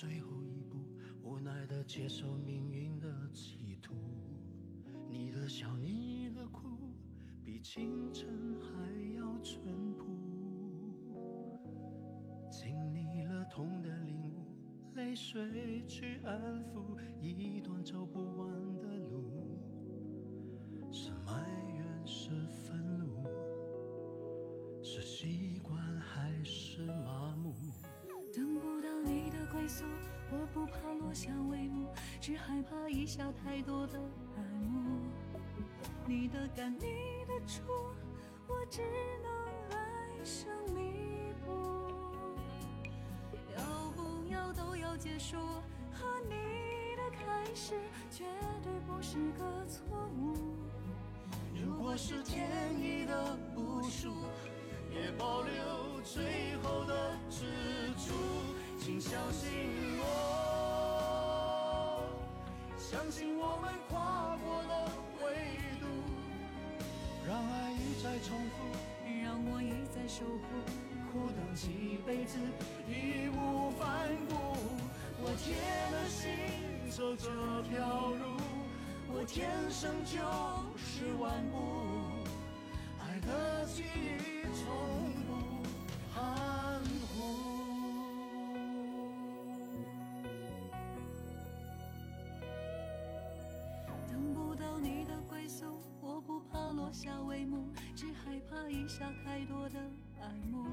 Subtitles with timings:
[0.00, 0.78] 最后一步，
[1.22, 3.94] 无奈的接受命运的企图。
[5.06, 6.94] 你的笑，你的哭，
[7.44, 8.70] 比清晨还
[9.18, 10.06] 要淳朴。
[12.50, 19.60] 经历了痛的领悟，泪水去安抚一段走不完的路。
[20.90, 23.28] 是埋怨，是愤怒，
[24.82, 27.19] 是习惯还是麻
[31.10, 31.88] 落下帷幕，
[32.20, 33.98] 只害怕一下太多的
[34.36, 35.00] 爱慕。
[36.06, 37.64] 你的感，你的触，
[38.46, 38.80] 我只
[39.20, 39.28] 能
[39.70, 41.50] 来生弥补。
[43.58, 45.36] 要不要都要结束，
[45.92, 47.74] 和你的开始
[48.08, 48.24] 绝
[48.62, 49.82] 对不是个错
[50.16, 50.54] 误。
[51.60, 52.48] 如果是天
[52.80, 54.14] 意的不属，
[54.94, 57.46] 也保留最后的支
[57.96, 58.14] 柱。
[58.78, 59.50] 请相信
[59.98, 60.39] 我，
[62.80, 64.90] 相信我们跨过了
[65.22, 65.22] 维
[65.78, 65.86] 度，
[67.28, 68.64] 让爱一再重复，
[69.22, 70.40] 让我一再守护，
[71.12, 72.38] 苦等几辈子，
[72.88, 74.56] 义无反顾。
[75.22, 75.54] 我铁
[75.92, 77.28] 了心走这
[77.68, 78.40] 条路，
[79.12, 80.16] 我天生就
[80.78, 81.86] 是顽固，
[82.98, 85.19] 爱的记忆从
[96.90, 99.78] 落下帷幕，只害怕一下太多的
[100.20, 100.66] 爱慕。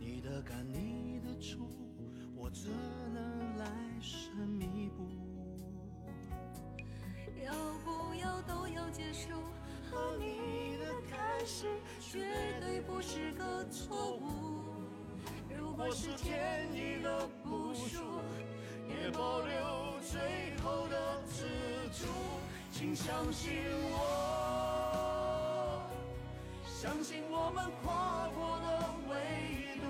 [0.00, 1.68] 你的感，你的触，
[2.34, 2.70] 我只
[3.12, 3.66] 能来
[4.00, 5.06] 生弥补。
[7.44, 7.52] 要
[7.84, 9.28] 不要都要结束，
[9.90, 11.66] 和你的开始
[12.00, 14.64] 绝对不是个错误。
[15.54, 18.22] 如果是天意的不输，
[18.88, 21.44] 也保留最后的支
[21.92, 22.06] 柱。
[22.72, 23.52] 请相信
[23.92, 24.73] 我，
[26.74, 29.14] 相信我们跨过了纬
[29.78, 29.86] 度，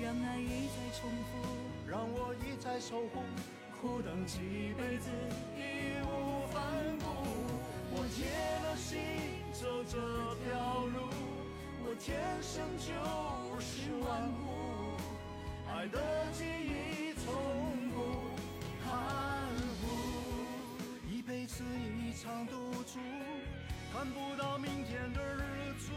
[0.00, 1.42] 让爱一再重复，
[1.90, 3.20] 让我一再守护，
[3.80, 4.38] 苦等几
[4.78, 5.10] 辈子，
[5.58, 6.62] 义无反
[7.00, 7.04] 顾。
[7.92, 8.30] 我铁
[8.62, 8.96] 了心
[9.52, 9.98] 走这
[10.46, 11.10] 条路，
[11.84, 12.94] 我天生就
[13.60, 14.46] 是顽固，
[15.68, 15.98] 爱的
[16.32, 17.26] 记忆从
[17.90, 17.98] 不
[18.88, 18.88] 含
[19.82, 19.82] 糊。
[21.10, 23.00] 一辈子一场赌注，
[23.92, 25.92] 看不到明天的日出。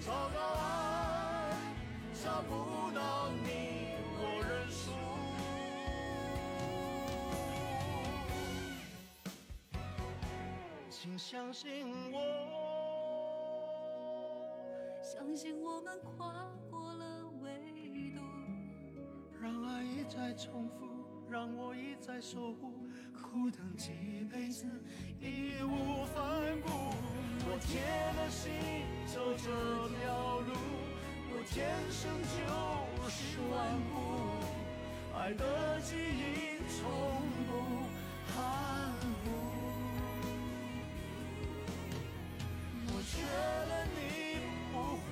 [0.00, 1.54] 找到，爱
[2.14, 3.48] 找不到你，
[4.16, 4.90] 我认输。
[10.90, 12.18] 请相信我，
[15.02, 17.48] 相信我们跨过了维
[18.14, 18.22] 度。
[19.40, 20.86] 让爱一再重复，
[21.30, 22.77] 让我一再守护，
[23.30, 23.90] 苦等几
[24.32, 24.64] 辈子，
[25.20, 26.24] 义无反
[26.62, 26.68] 顾。
[27.50, 27.80] 我铁
[28.16, 28.50] 了心
[29.06, 29.44] 走这
[30.00, 30.50] 条路，
[31.30, 32.36] 我天生就
[33.10, 33.16] 是
[33.50, 33.52] 顽
[33.92, 33.94] 固，
[35.14, 36.80] 爱的记忆从
[37.46, 37.50] 不
[38.32, 38.36] 含
[39.24, 39.26] 糊。
[42.86, 43.12] 我缺
[43.68, 43.96] 了你
[44.72, 45.06] 不会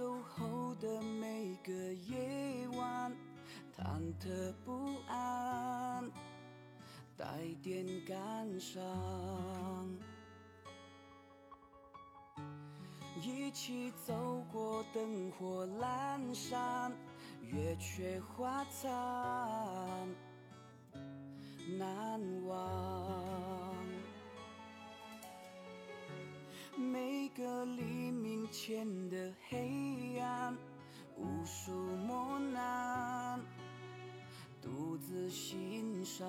[0.00, 3.14] 走后的每个夜晚，
[3.76, 6.10] 忐忑不安，
[7.18, 7.26] 带
[7.62, 8.80] 点感伤。
[13.20, 16.90] 一起走过灯火阑珊，
[17.42, 18.88] 月缺花残，
[21.78, 23.29] 难忘。
[26.80, 30.56] 每个黎明前的黑暗，
[31.14, 33.38] 无数磨难，
[34.62, 36.26] 独自欣赏。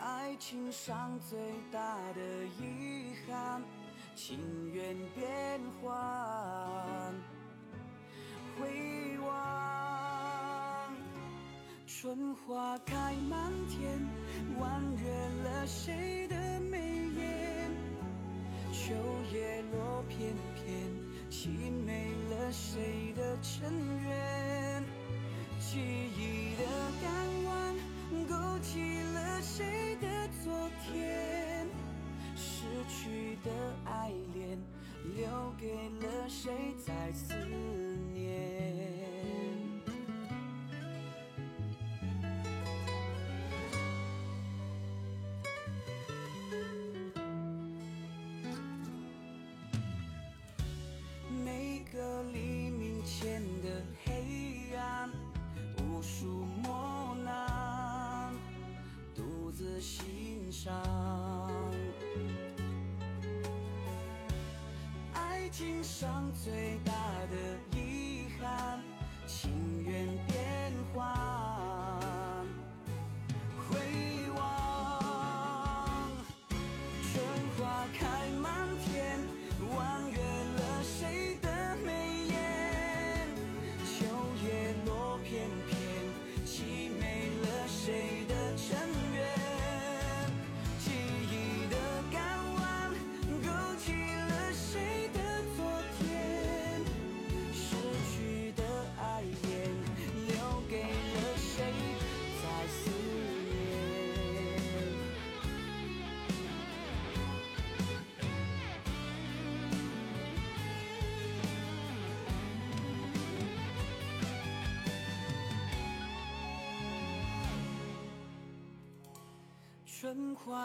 [0.00, 1.38] 爱情上最
[1.70, 3.62] 大的遗憾，
[4.14, 7.14] 情缘变幻，
[8.58, 9.85] 回望。
[11.98, 13.98] 春花开满天，
[14.60, 15.10] 婉约
[15.44, 16.78] 了谁的眉
[17.16, 17.70] 眼？
[18.70, 18.92] 秋
[19.32, 20.92] 叶落片片，
[21.30, 21.48] 凄
[21.86, 23.72] 美了谁的尘
[24.02, 24.84] 缘？
[25.58, 26.64] 记忆的
[27.02, 27.74] 港湾
[28.28, 30.06] 勾起了谁的
[30.44, 30.52] 昨
[30.84, 31.66] 天？
[32.36, 33.50] 失去的
[33.86, 34.58] 爱恋
[35.16, 35.26] 留
[35.58, 35.72] 给
[36.06, 36.52] 了谁
[36.86, 37.34] 在思
[38.12, 38.75] 念？
[51.92, 55.10] 个黎明前的黑暗，
[55.78, 58.34] 无数磨难，
[59.14, 60.74] 独自欣赏。
[65.14, 66.92] 爱情上最大
[67.30, 67.36] 的
[67.78, 68.80] 遗憾，
[69.26, 71.06] 情缘变幻。
[73.68, 74.15] 回忆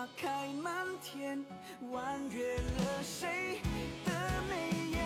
[0.01, 1.45] 花开满天，
[1.91, 3.59] 婉约了谁
[4.03, 4.11] 的
[4.49, 4.55] 眉
[4.89, 4.97] 眼？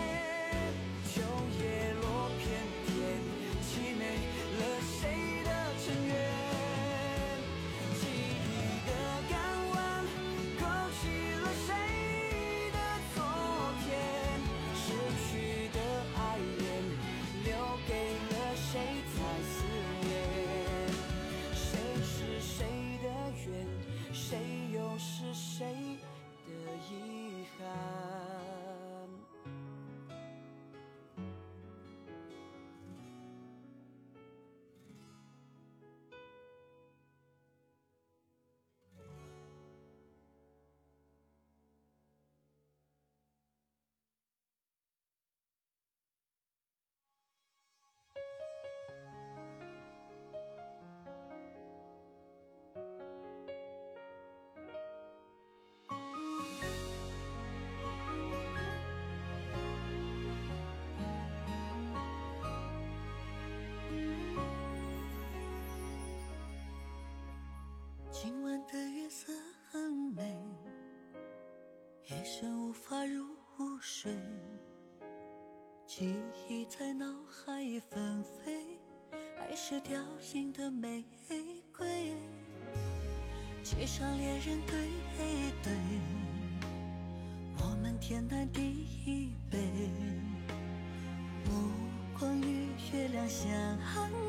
[1.04, 1.20] 秋
[1.60, 2.46] 叶落片
[68.18, 69.30] 今晚的月色
[69.70, 70.22] 很美，
[72.08, 73.26] 夜深无法入
[73.78, 74.10] 睡，
[75.86, 76.14] 记
[76.48, 78.80] 忆在脑海纷飞，
[79.38, 80.02] 爱是凋
[80.32, 81.04] 零的玫
[81.76, 82.14] 瑰，
[83.62, 84.88] 街上恋人对
[85.62, 85.74] 对，
[87.58, 89.58] 我们天南地北，
[91.44, 91.70] 目
[92.18, 93.46] 光与月亮相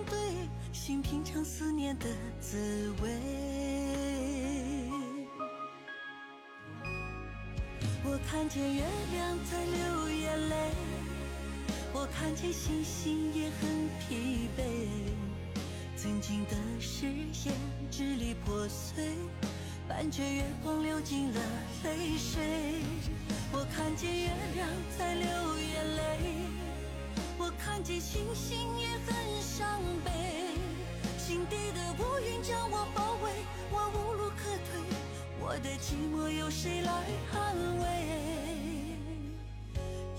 [0.06, 2.06] 对，心品尝思念的
[2.42, 3.67] 滋味。
[8.10, 10.56] 我看见月亮在流眼泪，
[11.94, 14.64] 我看见星星也很疲惫。
[15.98, 17.54] 曾经的誓言
[17.92, 19.04] 支离破碎，
[19.90, 21.42] 伴着月光流进了
[21.84, 22.82] 泪水。
[23.52, 25.28] 我看见月亮在流
[25.60, 26.02] 眼泪，
[27.38, 30.12] 我看见星星也很伤悲。
[31.18, 33.07] 心底的乌云将我包，
[35.60, 36.92] 的寂寞有谁来
[37.34, 37.84] 安慰？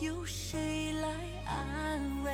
[0.00, 1.08] 有谁来
[1.46, 2.32] 安慰？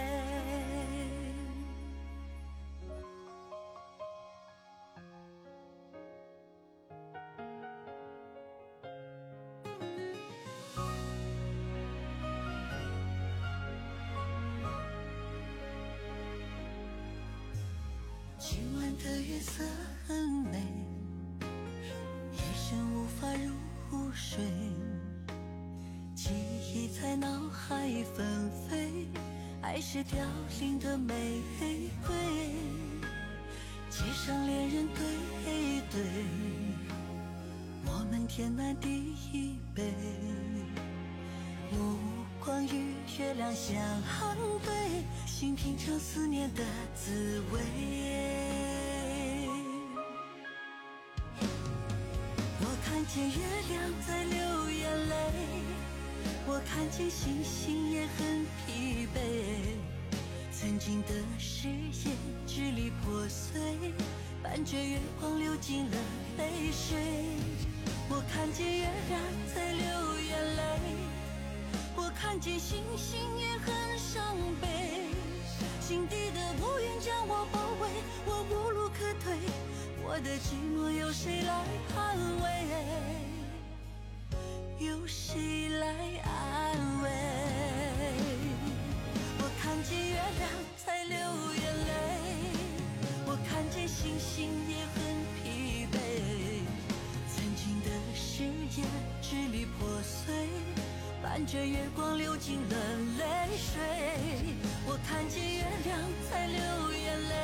[18.38, 19.62] 今晚的月色
[20.06, 20.16] 很
[20.50, 20.93] 美。
[29.64, 30.18] 爱是凋
[30.60, 31.40] 零的玫
[32.06, 32.14] 瑰，
[33.88, 35.02] 街上恋人对
[35.90, 36.02] 对，
[37.86, 39.14] 我们天南地
[39.74, 39.82] 北，
[41.72, 41.96] 目
[42.44, 43.74] 光与月亮相
[44.62, 46.62] 对，心品尝思念的
[46.94, 47.60] 滋味。
[52.60, 53.53] 我看见月
[56.64, 59.18] 看见星星也很疲惫，
[60.52, 62.16] 曾经的誓言
[62.46, 63.60] 支离破碎，
[64.42, 65.96] 伴着月光流进了
[66.38, 66.96] 泪水。
[68.08, 69.20] 我看见月亮
[69.54, 70.62] 在流眼泪，
[71.96, 75.08] 我看见星星也很伤悲，
[75.80, 77.88] 心底的乌云将我包围，
[78.26, 79.38] 我无路可退，
[80.02, 81.64] 我的寂寞有谁来
[81.96, 83.23] 安慰？
[84.78, 85.86] 有谁来
[86.24, 87.08] 安慰？
[89.38, 90.50] 我看见月亮
[90.84, 91.16] 在流
[91.54, 91.92] 眼泪，
[93.24, 94.98] 我看见星星也很
[95.36, 95.96] 疲惫。
[97.28, 98.84] 曾经的誓言
[99.22, 100.48] 支离破碎，
[101.22, 102.74] 伴着月光流进了
[103.18, 103.80] 泪水。
[104.86, 107.34] 我看见月亮在流眼泪，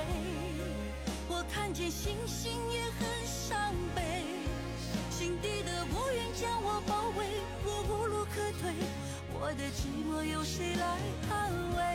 [1.28, 4.29] 我看见星星也很伤悲。
[5.30, 7.24] 心底的乌云将我包围，
[7.64, 8.74] 我无路可退，
[9.32, 10.98] 我的寂寞有谁来
[11.30, 11.89] 安慰？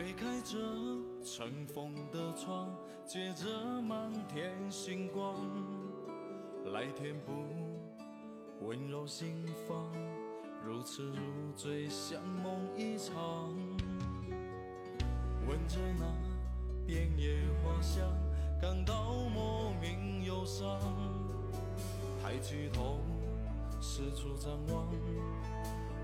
[0.00, 0.56] 推开这
[1.22, 2.74] 尘封的窗，
[3.06, 5.36] 借着满天星光，
[6.72, 7.34] 来填补
[8.62, 9.92] 温柔心房，
[10.64, 13.54] 如痴如醉，像梦一场。
[15.46, 16.06] 闻着那
[16.86, 18.02] 遍野花香，
[18.58, 20.80] 感到莫名忧伤。
[22.22, 23.00] 抬起头，
[23.82, 24.88] 四处张望，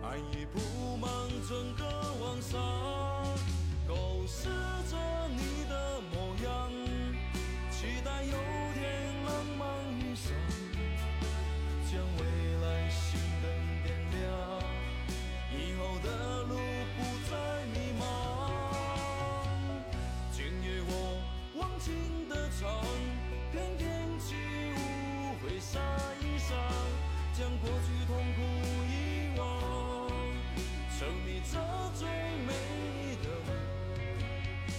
[0.02, 0.60] 爱已布
[0.98, 1.10] 满
[1.48, 1.86] 整个
[2.22, 3.65] 晚上。
[3.86, 3.94] 构
[4.26, 4.48] 思
[4.90, 4.96] 着
[5.28, 5.85] 你的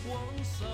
[0.10, 0.68] 妄想。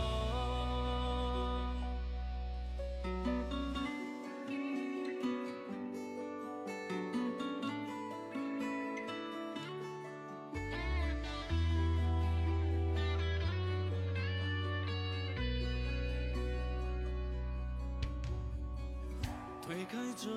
[19.65, 20.29] 推开这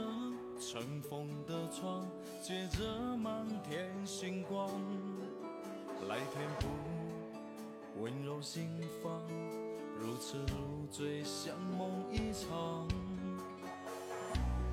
[0.59, 2.07] 尘封的窗，
[2.43, 4.71] 借着满天星光，
[6.09, 6.96] 来填补。
[7.99, 8.69] 温柔心
[9.03, 9.23] 房，
[9.99, 12.87] 如痴如醉，像梦一场。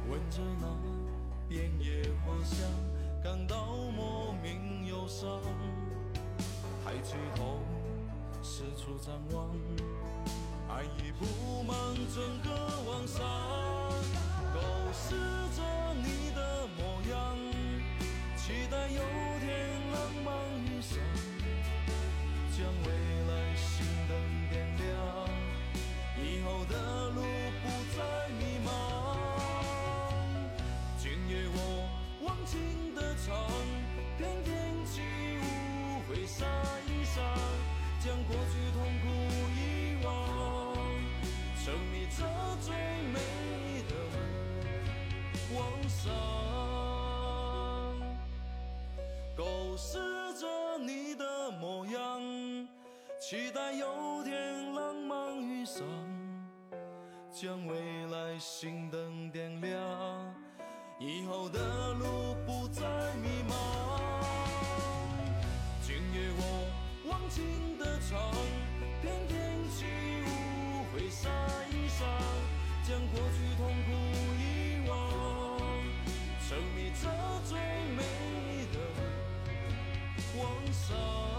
[0.10, 0.68] 闻着那
[1.48, 2.68] 遍野花香，
[3.24, 5.42] 感到莫名忧伤。
[6.84, 7.60] 抬起头，
[8.42, 9.50] 四处张望，
[10.68, 11.75] 爱已布满
[12.13, 12.51] 整个
[12.92, 13.24] 晚上。
[14.53, 14.60] 构
[14.92, 15.15] 思
[15.56, 17.38] 着你的模样，
[18.36, 19.00] 期待有
[19.39, 19.50] 天
[19.94, 20.34] 浪漫
[20.65, 21.00] 遇上。
[22.56, 22.88] 将未
[26.65, 27.22] 的路
[27.62, 27.65] 不
[27.96, 28.00] 再
[28.39, 28.67] 迷茫。
[30.98, 31.58] 今夜我
[32.22, 33.36] 忘情的唱，
[34.17, 34.51] 翩翩
[34.86, 35.01] 起
[35.41, 35.43] 舞
[36.08, 36.46] 挥洒
[36.88, 37.15] 衣裳，
[38.03, 39.05] 将过去痛苦
[39.55, 39.60] 遗
[40.05, 40.08] 忘，
[41.63, 42.20] 沉迷这
[42.62, 42.74] 最
[43.12, 43.17] 美
[43.89, 43.91] 的
[45.55, 46.12] 妄想，
[49.36, 50.00] 构思
[50.39, 52.22] 着你的模样。
[53.20, 55.82] 期待有天浪漫遇上，
[57.34, 59.82] 将未来心灯点亮，
[61.00, 62.84] 以后的路不再
[63.16, 63.56] 迷茫。
[65.82, 68.32] 今夜我忘情的唱，
[69.02, 69.86] 翩翩起
[70.28, 71.28] 舞挥洒
[71.72, 72.06] 衣裳，
[72.88, 73.90] 将过去痛苦
[74.38, 74.94] 遗忘，
[76.48, 77.10] 沉迷这
[77.50, 77.58] 最
[77.98, 78.04] 美
[78.72, 78.78] 的
[80.38, 81.33] 妄想。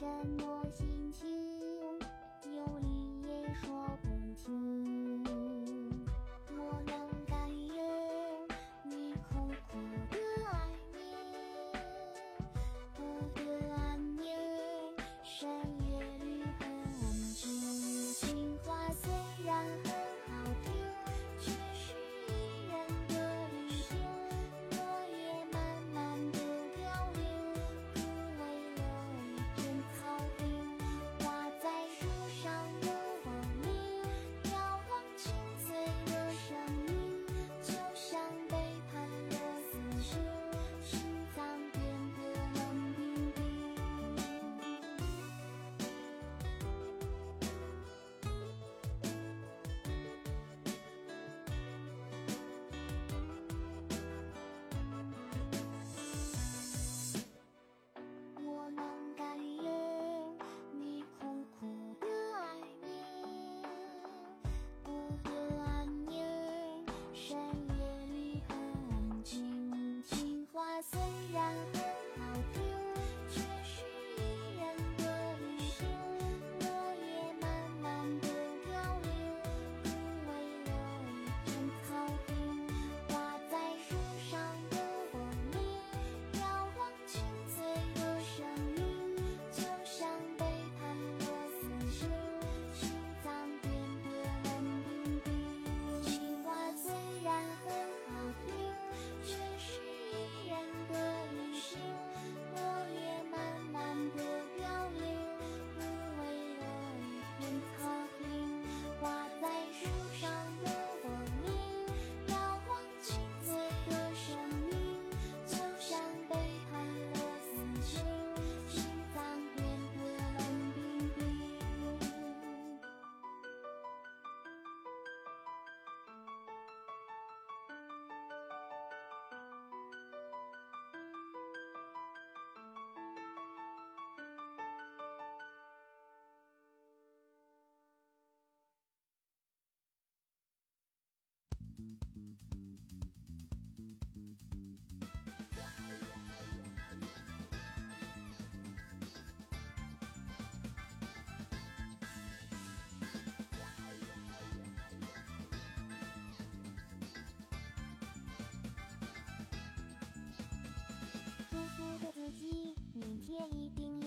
[0.00, 0.06] 什
[0.38, 0.64] 么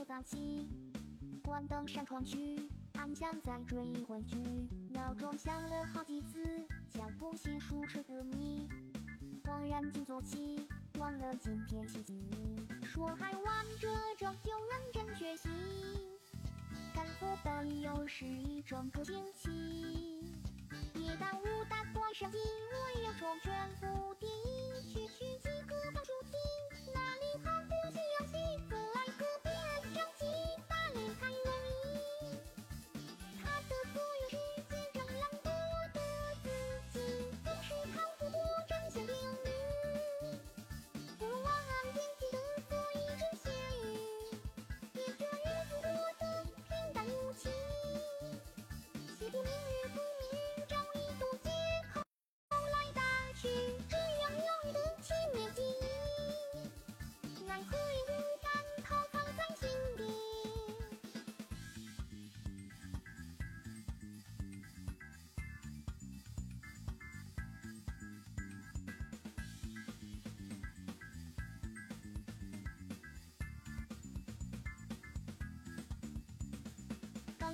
[0.05, 0.67] 早起，
[1.43, 4.37] 关灯上床去，安详再追回去。
[4.91, 6.62] 闹钟响了好几次，
[7.35, 8.69] 心舒适的你。
[9.43, 10.67] 恍然间坐起，
[10.97, 12.29] 忘了今天奇迹。
[12.83, 15.49] 说还玩这种就认真学习，
[16.93, 20.21] 赶副本又是一种个惊喜。
[20.93, 23.85] 别耽误打怪升级，我有种全副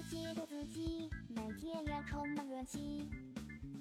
[0.09, 3.07] 记得自己每天要充满元气，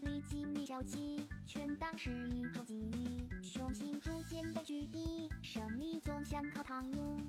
[0.02, 3.26] 历经你交集，全当是一种机遇。
[3.42, 7.26] 雄心逐渐被拒敌，胜利总想靠躺赢。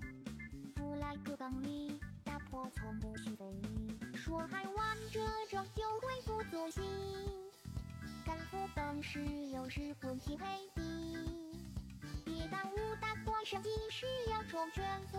[0.75, 3.45] 不来个纲领，打破从不许非。
[4.13, 6.81] 说还玩这种就恢复作息，
[8.25, 10.83] 干副本事又是混天黑地。
[12.25, 15.17] 别耽误打怪升级，是要冲全副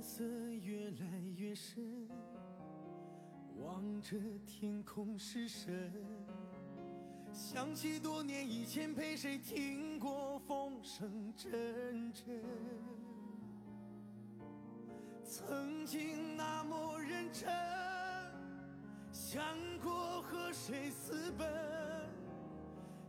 [0.00, 0.24] 夜色
[0.62, 2.08] 越来越深，
[3.58, 5.92] 望着天空失神，
[7.30, 12.42] 想起多年以前陪谁听过风声阵阵，
[15.22, 17.50] 曾经那么认真，
[19.12, 19.44] 想
[19.82, 21.46] 过和谁私奔，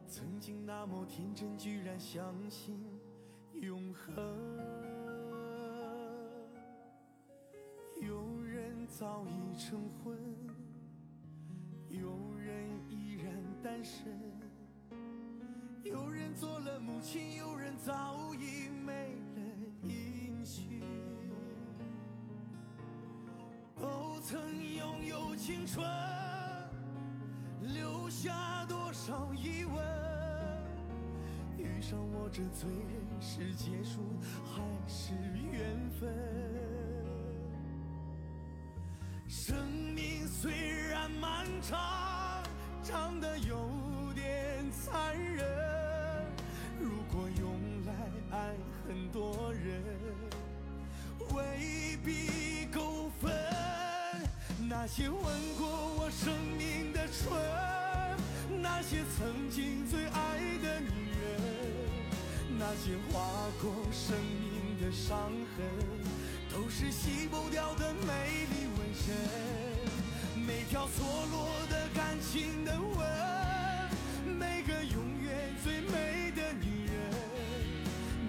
[0.06, 2.78] 曾经那么天真，居然相信
[3.54, 4.51] 永恒。
[9.02, 10.16] 早已成婚，
[11.90, 13.34] 有人依然
[13.64, 14.16] 单身，
[15.84, 19.42] 有人做了母亲，有人早已没了
[19.82, 20.84] 音讯。
[23.76, 25.84] 都曾拥有青春，
[27.74, 29.84] 留下多少疑问？
[31.58, 34.02] 遇上我这罪人，是结束
[34.46, 35.16] 还是
[35.52, 36.51] 缘分？
[39.44, 39.56] 生
[39.96, 40.52] 命虽
[40.88, 42.44] 然漫长，
[42.84, 43.68] 长得有
[44.14, 44.24] 点
[44.72, 45.44] 残忍。
[46.80, 48.54] 如果用来爱
[48.88, 49.84] 很多人，
[51.34, 53.34] 未必够分。
[54.70, 55.20] 那些吻
[55.58, 61.42] 过我生命的唇，那些曾经最爱的女人，
[62.60, 63.28] 那些划
[63.60, 65.18] 过生命的伤
[65.58, 65.66] 痕。
[66.54, 68.61] 都是洗不掉的美丽
[69.08, 69.16] 真，
[70.46, 73.00] 每条错落的感情的吻，
[74.38, 76.94] 每个永远最美的女人，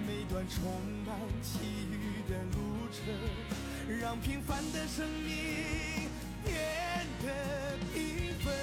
[0.07, 0.63] 每段充
[1.05, 1.59] 满奇
[1.91, 3.03] 遇的路程，
[3.99, 6.09] 让平凡的生命
[6.43, 8.62] 变得缤纷。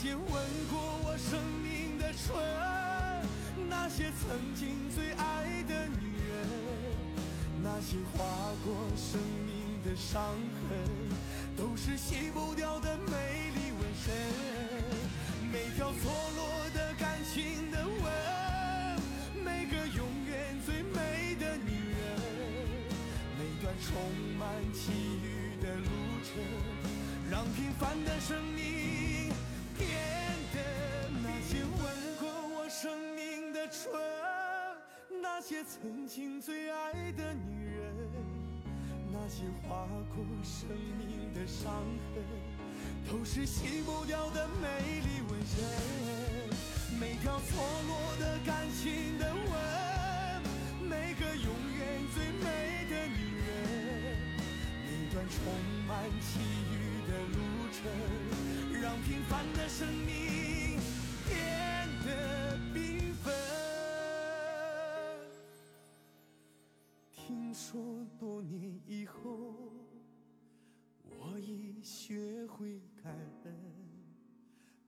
[0.00, 0.32] 经吻
[0.70, 2.32] 过我生命的唇，
[3.68, 6.46] 那些曾经最爱的女人，
[7.64, 8.24] 那些划
[8.64, 10.22] 过生命的伤
[10.68, 10.78] 痕，
[11.56, 14.14] 都是洗不掉的美丽纹身。
[15.50, 19.02] 每条错落的感情的吻，
[19.42, 22.20] 每个永远最美的女人，
[23.36, 24.00] 每段充
[24.38, 24.92] 满奇
[25.24, 25.90] 遇的路
[26.22, 26.40] 程，
[27.28, 28.77] 让平凡的生命
[29.78, 29.88] 变
[30.52, 30.58] 的
[31.22, 31.78] 那些吻
[32.18, 33.90] 过我生命的唇。
[35.22, 37.94] 那些曾经最爱的女人，
[39.12, 41.72] 那些划过生命的伤
[42.12, 42.22] 痕，
[43.08, 44.66] 都是洗不掉的美
[45.00, 45.64] 丽纹身。
[47.00, 50.42] 每条错落的感情的吻，
[50.82, 51.80] 每个永远
[52.12, 53.48] 最美的女人，
[54.84, 55.38] 每段充
[55.86, 56.40] 满奇
[56.72, 56.74] 遇
[57.08, 57.38] 的路
[57.72, 60.78] 程，让平凡的生命
[61.28, 63.34] 变得缤纷。
[67.12, 69.72] 听说多年以后，
[71.04, 73.54] 我已学会感恩。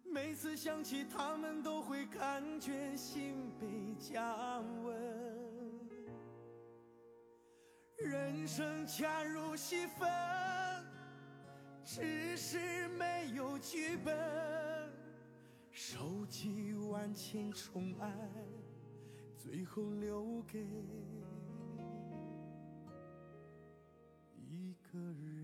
[0.04, 5.20] 每次想起他们，都会感觉心被加温。
[7.98, 10.08] 人生恰如戏份，
[11.92, 14.16] 只是没有剧本。
[15.72, 18.08] 收集万千宠爱，
[19.36, 20.64] 最后留给
[24.36, 24.72] 一。
[24.92, 25.39] 个人。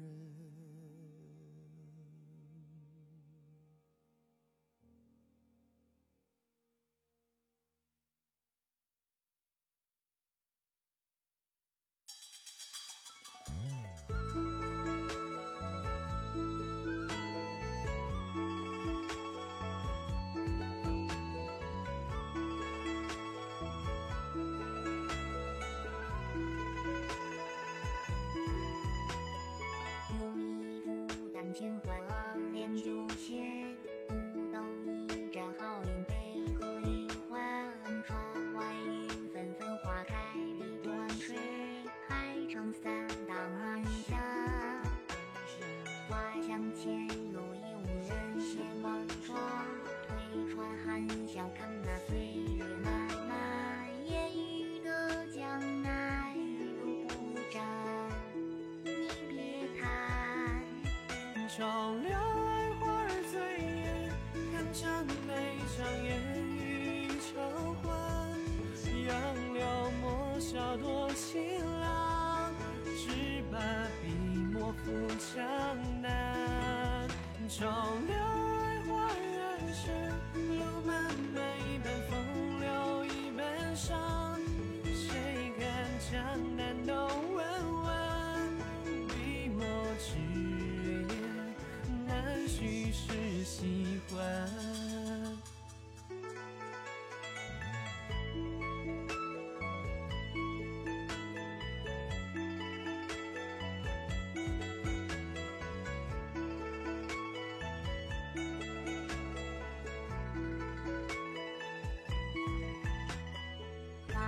[77.59, 77.86] 저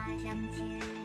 [0.09, 0.98] 他向前。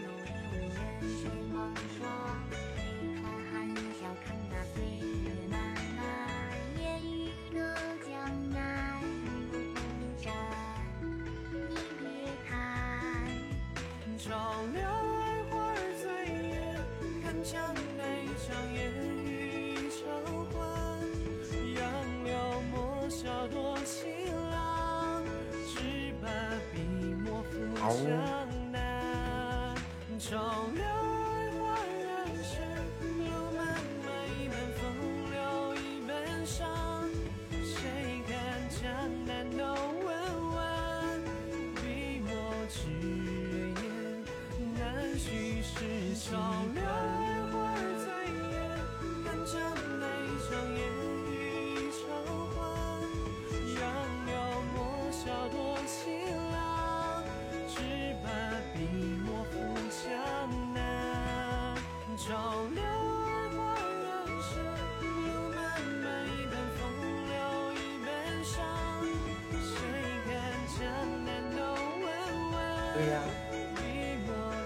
[72.94, 73.20] 对呀，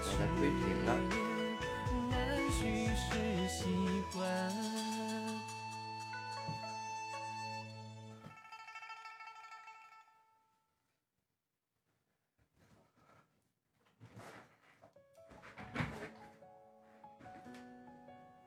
[0.04, 0.88] 我在亏平了。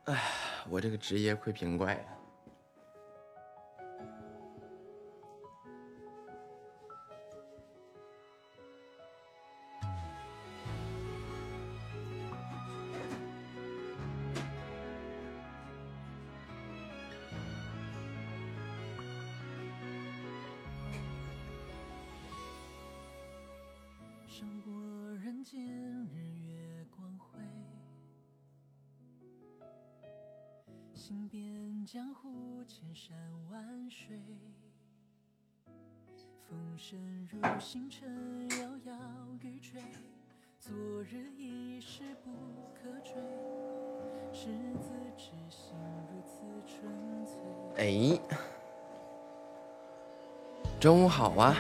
[0.06, 0.12] 哎，
[0.70, 2.21] 我这个职业亏平怪呀。
[50.82, 51.56] 中午好啊。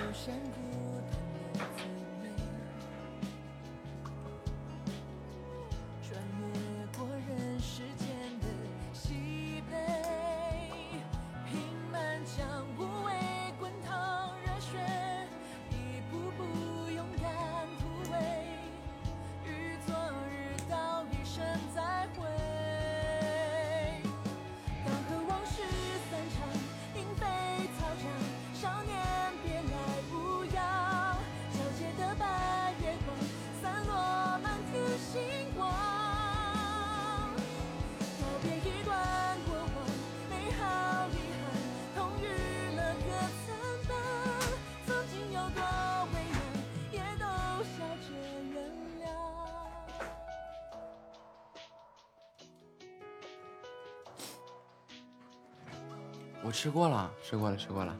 [56.62, 57.97] 吃过了吃过了吃过了。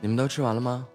[0.00, 0.86] 你们都吃完了吗？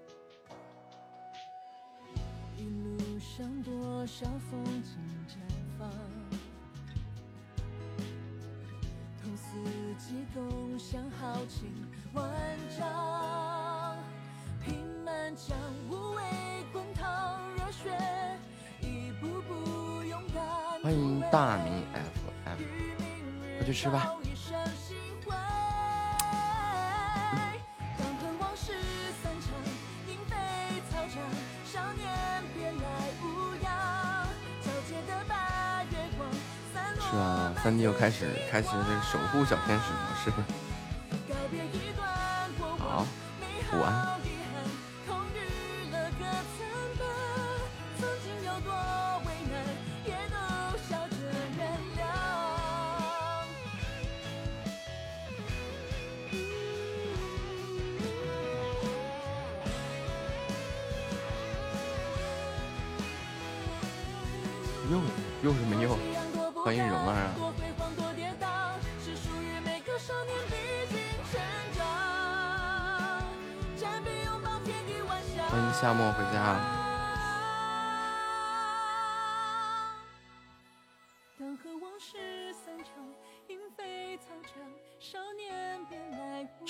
[38.49, 40.68] 开启这个守护小天使模式。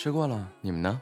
[0.02, 0.99] 吃过了，你们呢？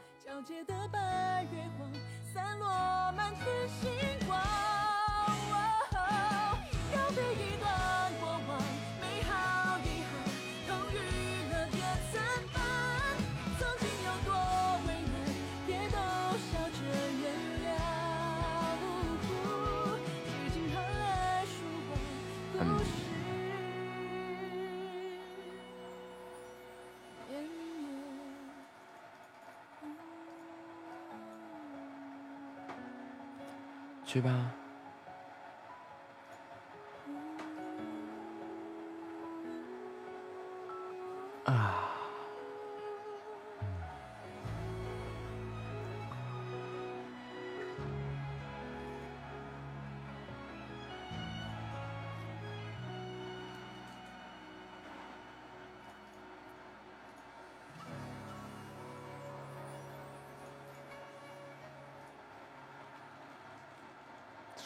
[34.08, 34.57] 去吧。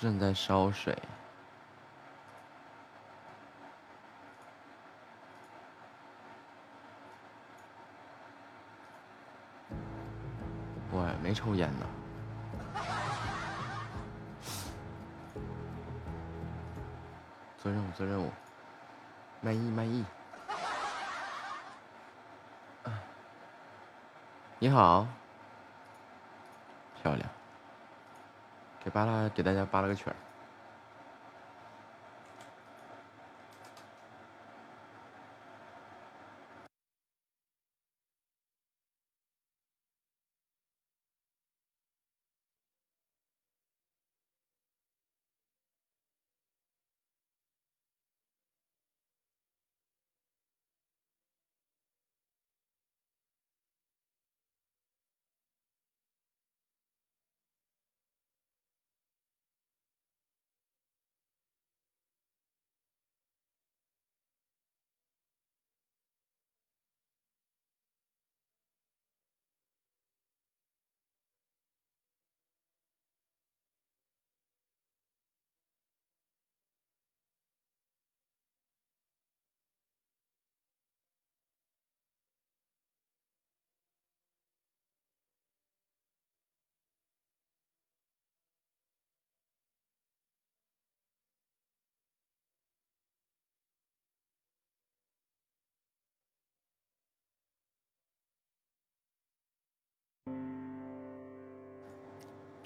[0.01, 0.97] 正在烧水，
[10.89, 11.85] 我没抽烟呢。
[17.61, 18.31] 做任务，做任务，
[19.41, 20.03] 卖艺卖艺。
[24.57, 25.05] 你好，
[27.03, 27.29] 漂亮。
[28.91, 30.30] 扒拉，给大家扒了个圈儿。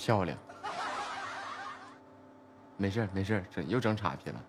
[0.06, 0.38] 漂亮，
[2.78, 4.39] 没事没事整又整岔劈了。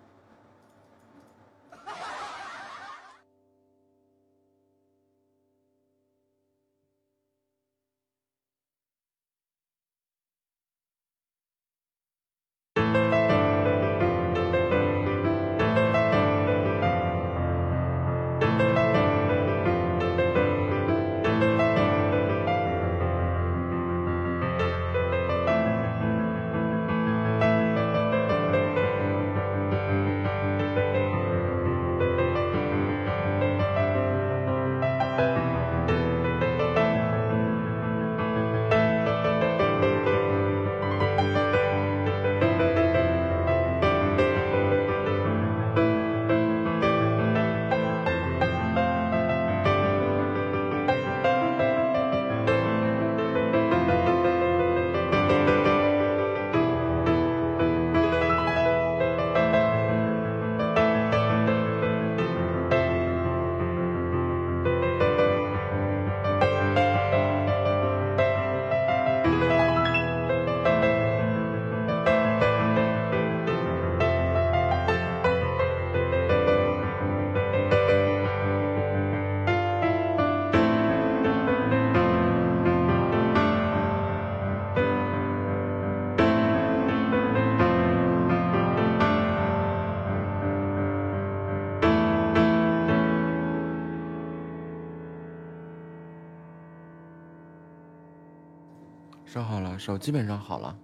[99.86, 100.76] 手基本上好了，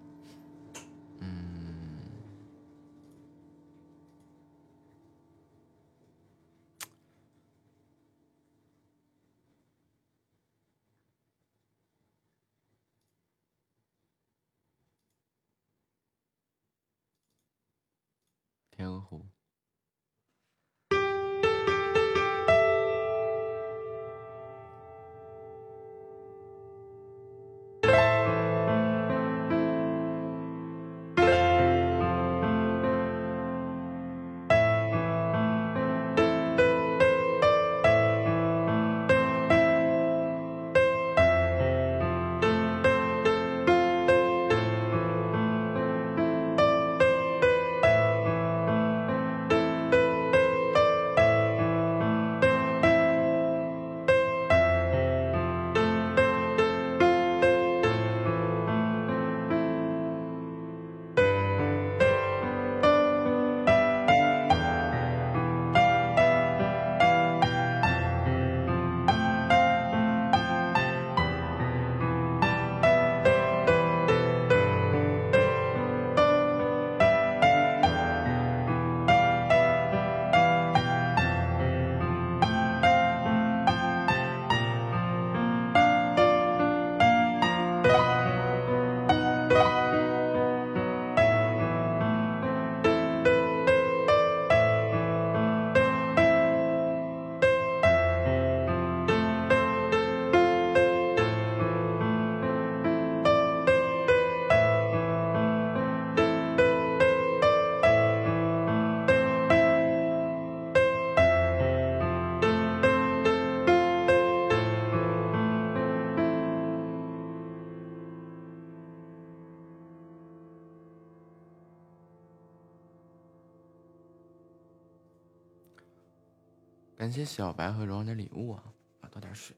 [127.03, 128.63] 感谢小白和荣荣的礼物啊！
[129.01, 129.57] 啊，倒点水。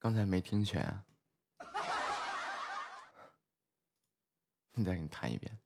[0.00, 1.04] 刚才没听全啊。
[4.74, 5.56] 你再给你弹一遍。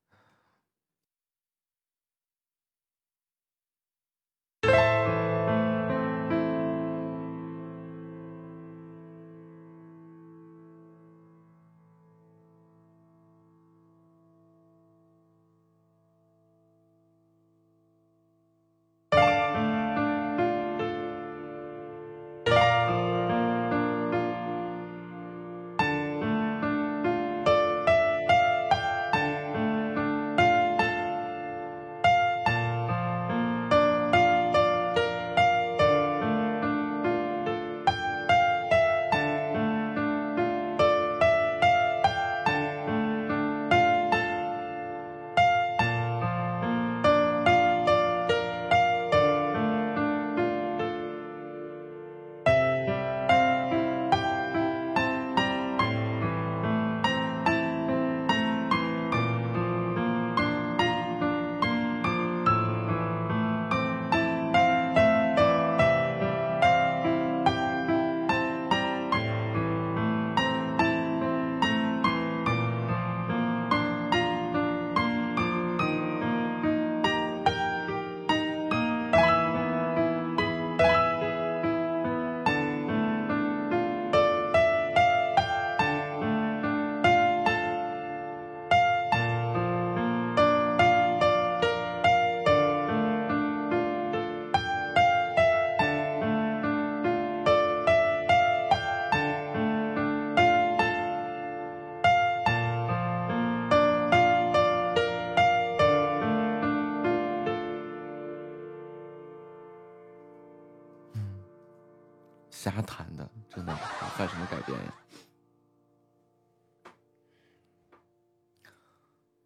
[112.59, 113.73] 瞎弹的，真的
[114.17, 114.95] 犯什么改变呀？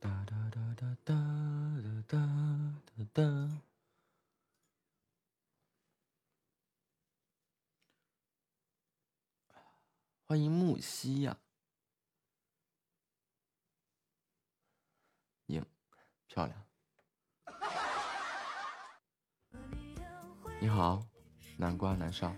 [0.00, 1.12] 哒哒哒哒哒
[1.82, 2.18] 哒哒
[2.86, 3.22] 哒哒。
[10.24, 11.36] 欢迎木西呀，
[15.48, 15.62] 影
[16.28, 16.64] 漂亮。
[20.62, 21.06] 你好，
[21.58, 22.34] 南瓜南少。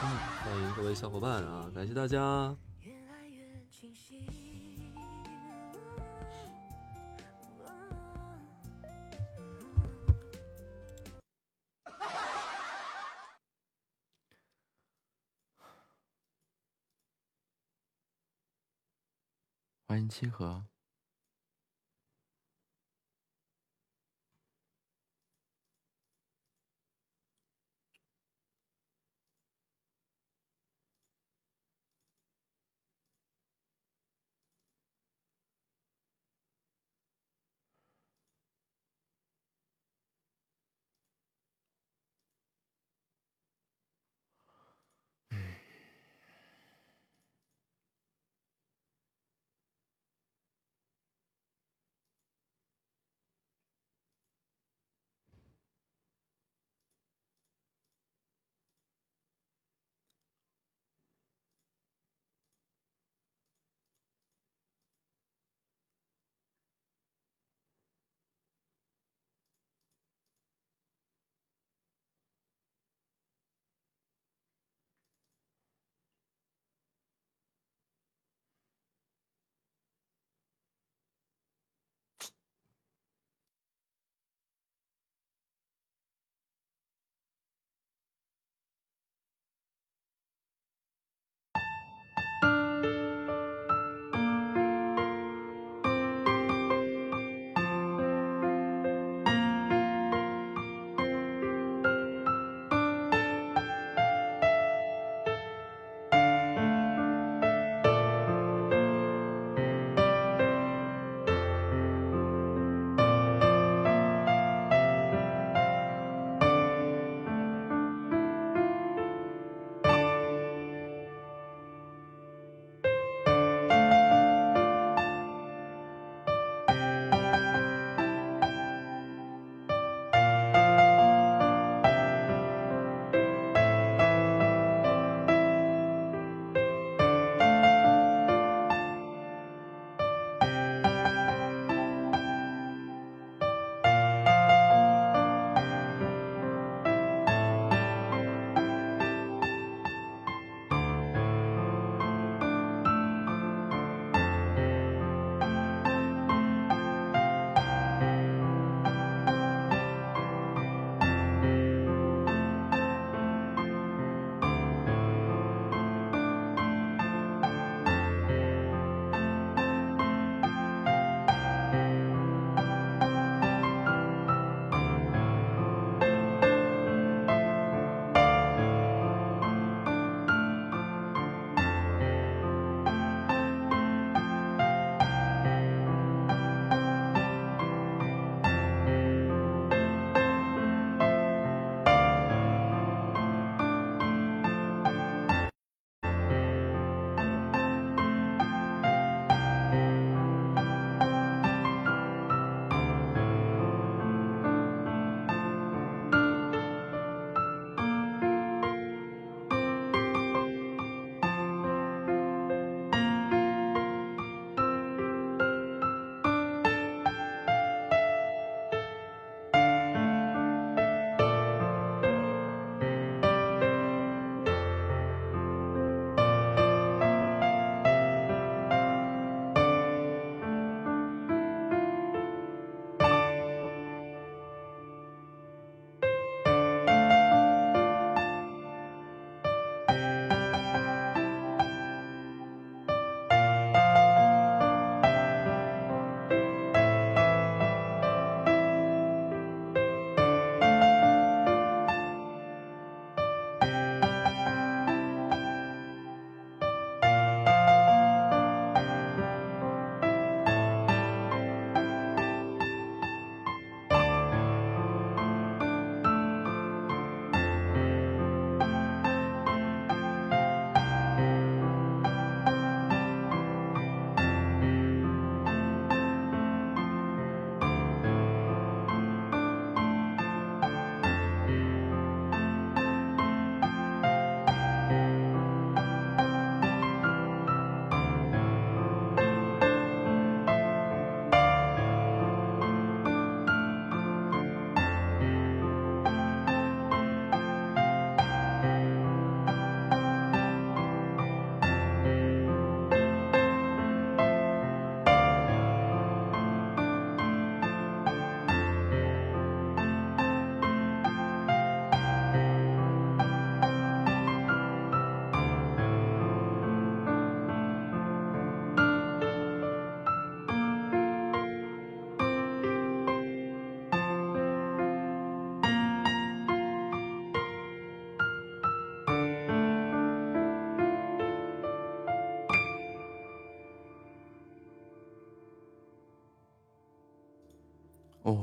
[0.00, 2.56] 欢迎各位小伙伴啊感谢大家。
[19.88, 20.62] 欢迎七河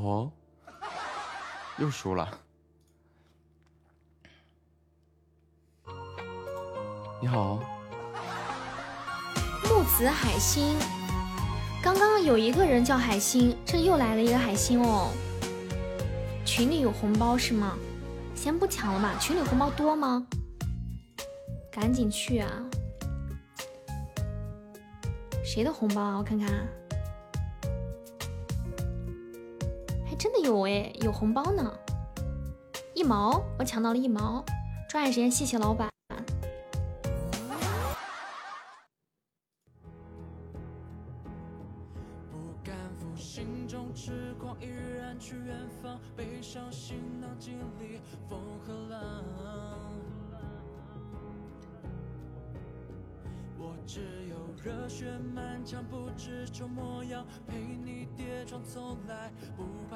[0.03, 0.31] 哦，
[1.77, 2.29] 又输了。
[7.21, 7.59] 你好，
[9.63, 10.77] 木子海星，
[11.81, 15.11] 刚刚有一个人叫海星，这又来了一个海星哦。
[16.45, 17.75] 群里有红包是吗？
[18.35, 20.27] 先不抢了吧，群里红包多吗？
[21.71, 22.49] 赶紧去啊！
[25.43, 26.17] 谁的红包啊？
[26.17, 26.67] 我看看，
[30.45, 31.73] 有哎，有红包呢，
[32.93, 34.45] 一毛，我抢到了一毛，
[34.87, 35.94] 抓紧时间，谢谢老板。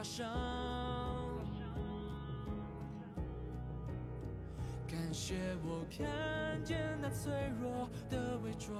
[0.03, 0.27] 伤，
[4.87, 7.31] 感谢我看见那脆
[7.61, 8.75] 弱的伪装，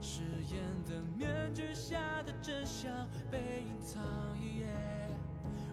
[0.00, 2.90] 誓言的面具下的真相
[3.30, 4.02] 被隐藏。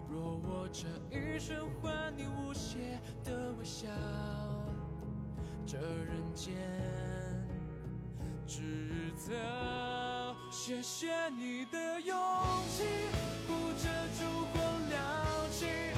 [0.08, 3.88] 若我这一生换你无邪的微笑，
[5.66, 6.54] 这人间
[8.46, 10.36] 值得。
[10.52, 12.16] 谢谢你的勇
[12.70, 13.33] 气。
[13.46, 13.88] 护着
[14.18, 15.00] 烛光，亮
[15.50, 15.93] 起。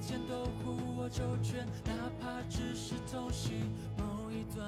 [0.00, 3.64] 前都护我周全，哪怕只是偷袭
[3.98, 4.66] 某一段。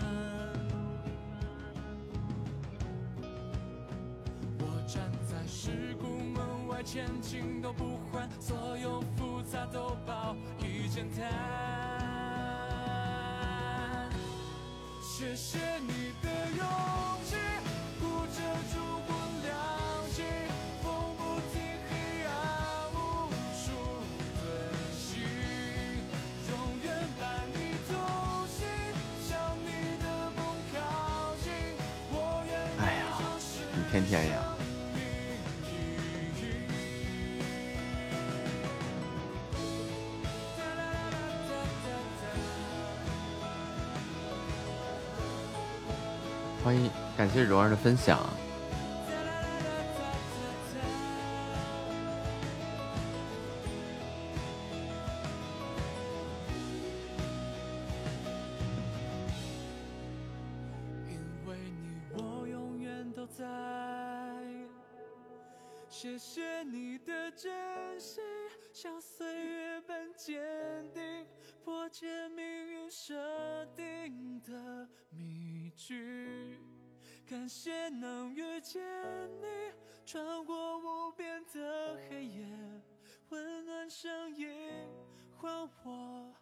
[4.58, 11.22] 我站在事故门外，前进都不换，所有复杂都抱一简单。
[15.00, 16.91] 谢谢你的勇。
[33.92, 34.38] 天天呀！
[46.64, 48.18] 欢迎，感谢蓉儿的分享。
[77.42, 78.80] 感谢能遇见
[79.40, 79.46] 你
[80.06, 82.46] 穿过无边的黑夜
[83.30, 84.48] 温暖声音
[85.36, 86.32] 唤我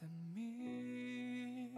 [0.00, 1.74] 的名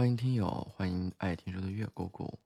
[0.00, 2.38] 欢迎听友，欢迎爱听书的月姑姑。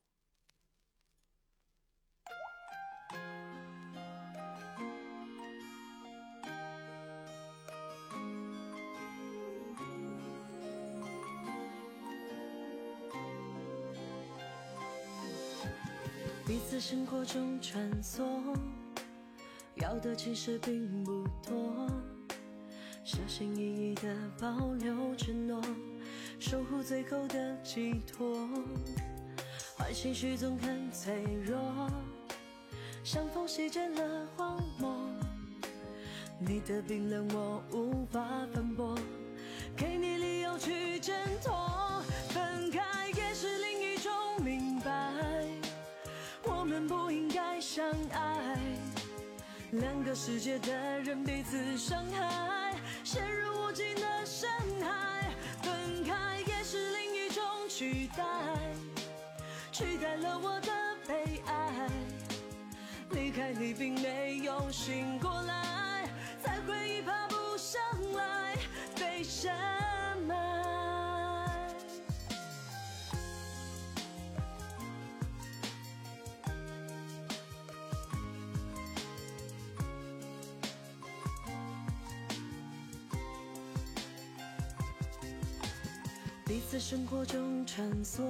[16.45, 18.43] 彼此生活中穿梭，
[19.77, 21.89] 要的其实并不多，
[23.05, 25.63] 小心翼翼的保留承诺，
[26.39, 28.49] 守护最后的寄托。
[29.77, 31.59] 坏情绪总很脆弱，
[33.03, 34.95] 像风席卷了荒漠，
[36.39, 38.21] 你的冰冷我无法
[38.53, 38.97] 反驳，
[39.77, 44.13] 给你理由去挣脱，分开也是另一种
[44.43, 45.13] 明白。
[46.45, 48.59] 我们不应该相爱，
[49.73, 54.49] 两个世界的人彼此伤害，陷入无尽的深
[54.81, 55.24] 海。
[55.65, 58.23] 分开也是另一种取代，
[59.73, 60.71] 取代了我的
[61.09, 61.89] 悲哀。
[63.11, 66.09] 离开你并没有醒过来，
[66.43, 67.81] 才会爬不上
[68.13, 68.57] 来，
[68.99, 69.51] 被谁
[86.55, 88.23] 彼此生活中穿梭，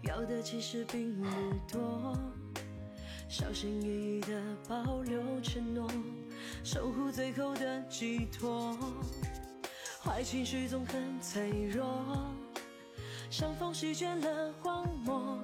[0.00, 1.26] 要的其实并不
[1.70, 2.16] 多，
[3.28, 5.86] 小心翼翼的保留承诺，
[6.64, 8.74] 守护最后的寄托。
[10.02, 11.86] 坏情绪总很脆弱，
[13.28, 15.38] 像风席卷了荒漠，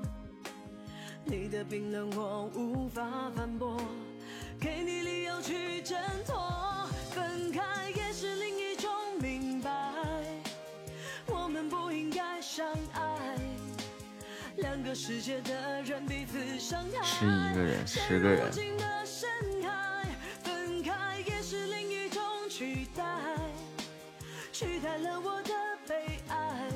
[1.23, 3.79] 你的冰冷我无法反驳，
[4.59, 8.06] 给你理由去挣脱，分开也
[12.93, 13.39] 爱，
[14.57, 17.05] 两个世界的人彼此伤害。
[17.05, 18.53] 十一个人，十个人，
[20.43, 23.05] 分开也是另一种取代，
[24.53, 25.53] 取代了我的
[25.87, 26.71] 悲哀。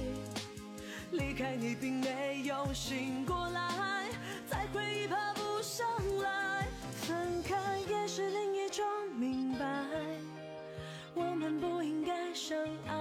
[1.13, 4.09] 离开你并没有醒过来，
[4.49, 5.87] 再回忆爬不上
[6.19, 6.67] 来。
[6.95, 7.57] 分开
[7.89, 8.85] 也是另一种
[9.17, 9.67] 明白，
[11.15, 13.00] 我们不应该相爱。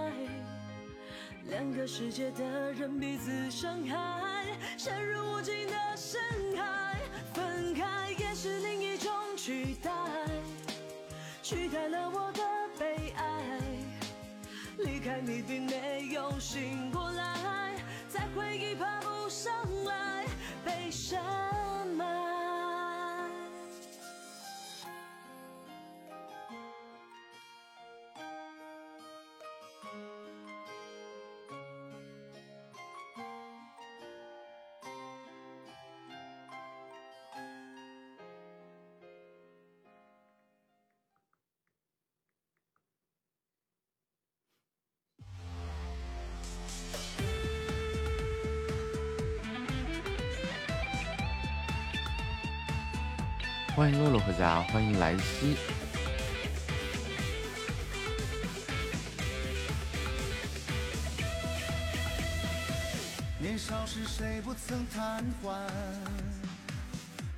[1.49, 4.45] 两个世界的人彼此伤害，
[4.77, 6.21] 陷入无尽的深
[6.55, 6.95] 海。
[7.33, 9.91] 分开也是另一种取代，
[11.41, 12.41] 取代了我的
[12.77, 13.25] 悲哀。
[14.77, 17.75] 离开你并没有醒过来，
[18.07, 19.51] 在回忆爬不上
[19.85, 20.25] 来，
[20.63, 21.19] 被深
[53.79, 55.55] 欢迎洛洛回家，欢迎莱西。
[63.39, 65.65] 年少时谁不曾贪欢？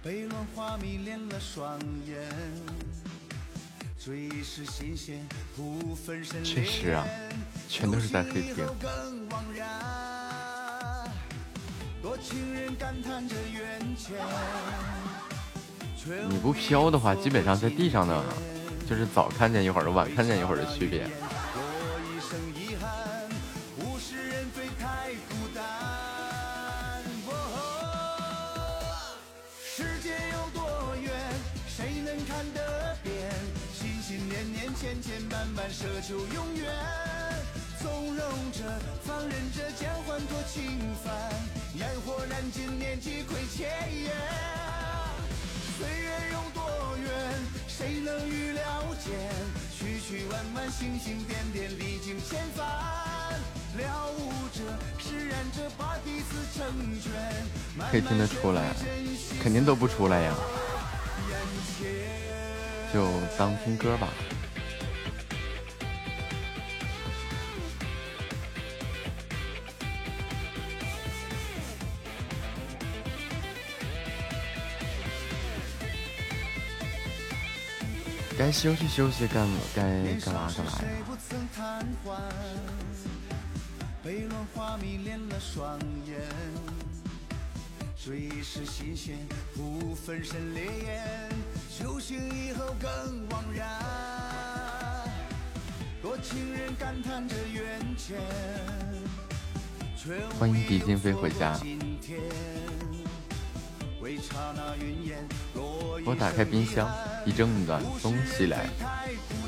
[0.02, 2.28] 被乱花迷恋了双眼，
[4.04, 5.24] 追忆是新鲜，
[5.56, 7.06] 不分身确实啊，
[7.70, 8.56] 全都是在黑屏。
[8.82, 9.70] 更惘然。
[12.02, 14.18] 多情人感叹着缘浅，却
[16.30, 18.24] 你不飘的话，基本上在地上呢，
[18.90, 21.08] 就是早看见一会儿，晚看见一会儿的区别。
[57.92, 58.74] 可以听得出来，
[59.44, 60.34] 肯定都不出来呀，
[62.94, 63.06] 就
[63.38, 64.08] 当听歌吧。
[78.38, 79.82] 该休息休息，干该
[80.24, 80.86] 干嘛干嘛呀？
[88.04, 88.10] 谁不曾贪欢？
[88.10, 89.16] 被乱花迷恋了双眼，追是新鲜，
[89.54, 91.30] 不分身烈焰，
[91.78, 92.90] 酒醒以后更
[93.30, 93.70] 惘然。
[96.02, 98.18] 多情人感叹着缘浅，
[99.96, 101.60] 却欢迎狄金飞回家。
[106.04, 106.90] 我打开冰箱，
[107.24, 108.68] 一阵暖风袭来，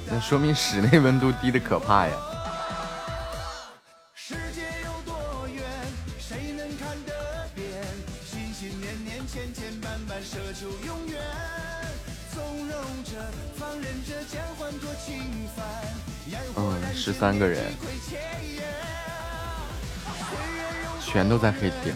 [0.06, 2.14] 那说明室内温度低的可怕呀。
[17.06, 17.62] 十三个人，
[21.02, 21.94] 全都在黑屏。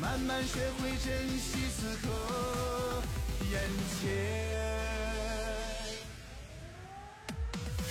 [0.00, 2.08] 慢慢学会珍惜此刻
[3.52, 3.60] 眼
[4.00, 5.03] 前。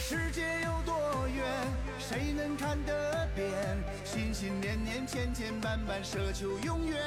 [0.06, 1.00] 世界有多
[1.30, 1.46] 远，
[1.98, 3.50] 谁能看得遍？
[4.04, 7.02] 心心念念，千千绊绊，奢求永远。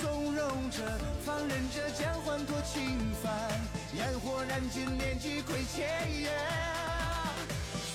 [0.00, 0.84] 纵容着，
[1.26, 3.50] 放任着，将欢脱轻泛，
[3.96, 5.88] 烟火燃尽，念几亏欠
[6.20, 6.30] 言。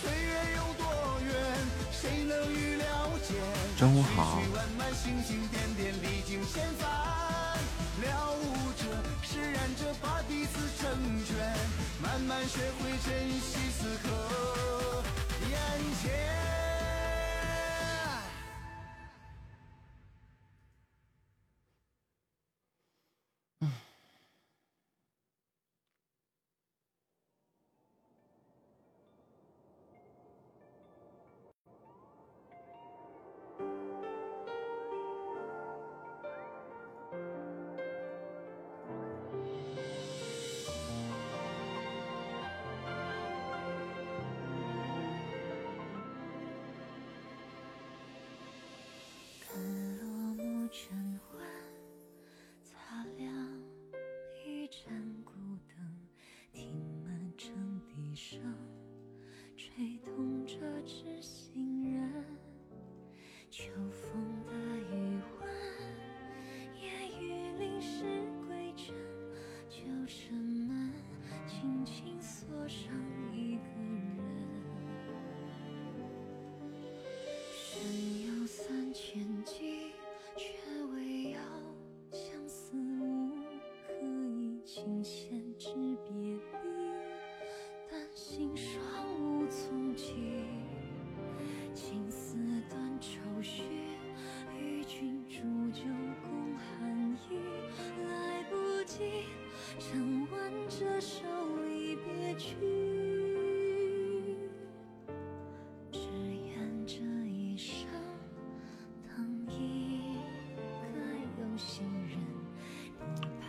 [0.01, 0.85] 岁月有多
[1.25, 1.33] 远，
[1.89, 2.85] 谁能预料
[3.23, 3.37] 见？
[3.77, 4.41] 中午好。
[8.01, 8.43] 了悟
[8.73, 8.83] 着，
[9.23, 10.83] 释然着，把彼此成
[11.25, 11.35] 全，
[12.01, 15.03] 慢慢学会珍惜此刻
[15.49, 15.57] 眼
[16.01, 16.44] 前。
[58.31, 58.64] 生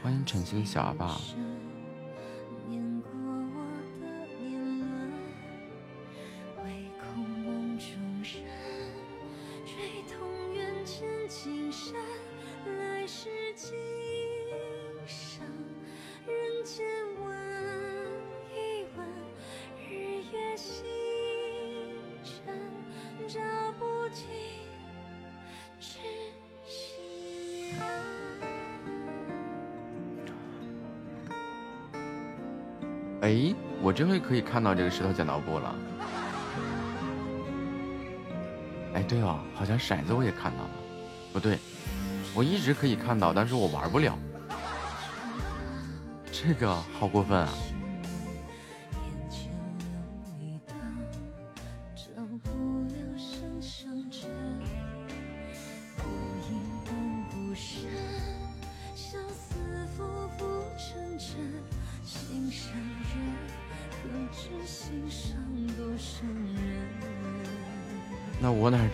[0.06, 1.20] 欢迎晨星小阿爸。
[34.28, 35.74] 可以看到这个石头剪刀布了。
[38.94, 40.70] 哎，对哦，好像骰子我也看到了。
[41.32, 41.58] 不对，
[42.34, 44.18] 我一直可以看到，但是我玩不了。
[46.32, 47.48] 这个好过分啊！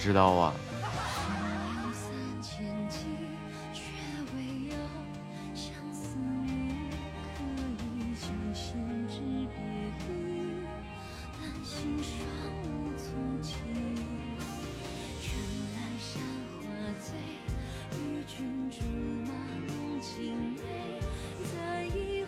[0.02, 0.52] 知道啊。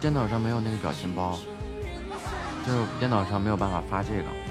[0.00, 1.36] 电脑上没有那个表情包，
[2.64, 4.43] 就电脑上没有办法发这个。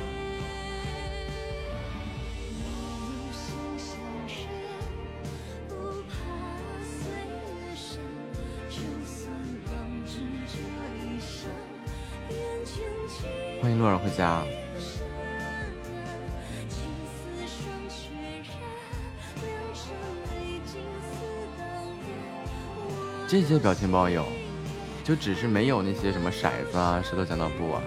[13.74, 14.44] 迎洛尔回家。
[23.28, 24.24] 这些表情包有，
[25.04, 27.82] 就只是没有那些什么骰子啊、石头剪刀布啊。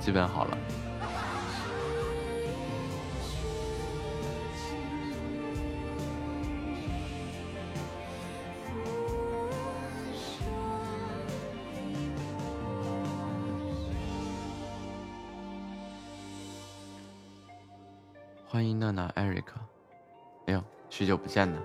[0.00, 0.58] 基本好了。
[18.48, 19.60] 欢迎娜娜艾瑞克，
[20.46, 21.60] 哎呦，许久不见呢。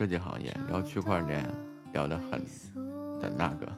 [0.00, 1.46] 设计行业聊区块链
[1.92, 2.42] 聊得很
[3.20, 3.69] 的那个，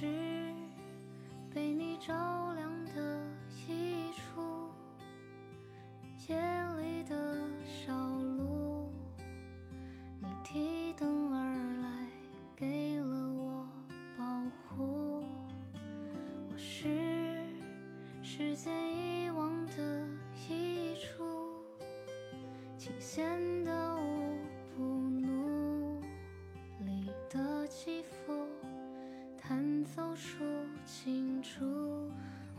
[0.00, 0.06] 是
[1.52, 2.14] 被你照
[2.54, 3.20] 亮的
[3.66, 4.70] 一处，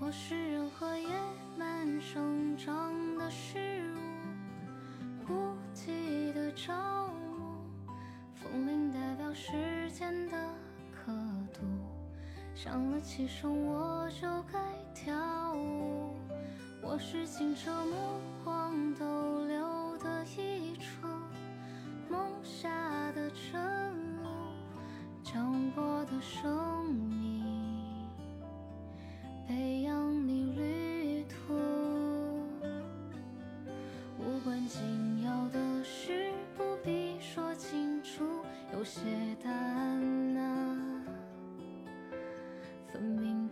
[0.10, 1.08] 我是任何野
[1.56, 3.60] 蛮生长的事
[3.94, 6.74] 物，不羁的朝
[7.14, 7.94] 暮，
[8.34, 10.36] 风铃代表时间的
[10.92, 11.12] 刻
[11.54, 11.60] 度。
[12.56, 14.60] 响了几声我就该
[14.96, 16.16] 跳舞。
[16.82, 18.20] 我是清澈目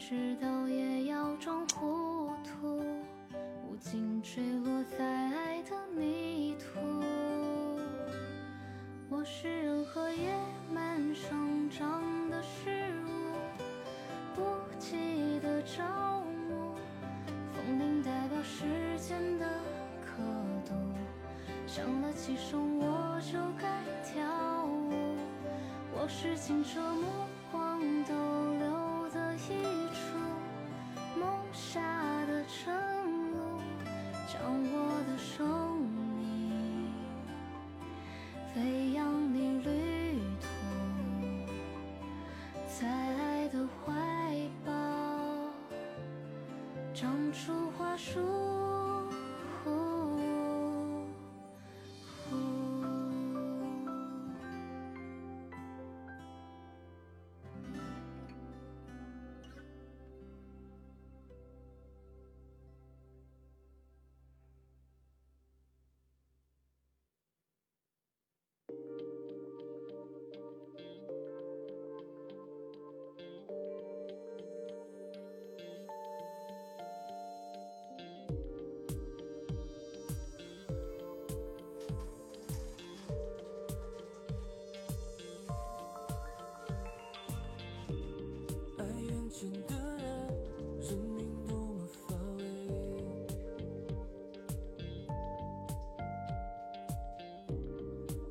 [0.10, 2.82] 知道也要装糊涂，
[3.68, 6.80] 无尽坠落在爱的泥土。
[9.10, 10.34] 我是任何野
[10.74, 13.36] 蛮生长的事物，
[14.34, 14.45] 不
[14.80, 16.76] 记得朝暮，
[17.51, 18.64] 风铃代表时
[18.97, 19.45] 间的
[20.01, 20.24] 刻
[20.66, 20.74] 度，
[21.68, 25.18] 响了几声我就该跳舞。
[25.93, 27.28] 我是清澈目。
[47.97, 48.37] 树。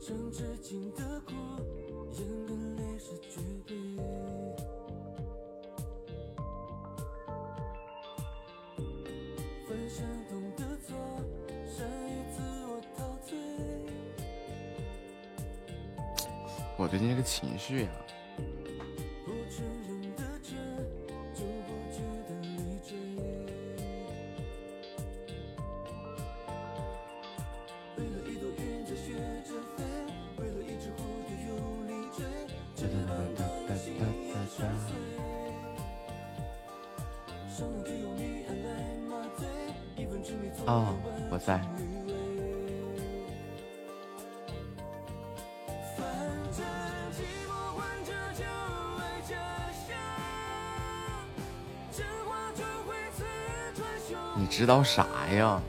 [0.07, 1.33] 唱至今的苦，
[2.13, 3.77] 眼跟泪是绝对。
[12.33, 13.37] 自我陶醉。
[16.77, 17.91] 我最近这个情绪呀、
[54.67, 55.61] 道啥呀？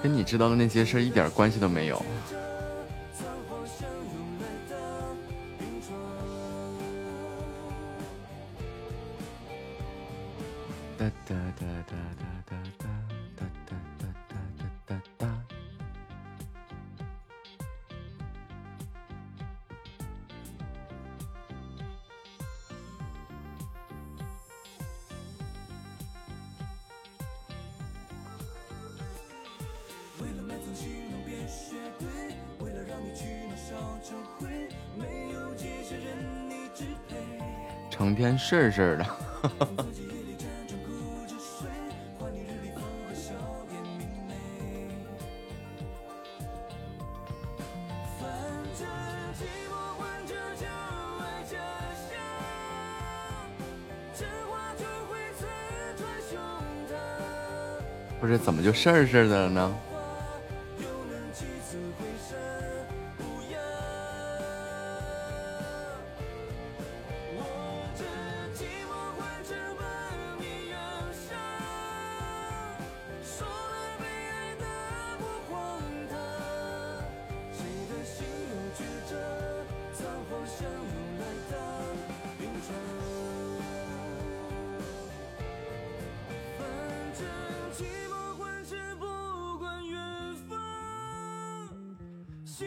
[0.00, 2.02] 跟你知道的那些事儿一点关系都没有。
[38.48, 39.04] 事事的。
[58.18, 59.87] 不是怎么就事儿事儿的了呢？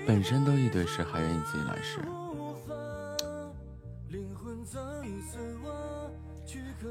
[0.07, 1.99] 本身都一堆事，还愿意自己来事。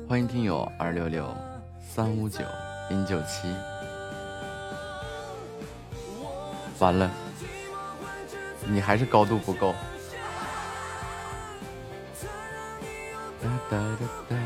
[0.09, 1.35] 欢迎听友二六六
[1.81, 2.45] 三五九
[2.89, 3.55] 零九七，
[6.79, 7.11] 完了，
[8.67, 9.75] 你还是高度不够。
[13.43, 14.40] 哒哒哒哒。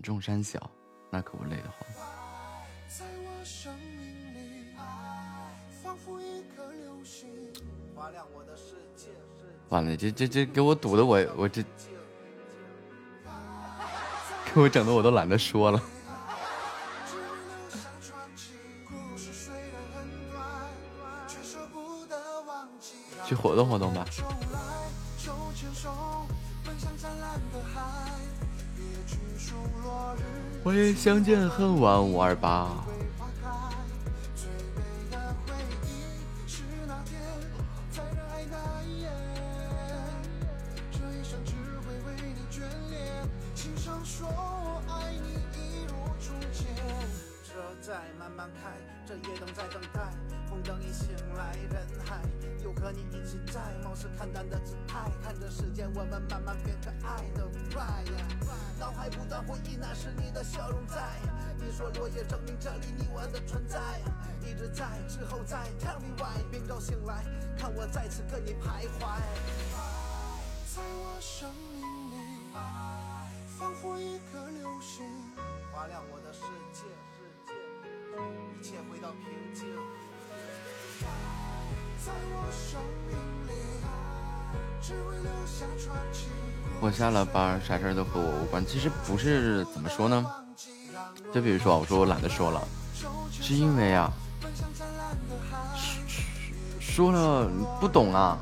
[0.00, 0.58] 重山小，
[1.10, 1.78] 那可不累得慌。
[2.88, 4.74] 在我生命里，
[5.82, 7.52] 仿佛一颗流星，
[7.94, 9.08] 划亮我的世界。
[9.68, 11.62] 完了，这这这给我堵的我我这，
[14.54, 15.82] 给我整的我都懒得说了。
[23.26, 24.06] 去活动活动吧。
[30.94, 32.87] 相见恨晚五二八。
[89.08, 90.24] 不是怎么说呢，
[91.32, 92.62] 就比如说，我说我懒得说了，
[93.32, 94.12] 是因为啊，
[96.78, 97.48] 说了
[97.80, 98.38] 不懂啊。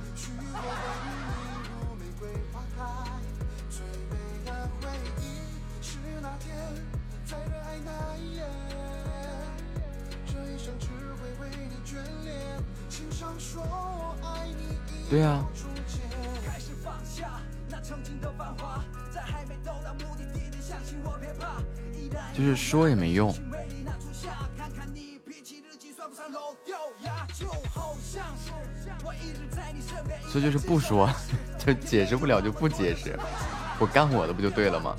[15.08, 15.40] 对呀。
[22.66, 23.32] 说也没用，
[30.28, 31.08] 所以就是不说，
[31.64, 33.16] 就解释不了就不解释，
[33.78, 34.96] 我干我的不就对了吗？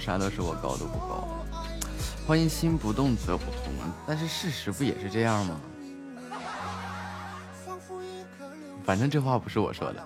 [0.00, 1.28] 啥都是我高度不高。
[2.26, 3.72] 欢迎心不动则不痛，
[4.06, 5.60] 但是事实不也是这样吗？
[8.84, 10.02] 反正这话不是我说的。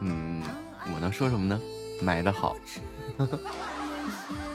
[0.00, 0.42] 嗯，
[0.94, 1.60] 我能说什么呢？
[2.02, 2.56] 买的好。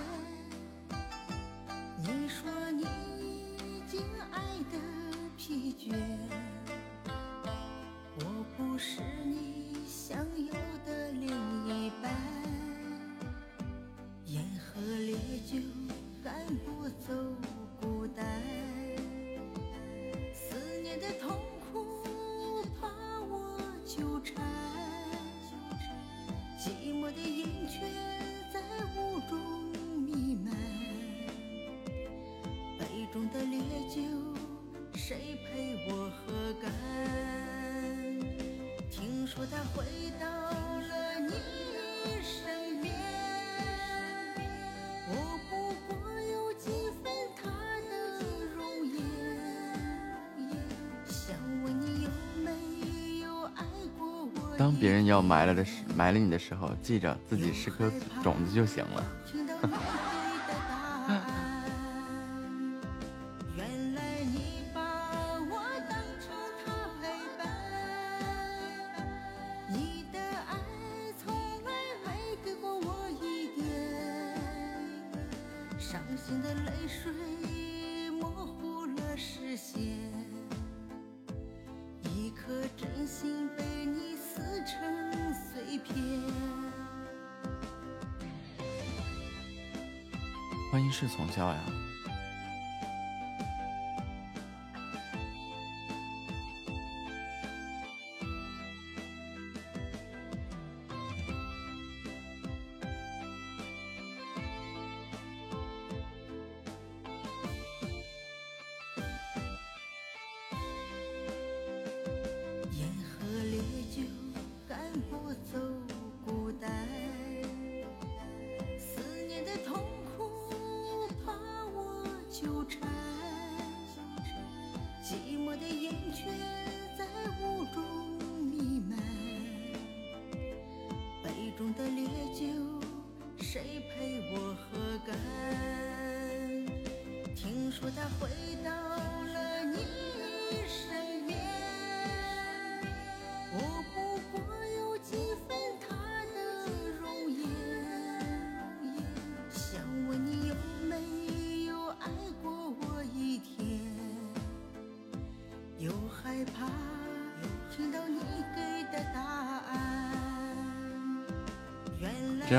[55.36, 57.92] 埋了的时埋了你的时候记着自己是颗
[58.24, 59.06] 种子就行了。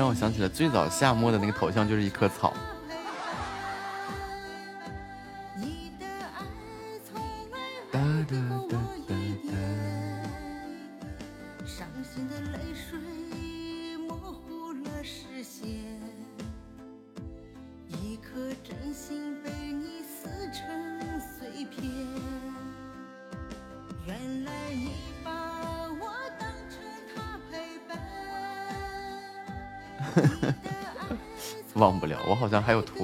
[0.07, 2.53] 我想起了最早夏末的那个头像，就是一棵草。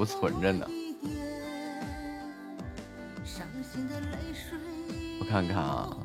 [0.05, 0.67] 存着呢。
[5.19, 6.02] 我看看啊。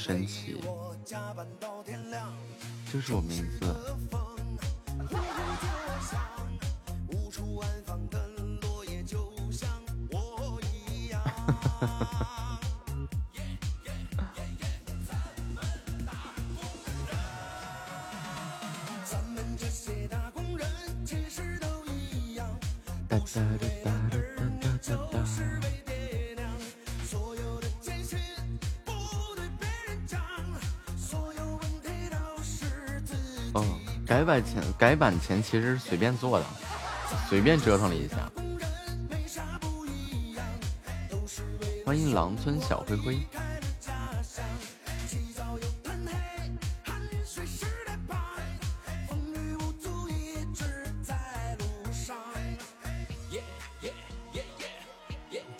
[0.00, 0.56] 神奇，
[2.90, 3.66] 就是我名字。
[34.80, 36.46] 改版前其实随便做的，
[37.28, 38.32] 随便折腾了一下。
[41.84, 43.18] 欢迎狼村小灰灰。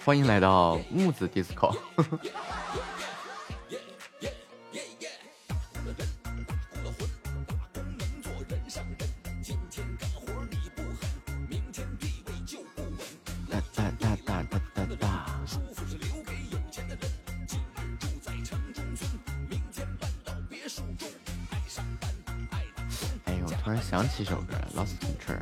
[0.03, 1.77] 欢迎来到木子 disco。
[24.21, 25.39] 突然想起一首歌《Lost Control》。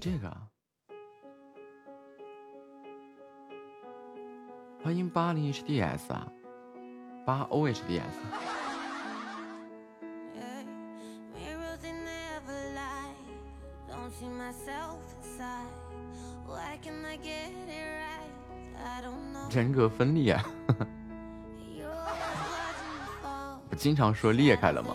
[0.00, 0.36] 这个，
[4.82, 6.26] 欢迎八零 HDS 啊，
[7.26, 8.02] 八 OHDS。
[19.50, 20.61] 人格分裂，我
[23.82, 24.94] 经常说裂开了吗？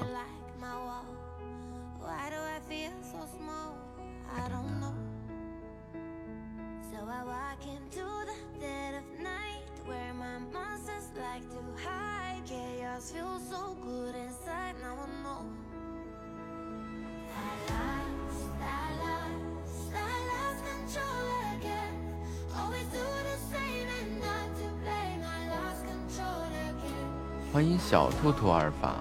[28.22, 28.96] 兔兔而发，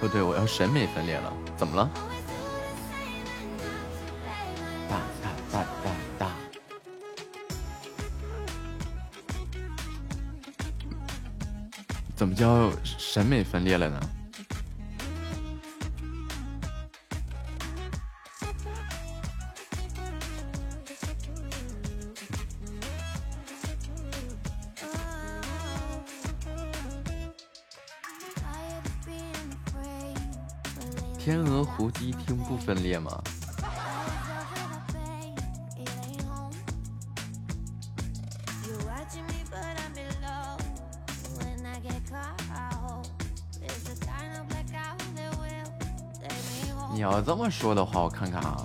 [0.00, 1.90] 不对，我要审美分裂了，怎么了？
[4.88, 6.30] 哒哒哒哒哒，
[12.16, 14.00] 怎么叫审美分裂了呢？
[32.58, 33.22] 分裂吗？
[46.94, 48.64] 你要这么说的话，我看看啊。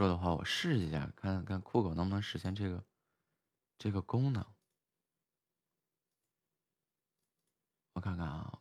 [0.00, 2.82] 说的话，我试一下，看看酷狗能不能实现这个
[3.76, 4.42] 这个功能。
[7.92, 8.59] 我看看啊，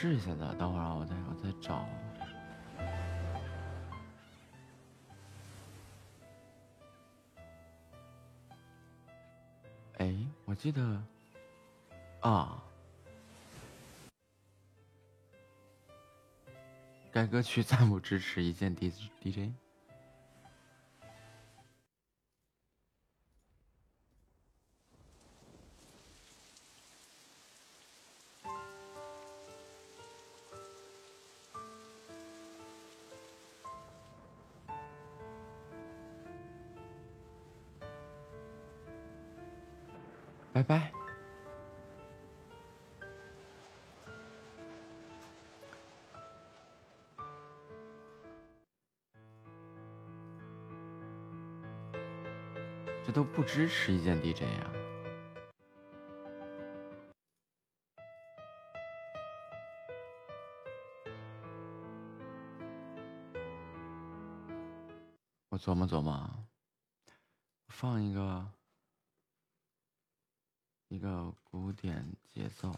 [0.00, 1.84] 试一下的，等会儿啊，我再我再找。
[9.96, 10.14] 哎，
[10.44, 11.02] 我记得
[12.20, 12.62] 啊，
[17.10, 19.50] 该歌曲暂不支持一键 D DJ。
[53.38, 54.72] 不支持一键 DJ 呀！
[65.50, 66.28] 我琢磨琢磨，
[67.68, 68.44] 放一个。
[70.88, 72.74] 一个古典节奏，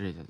[0.00, 0.29] 试一下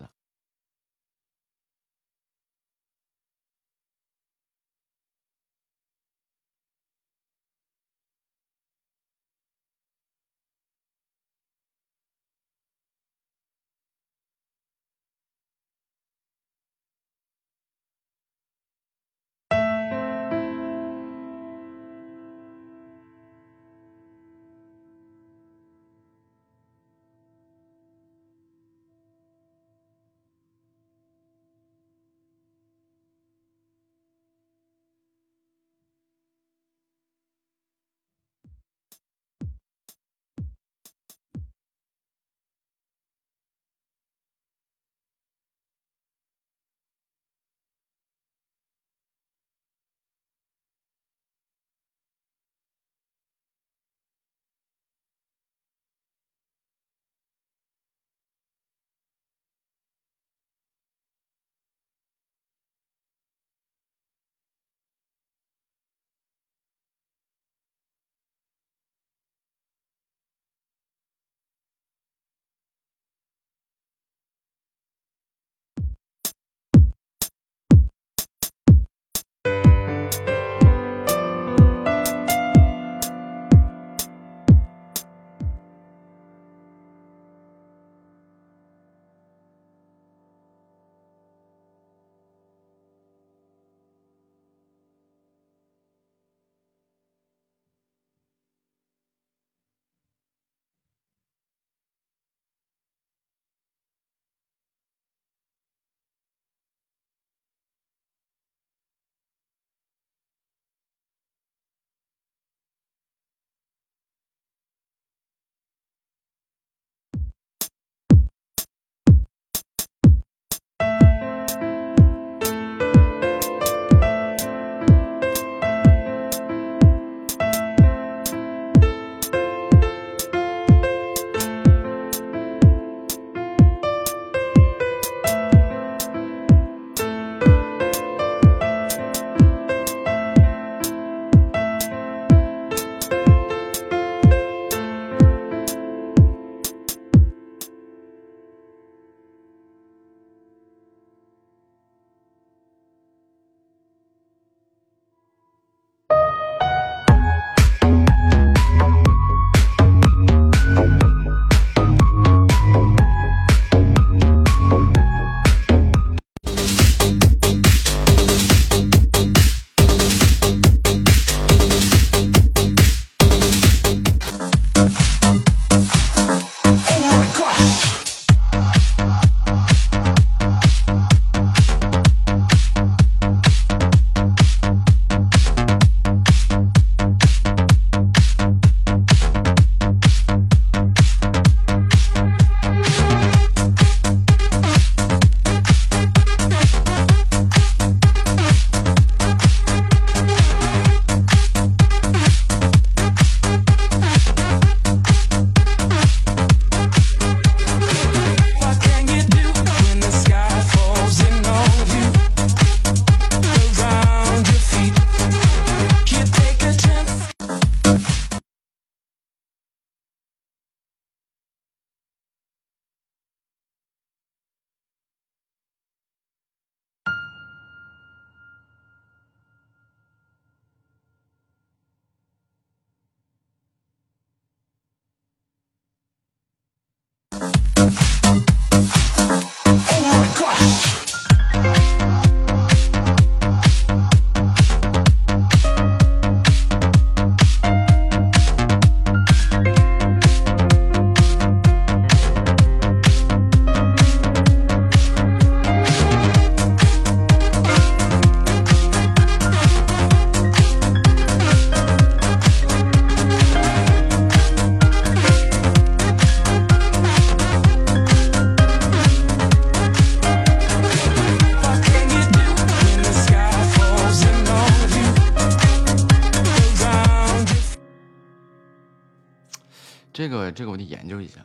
[280.61, 281.41] 这个我得研究一下，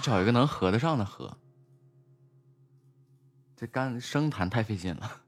[0.00, 1.36] 找一个能合得上的合。
[3.56, 5.20] 这干生弹太费劲了。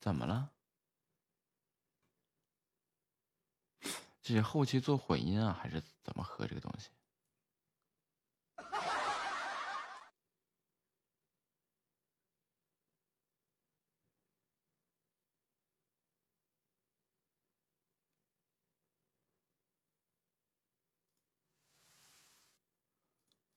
[0.00, 0.50] 怎么了？
[4.22, 6.88] 这是后期做混音啊，还是怎么喝这个东西？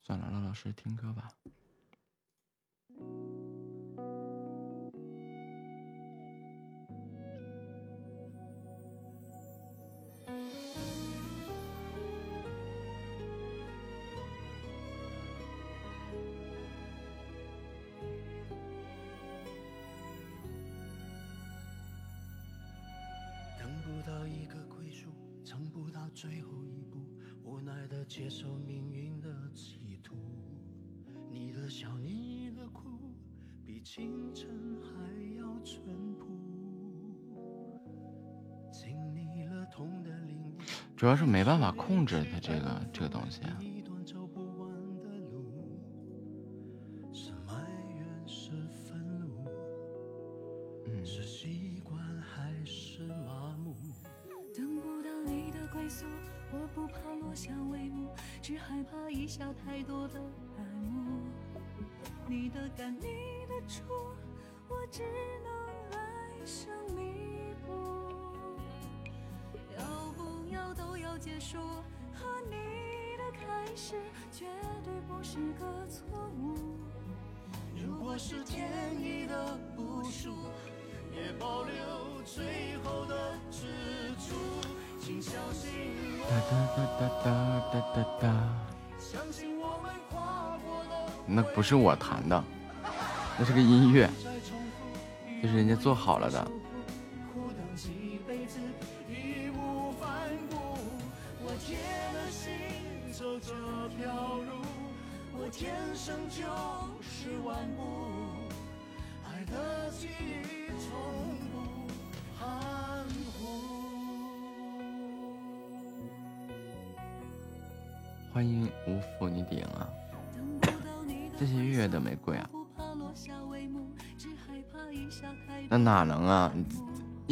[0.01, 1.31] 算了，让老师听歌吧。
[25.53, 26.97] 撑不到最后一步，
[27.43, 30.15] 无奈的接受命运的企图。
[31.29, 33.13] 你的笑，你的哭，
[33.63, 34.49] 比清晨
[34.81, 34.89] 还
[35.37, 36.25] 要淳朴。
[38.71, 40.57] 经历了痛的领悟，
[40.97, 43.55] 主要是没办法控制它这个这个东西啊。
[91.63, 92.43] 是我弹的，
[93.39, 94.09] 那是个音乐，
[95.41, 96.45] 就是人家做好了的。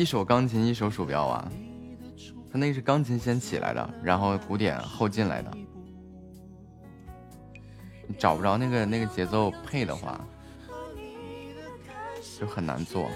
[0.01, 1.47] 一手钢琴一手鼠标啊！
[2.51, 5.51] 他那个是钢琴先起来的，然后鼓点后进来的。
[8.07, 10.19] 你找不着那个那个节奏配的话，
[12.39, 13.07] 就很难做。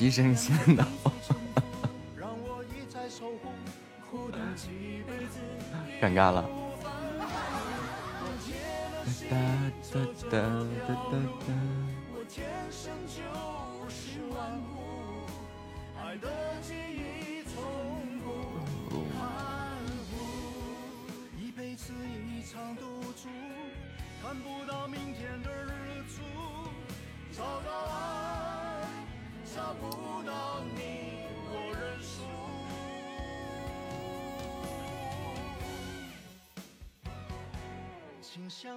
[0.00, 0.82] 提升线的，
[2.16, 3.50] 让我一再守护，
[4.10, 5.38] 苦等几辈子。
[6.00, 6.59] 尴尬了。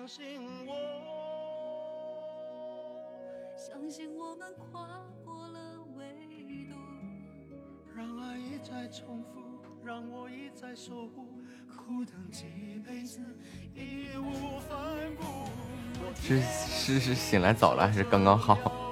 [0.03, 0.25] 相信
[0.67, 0.75] 我。
[3.55, 6.03] 相信我们跨过了维
[6.69, 6.75] 度。
[7.95, 9.39] 让爱一再重复，
[9.81, 11.39] 让我一再守护，
[11.69, 12.43] 苦等几
[12.85, 13.21] 辈子，
[13.73, 14.77] 义无反
[15.15, 15.23] 顾。
[16.21, 18.82] 是是是醒来早了还是刚刚好？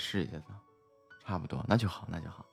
[0.00, 0.46] 试一下子，
[1.24, 2.44] 差不多，那就好，那就好。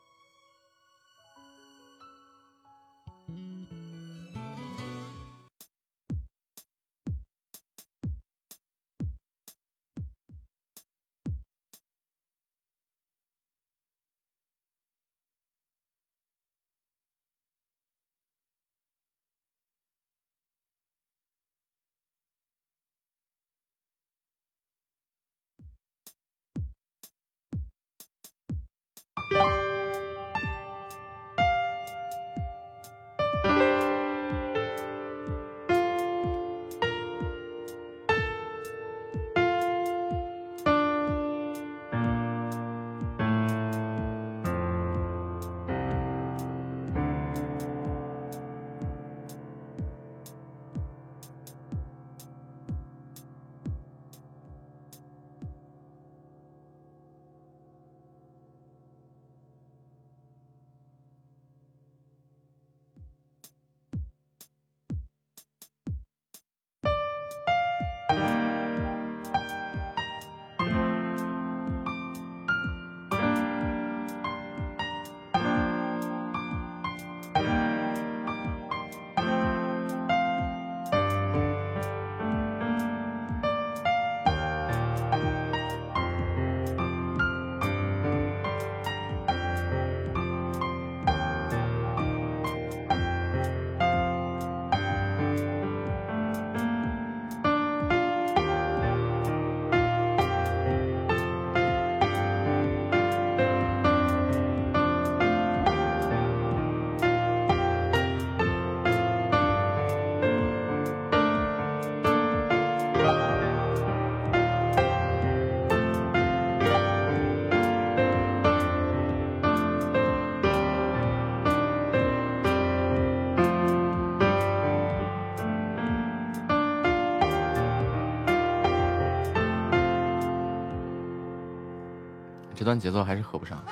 [132.68, 133.64] 段节奏还是合不上，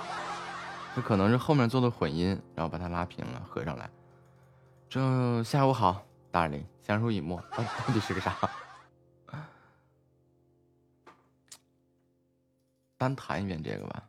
[0.96, 3.90] 这可能是后面做的混音，然后把它拉平了，合上来。
[4.88, 6.02] 这下午好，
[6.32, 8.34] 大林，相濡以沫，到底是个啥？
[12.98, 14.02] 单弹一遍这个吧，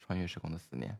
[0.00, 0.98] 穿越时空的思念。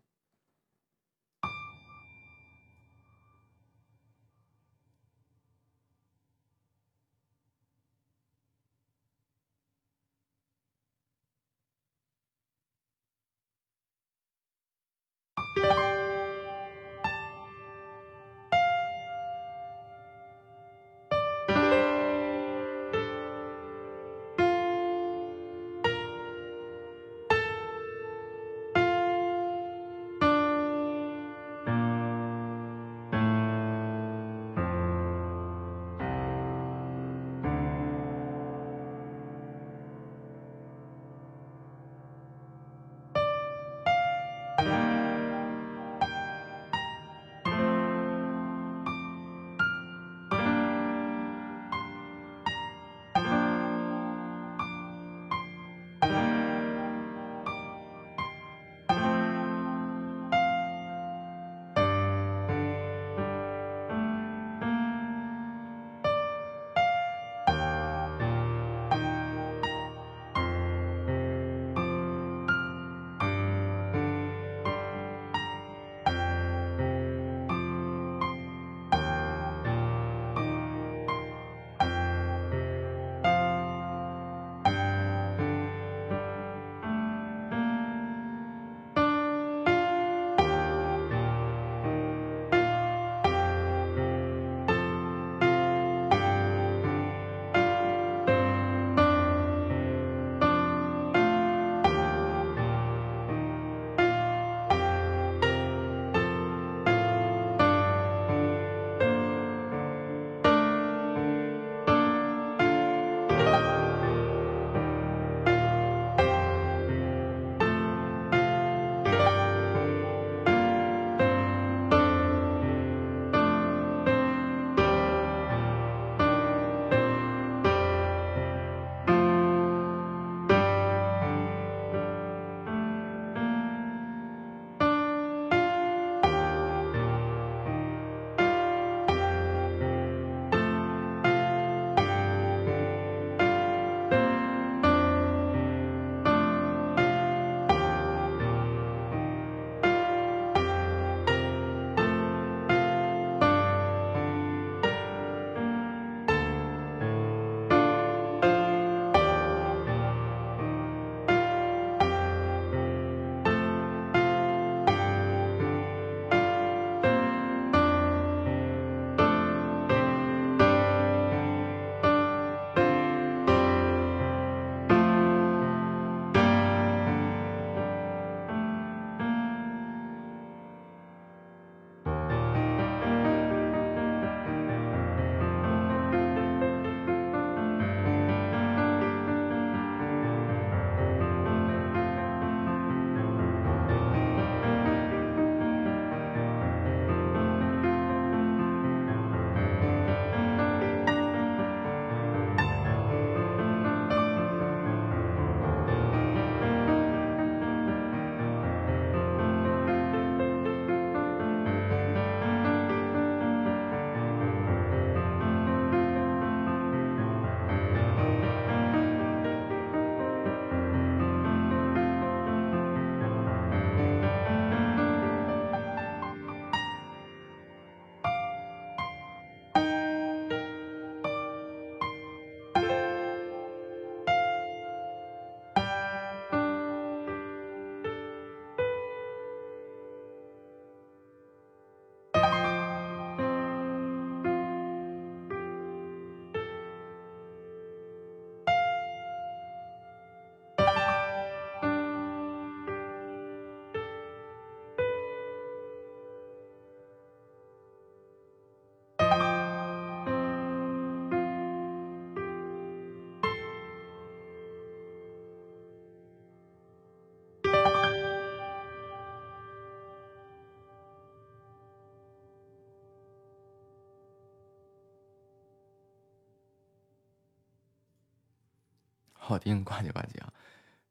[279.45, 280.53] 好听，呱唧呱唧啊！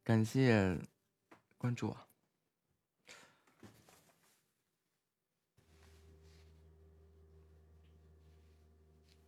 [0.06, 0.80] 感谢
[1.58, 2.08] 关注啊！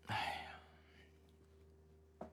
[0.06, 0.16] 哎
[0.46, 2.30] 呀，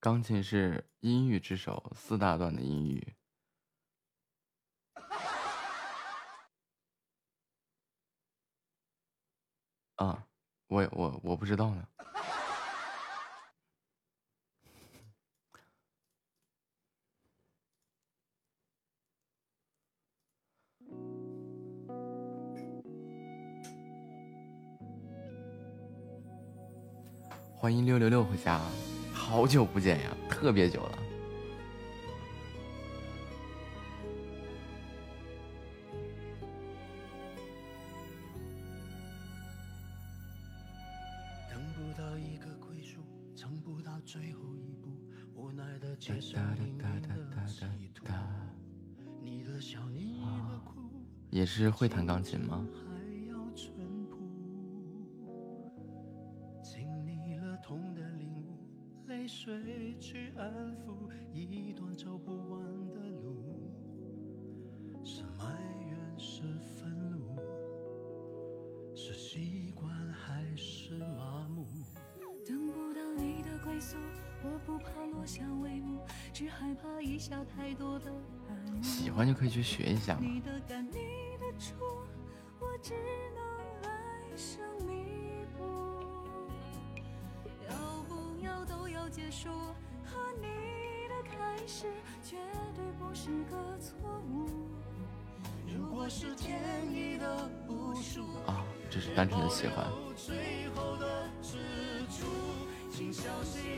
[0.00, 3.14] 钢琴是音域之首，四大段的音域。
[9.96, 10.26] 啊、
[10.68, 11.84] 我我我不知道呢。
[27.58, 28.60] 欢迎六六六回家
[29.12, 31.15] 好久不见呀特别久了。
[51.76, 52.66] 会弹钢琴吗？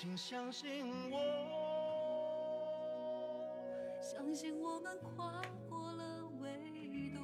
[0.00, 0.66] 请相信
[1.10, 1.20] 我，
[4.00, 6.48] 相信我们跨过了维
[7.12, 7.20] 度，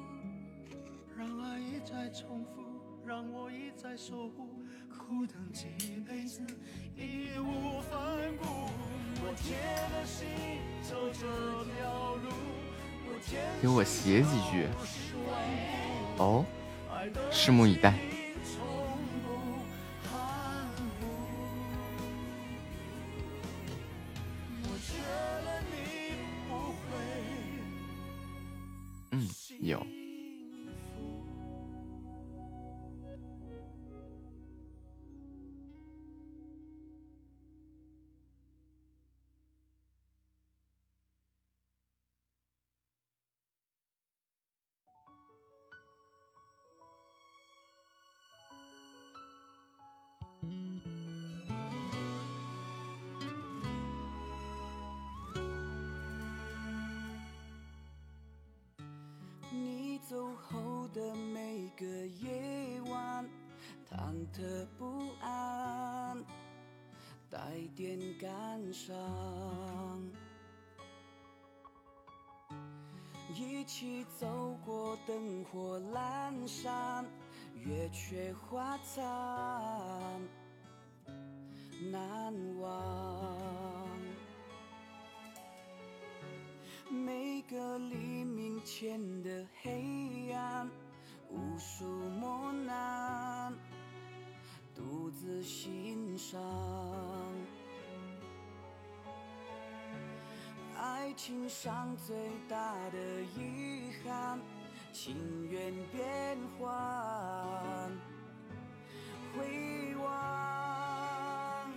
[1.17, 2.61] 让爱一再重复，
[3.03, 3.97] 让我一再，
[4.95, 5.65] 苦等几
[6.07, 6.45] 辈子
[6.95, 7.97] 义无反
[8.37, 8.45] 顾。
[9.25, 10.27] 我铁了心
[10.83, 11.25] 走这
[11.73, 12.29] 条路，
[13.07, 13.17] 我
[13.71, 14.67] 我写几句，
[16.19, 16.45] 哦，
[17.31, 17.97] 拭目以待。
[60.97, 63.23] 的每个夜晚，
[63.87, 66.25] 忐忑不安，
[67.29, 67.39] 带
[67.75, 68.95] 点感伤。
[73.31, 77.05] 一起走过灯火阑珊，
[77.53, 80.19] 月缺花残，
[101.17, 102.15] 情上最
[102.47, 102.97] 大的
[103.35, 104.39] 遗憾，
[104.93, 107.91] 情缘变幻，
[109.33, 111.73] 回望。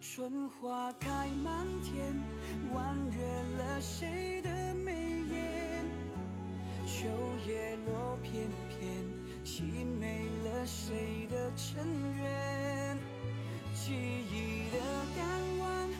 [0.00, 2.14] 春花开满天，
[2.72, 3.26] 弯月
[3.58, 5.84] 了谁的眉眼？
[6.86, 7.08] 秋
[7.48, 9.04] 叶落片片，
[9.44, 11.84] 凄美了谁的尘
[12.16, 12.96] 缘？
[13.74, 14.78] 记忆的
[15.16, 15.90] 港湾，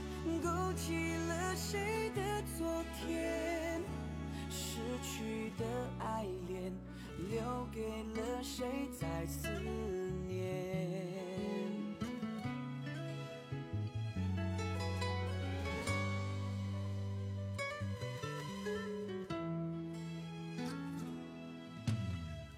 [0.41, 2.23] 勾起了谁的
[2.57, 3.83] 昨天？
[4.49, 5.65] 失去的
[5.99, 6.73] 爱恋，
[7.29, 7.81] 留给
[8.15, 9.49] 了谁在思
[10.29, 10.45] 念？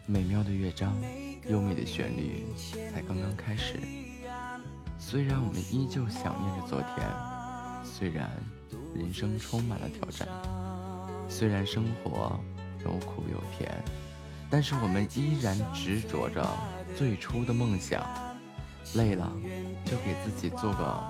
[0.05, 0.95] 美妙的乐章，
[1.49, 2.45] 优美的旋律，
[2.93, 3.81] 才刚刚开始。
[4.99, 6.97] 虽然我们依旧想念着昨天，
[7.83, 8.31] 虽然
[8.95, 10.29] 人生充满了挑战，
[11.29, 12.39] 虽然生活
[12.85, 13.71] 有苦有甜，
[14.51, 16.47] 但是我们依然执着着
[16.97, 18.07] 最初的梦想。
[18.95, 19.31] 累了
[19.85, 21.05] 就给自己做个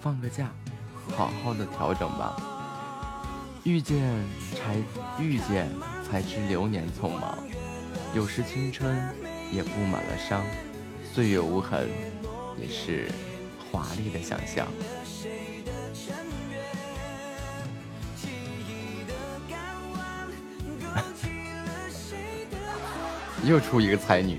[0.00, 0.50] 放个假，
[1.16, 2.36] 好好的调整吧。
[3.62, 4.02] 遇见
[4.52, 4.76] 才
[5.20, 5.70] 遇见
[6.04, 7.38] 才知流年匆忙，
[8.14, 8.96] 有时青春
[9.52, 10.44] 也布满了伤，
[11.12, 11.88] 岁月无痕。
[12.58, 13.06] 也是
[13.70, 14.66] 华丽的想象。
[23.46, 24.38] 又出一个才女。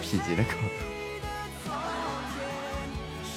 [0.00, 0.50] P 级的歌，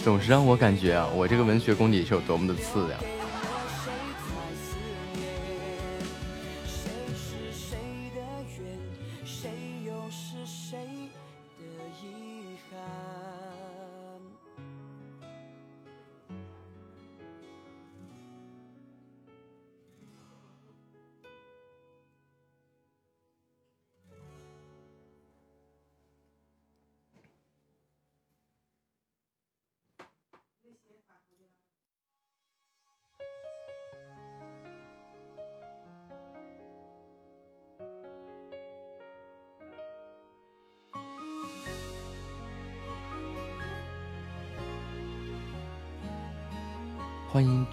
[0.04, 2.98] 总是让我感觉啊，我这个文学功底是有多么的次呀！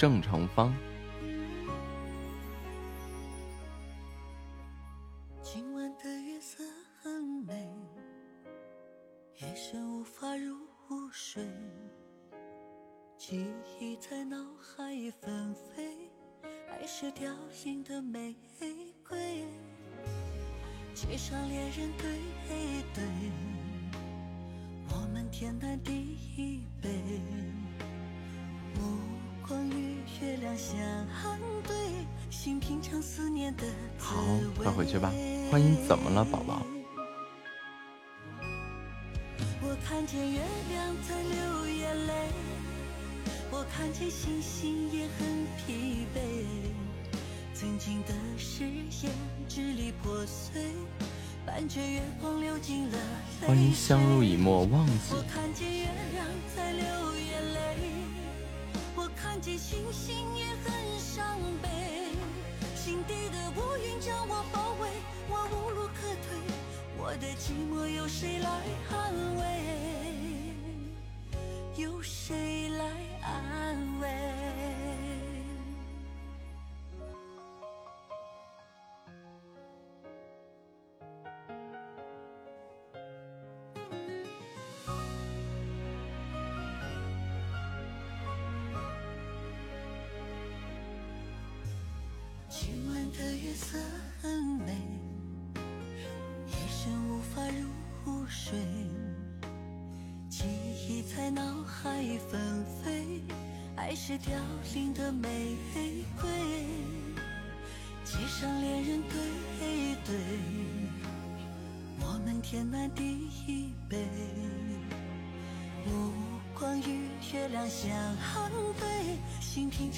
[0.09, 0.88] 郑成芳。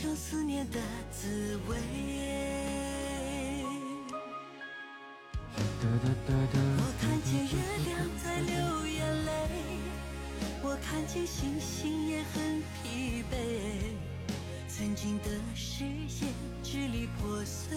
[0.00, 0.80] 尝思念的
[1.12, 1.76] 滋味。
[5.82, 7.50] 我看见月
[7.84, 9.30] 亮在流眼泪，
[10.62, 13.34] 我看见星星也很疲惫。
[14.68, 15.24] 曾经的
[15.54, 16.32] 誓言
[16.62, 17.76] 支离破碎，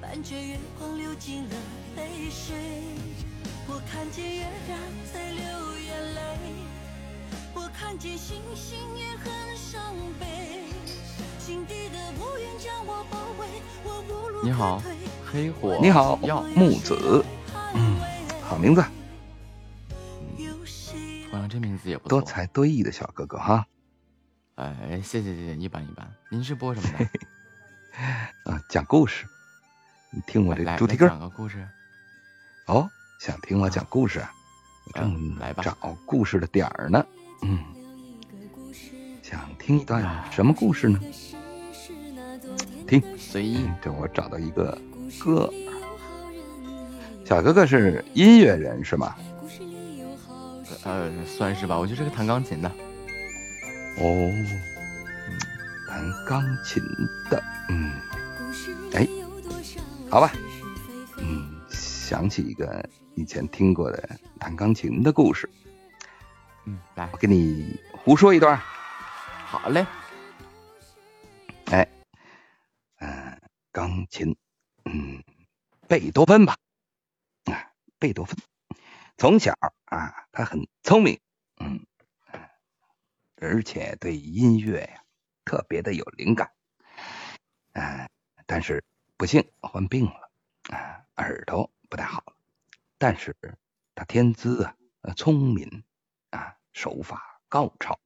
[0.00, 1.56] 伴着月光流进了
[1.96, 2.54] 泪水。
[3.66, 4.78] 我看见月亮
[5.12, 5.42] 在流
[5.80, 6.20] 眼泪，
[7.52, 10.61] 我看见星星也很伤悲。
[14.44, 14.82] 你好。，
[15.30, 17.24] 黑火，你好药，木子，
[17.74, 17.96] 嗯，
[18.42, 18.82] 好名字，
[21.30, 22.20] 好像这名字也不错。
[22.20, 23.66] 多才多艺的小哥哥哈。
[24.56, 26.08] 哎，谢谢谢谢，一般一般。
[26.30, 27.04] 您是播什么的？
[28.52, 29.26] 啊，讲故事，
[30.10, 31.66] 你听我这来主题歌讲个故事。
[32.66, 32.88] 哦。
[33.20, 34.32] 想听我讲故事啊？
[34.86, 37.06] 我正来吧找故事的点儿呢。
[37.42, 37.58] 嗯，
[39.22, 40.98] 想听一段什么故事呢？
[42.92, 43.70] 听，随意。
[43.80, 44.76] 等我找到一个
[45.18, 45.50] 歌。
[47.24, 49.16] 小哥哥是音乐人是吗？
[50.84, 52.68] 呃，算是吧，我就是个弹钢琴的。
[52.68, 54.46] 哦，嗯
[55.88, 56.82] 弹钢琴
[57.30, 57.92] 的，嗯，
[58.92, 59.08] 哎，
[60.10, 60.30] 好吧，
[61.16, 64.06] 嗯，想起一个以前听过的
[64.38, 65.48] 弹钢琴的故事，
[66.66, 68.60] 嗯，来，我给你胡说一段。
[69.46, 69.86] 好嘞。
[71.70, 71.88] 哎，
[73.02, 73.40] 嗯、
[73.72, 74.36] 钢琴，
[74.84, 75.24] 嗯，
[75.88, 76.56] 贝多芬吧，
[77.46, 78.36] 啊，贝多芬，
[79.16, 81.18] 从小啊，他很聪明，
[81.58, 81.84] 嗯，
[83.40, 85.02] 而且对音乐呀
[85.44, 86.52] 特别的有灵感，
[87.72, 88.08] 啊、
[88.46, 88.84] 但是
[89.16, 90.30] 不幸患病了，
[90.70, 92.36] 啊、耳朵不太好了，
[92.98, 93.36] 但是
[93.96, 94.76] 他天资啊，
[95.16, 95.82] 聪明
[96.30, 97.98] 啊，手法高超，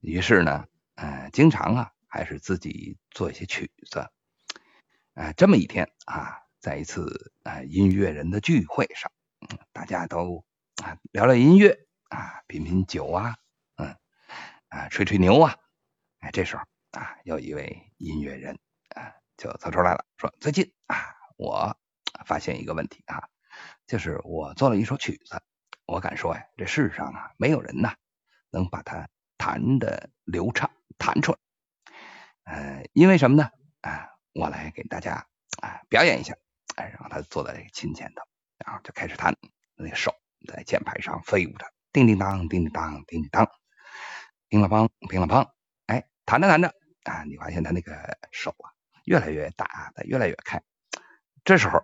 [0.00, 4.10] 于是呢，呃，经常啊，还是自己做一些曲子。
[5.14, 9.10] 呃，这么一天啊，在一次啊音乐人的聚会上，
[9.72, 10.44] 大家都
[10.82, 13.36] 啊聊聊音乐啊，品品酒啊，
[13.76, 13.96] 嗯
[14.68, 15.56] 啊吹吹牛啊。
[16.18, 18.58] 哎，这时候啊，有一位音乐人
[18.94, 20.96] 啊就走出来了，说：“最近啊，
[21.36, 21.76] 我
[22.26, 23.28] 发现一个问题啊，
[23.86, 25.40] 就是我做了一首曲子，
[25.86, 27.94] 我敢说呀，这世上啊，没有人呐
[28.50, 29.08] 能把它
[29.38, 31.38] 弹的流畅，弹出来。
[32.50, 33.48] 呃，因为什么呢？
[33.80, 35.24] 啊，我来给大家
[35.62, 36.36] 啊表演一下。
[36.74, 38.22] 哎，然后他坐在这个琴前头，
[38.58, 39.36] 然后就开始弹，
[39.76, 40.12] 那个手
[40.48, 43.48] 在键盘上飞舞着，叮叮当，叮叮当，叮叮当，
[44.48, 45.48] 乒了乓，乒了乓。
[45.86, 46.74] 哎，弹着弹着
[47.04, 48.74] 啊，你发现他那个手啊
[49.04, 50.60] 越来越大，它越来越开。
[51.44, 51.80] 这时候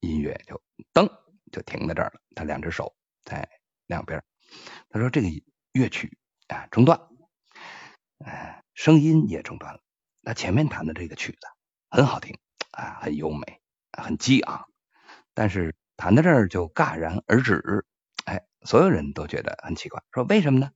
[0.00, 0.60] 音乐就
[0.92, 1.08] 噔
[1.52, 3.48] 就停在这儿了，他两只手在
[3.86, 4.20] 两边。
[4.88, 5.28] 他说这个
[5.72, 6.18] 乐曲
[6.48, 6.98] 啊中断，
[8.24, 9.80] 呃，声音也中断了。
[10.22, 11.38] 那前面弹的这个曲子
[11.90, 12.38] 很好听
[12.70, 13.60] 啊，很优美，
[13.92, 14.64] 很激昂，
[15.34, 17.84] 但是弹到这儿就戛然而止。
[18.24, 20.70] 哎，所有人都觉得很奇怪，说为什么呢？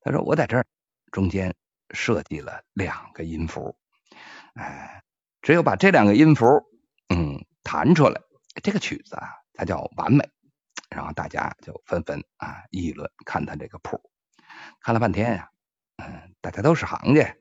[0.00, 0.64] 他说我在这儿
[1.12, 1.54] 中间
[1.90, 3.76] 设计了两个音符，
[4.54, 5.02] 哎，
[5.42, 6.46] 只有把这两个音符
[7.10, 8.22] 嗯弹出来，
[8.62, 10.26] 这个曲子啊它叫完美。
[10.88, 14.00] 然后大家就纷纷啊议论，看他这个谱，
[14.80, 15.50] 看了半天呀、
[15.98, 17.36] 嗯，大家都是行家，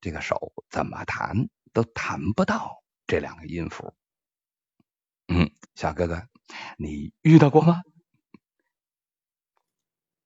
[0.00, 3.94] 这个手怎么弹都弹不到这两个音符。
[5.28, 6.26] 嗯，小哥哥，
[6.78, 7.82] 你遇到过吗？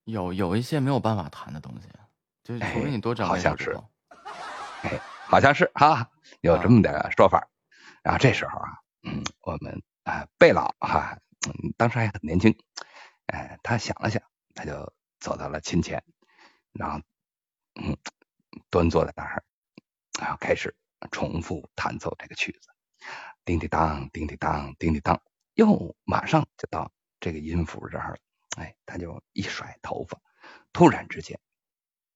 [0.04, 1.88] 有有一些没有办法弹的东西，
[2.44, 3.76] 就是除非你多整好像是。
[4.82, 6.10] 哎，好像是哈，
[6.40, 7.48] 有这么点说法。
[8.02, 11.18] 然后这时候啊，嗯，我们啊贝老哈、
[11.48, 12.56] 嗯，当时还很年轻，
[13.26, 14.22] 哎，他想了想，
[14.54, 16.04] 他就走到了琴前，
[16.72, 17.00] 然后
[17.76, 17.96] 嗯，
[18.70, 19.44] 端坐在那儿，
[20.18, 20.74] 然后开始
[21.10, 22.68] 重复弹奏这个曲子，
[23.44, 25.22] 叮叮当，叮叮当，叮叮当，
[25.54, 26.90] 又马上就到
[27.20, 28.18] 这个音符这儿了，
[28.56, 30.20] 哎，他就一甩头发，
[30.72, 31.38] 突然之间，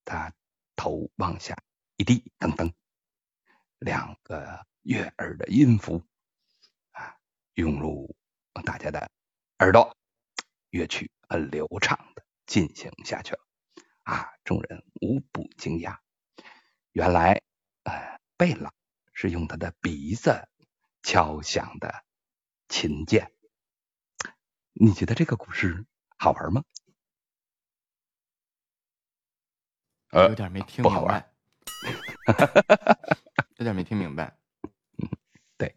[0.04, 0.32] 他
[0.76, 1.62] 头往下
[1.96, 2.72] 一低，噔噔，
[3.78, 6.02] 两个悦耳的音符
[6.92, 7.14] 啊
[7.54, 8.16] 涌入
[8.64, 9.10] 大家的
[9.58, 9.94] 耳朵，
[10.70, 13.49] 乐曲很流畅的进行下去了。
[14.10, 14.34] 啊！
[14.42, 15.98] 众人无不惊讶，
[16.90, 17.40] 原来
[17.84, 18.72] 呃贝拉
[19.12, 20.48] 是用他的鼻子
[21.00, 22.04] 敲响的
[22.68, 23.30] 琴键。
[24.72, 25.86] 你觉得这个故事
[26.18, 26.64] 好玩吗？
[30.10, 31.32] 呃，有点没听明白，
[33.58, 34.36] 有点没听明白。
[34.98, 35.08] 嗯，
[35.56, 35.76] 对，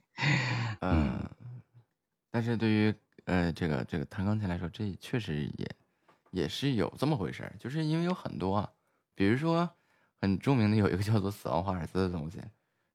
[0.81, 1.29] 嗯，
[2.31, 2.95] 但是对于
[3.25, 5.75] 呃这个这个弹钢琴来说，这确实也
[6.33, 8.73] 也是有这么回事儿，就是因为有很多，
[9.15, 9.69] 比如说
[10.19, 12.41] 很著名的有一个叫做《死亡华尔兹》的东西，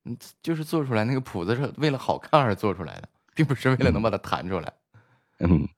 [0.04, 4.72] 嗯，就是做出来那个谱子是为了好看而做出来的，并不是为了能把它弹出来。
[5.38, 5.68] 嗯。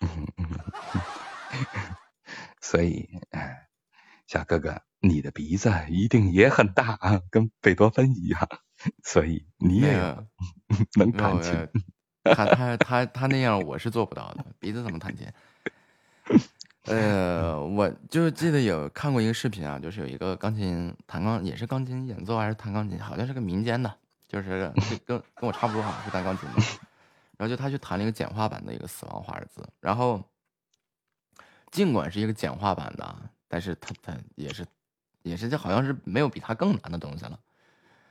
[2.60, 3.08] 所以，
[4.26, 8.48] 小哥哥，你的鼻子一定也很大啊，跟贝多芬一样，
[9.04, 9.96] 所以你也
[10.98, 11.52] 能弹琴。
[12.24, 14.44] 他他他他那样，我是做不到的。
[14.58, 15.26] 鼻子怎么弹琴？
[16.94, 23.92] 呃，我就记得有看过一个视频啊，就是有一个钢琴弹钢，也是钢琴演奏还是弹钢琴，好像是个民间的，
[24.28, 24.72] 就是
[25.04, 26.62] 跟跟我差不多，好像是弹钢琴的。
[27.36, 30.22] 然后就他去弹了一个简化版的一个死亡华尔兹，然后
[31.70, 33.14] 尽管是一个简化版的，
[33.46, 34.64] 但是他他也是
[35.22, 37.38] 也是就好像是没有比他更难的东西了。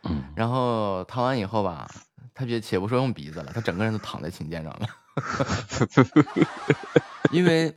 [0.03, 1.89] 嗯，然后弹完以后吧，
[2.35, 4.87] 他别且不说用鼻子了，他整个人都躺在琴键上了，
[7.31, 7.75] 因为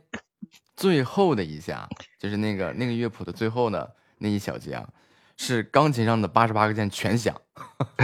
[0.79, 4.87] 最后的一下就是那个那个乐谱的最后的那一小节啊，
[5.35, 7.35] 是钢琴上的八十八个键全响。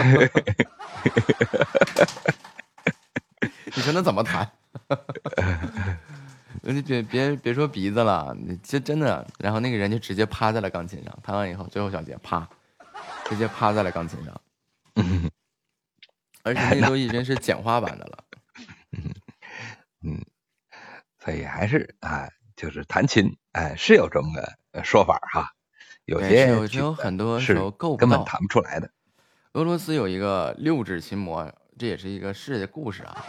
[3.74, 4.52] 你说那怎么弹？
[6.64, 9.26] 你别别别说鼻子了，你这真的。
[9.40, 12.46] 然后那个人就直接趴在了钢琴上，弹完以后最后小节啪，
[13.30, 14.42] 直接趴在了钢琴上。
[14.96, 15.32] 嗯
[16.44, 18.24] 而且那都已经是简化版的了。
[20.04, 20.22] 嗯，
[21.24, 25.52] 所以还是啊，就是弹琴，哎，是有这么个说法哈。
[26.06, 28.90] 有些有有很多时候够根本弹不出来的。
[29.54, 33.26] 俄罗斯有一个六指琴魔，这也是一个世界故事啊。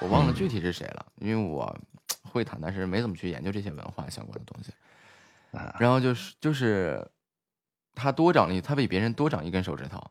[0.00, 1.78] 我忘了具体是谁了，因为我
[2.22, 4.72] 会弹，但是没怎么去研究这些文化相关的东西。
[5.78, 7.06] 然后就是就是
[7.94, 10.02] 他多长了一，他比别人多长一根手指头。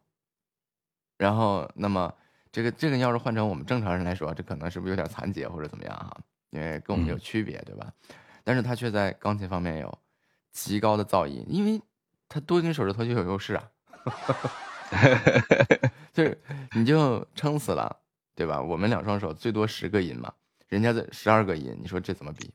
[1.18, 2.14] 然后那么
[2.52, 6.18] 这个这个要是换成我们正常人来说，这可能是不是有点残疾或者怎么样哈？
[6.50, 7.92] 因为跟我们有区别，对吧？
[8.46, 10.00] 但是他却在钢琴方面有
[10.54, 11.82] 极高的造诣，因为
[12.30, 13.70] 他多一根手指头就有优势啊。
[16.14, 16.42] 就是
[16.72, 18.04] 你就撑死了。
[18.38, 18.62] 对吧？
[18.62, 20.34] 我们两双手最多十个音嘛，
[20.68, 22.52] 人家的十二个音，你说这怎么比？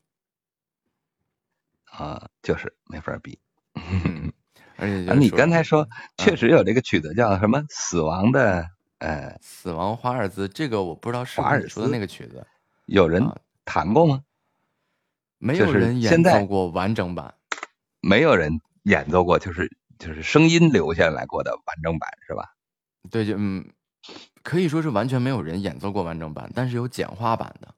[1.86, 3.38] 啊，就是没法比。
[4.76, 5.88] 而且你刚才说
[6.18, 8.60] 确实有这个曲子叫什么《死亡的》
[8.98, 12.46] 呃，《死亡华尔兹》，这个我不知道是你说的那个曲子，
[12.84, 13.26] 有人
[13.64, 14.22] 弹过吗？
[15.40, 17.34] 没有人演奏过完整版，
[18.00, 19.68] 没有人演奏过，就是
[19.98, 22.54] 就是声音留下来过的完整版，是吧？
[23.10, 23.68] 对，就嗯。
[24.42, 27.74] 可以说是完全没有人演奏过完整版，但是有简化版的。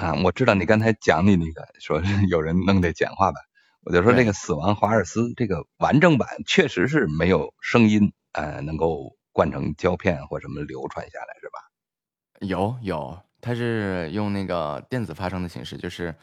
[0.00, 3.42] 啊，我知道你刚才讲你那个说是有人弄的简化版，
[3.84, 11.60] 我就说这个《死亡华尔兹》这个完整版确实是没有声音，呃，能够灌成胶片或什么流传下来，是吧？
[12.40, 16.14] 有有，它是用那个电子发声的形式，就是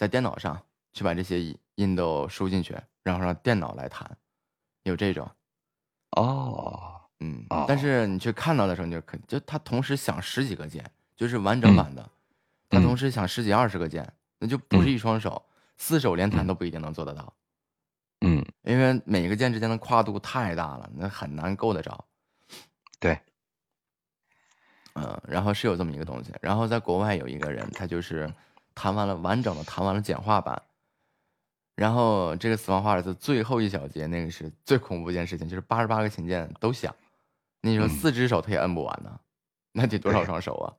[0.00, 0.58] 在电脑上
[0.94, 4.16] 去把这些音都输进去，然后让电脑来弹，
[4.84, 5.30] 有这种。
[6.12, 7.02] 哦。
[7.18, 10.82] 嗯，但是你去看到的时候，你就可就它同时响十几个键，
[11.14, 12.10] 就是完整版的，
[12.70, 15.44] 它同时响十几二十个键，那就不是一双手，
[15.76, 17.34] 四手连弹都不一定能做得到。
[18.22, 22.02] 嗯，因为每个键之间的跨度太大了，那很难够得着。
[22.98, 23.20] 对，
[24.94, 28.32] 嗯，然后是有这么一个东西，然后在国外有一个人，他就是
[28.80, 30.62] 弹完了完整的，弹完了简化版。
[31.76, 36.94] 然后这个死亡华尔兹最后一小节，那个是最恐怖一件事情，就是八十八个琴键都响。
[37.60, 39.20] 你说四只手他也摁不完呢，
[39.72, 40.72] 那得多少双手啊？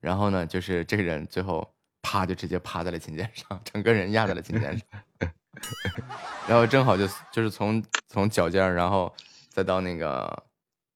[0.00, 1.66] 然后呢，就是这个人最后
[2.02, 4.86] 啪就直接趴在了琴键上，整个人压在了琴键上，
[6.46, 9.10] 然后正好就就是从从脚尖然后
[9.48, 10.42] 再到那个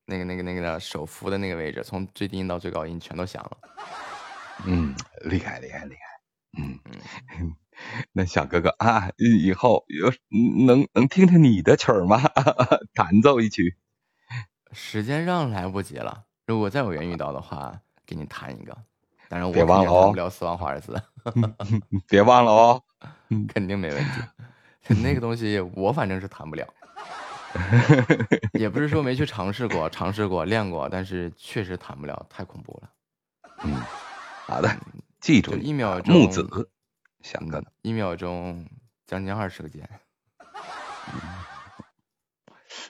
[0.04, 3.58] 那个那个那个手扶的那个位置，从最低音到最高音全都响了。
[4.66, 6.13] 嗯，厉害厉害厉害。
[6.56, 6.78] 嗯
[7.40, 7.54] 嗯，
[8.12, 10.12] 那小哥哥啊，以后有
[10.66, 12.20] 能能听听你的曲儿吗？
[12.94, 13.76] 弹奏一曲。
[14.72, 18.76] 时间上来不及了，如果再有缘遇到的话，给你弹一个。
[19.28, 21.00] 当然我别忘了哦，不了死亡华尔兹，
[22.08, 22.82] 别忘了哦，
[23.48, 24.20] 肯定没问题。
[25.02, 26.66] 那个东西我反正是弹不了，
[28.52, 32.90] 也不是说没去尝试过，尝试过练过，但是确实弹不了，太恐怖了。
[33.64, 33.74] 嗯，
[34.46, 34.68] 好的，
[35.24, 36.46] 记住一秒钟木子
[37.22, 38.68] 想个呢，一秒钟
[39.06, 39.88] 将近二十个键。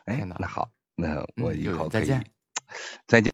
[0.06, 2.28] 哎，那好，那我以后再见，
[3.06, 3.32] 再见。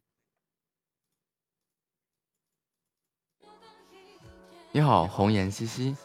[4.70, 5.96] 你好，红颜兮兮。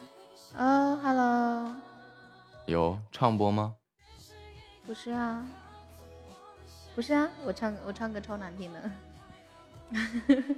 [0.54, 1.76] 呃，Hello。
[2.66, 3.76] 有唱播吗？
[4.86, 5.46] 不是啊，
[6.96, 8.92] 不是啊，我唱我唱歌超难听的。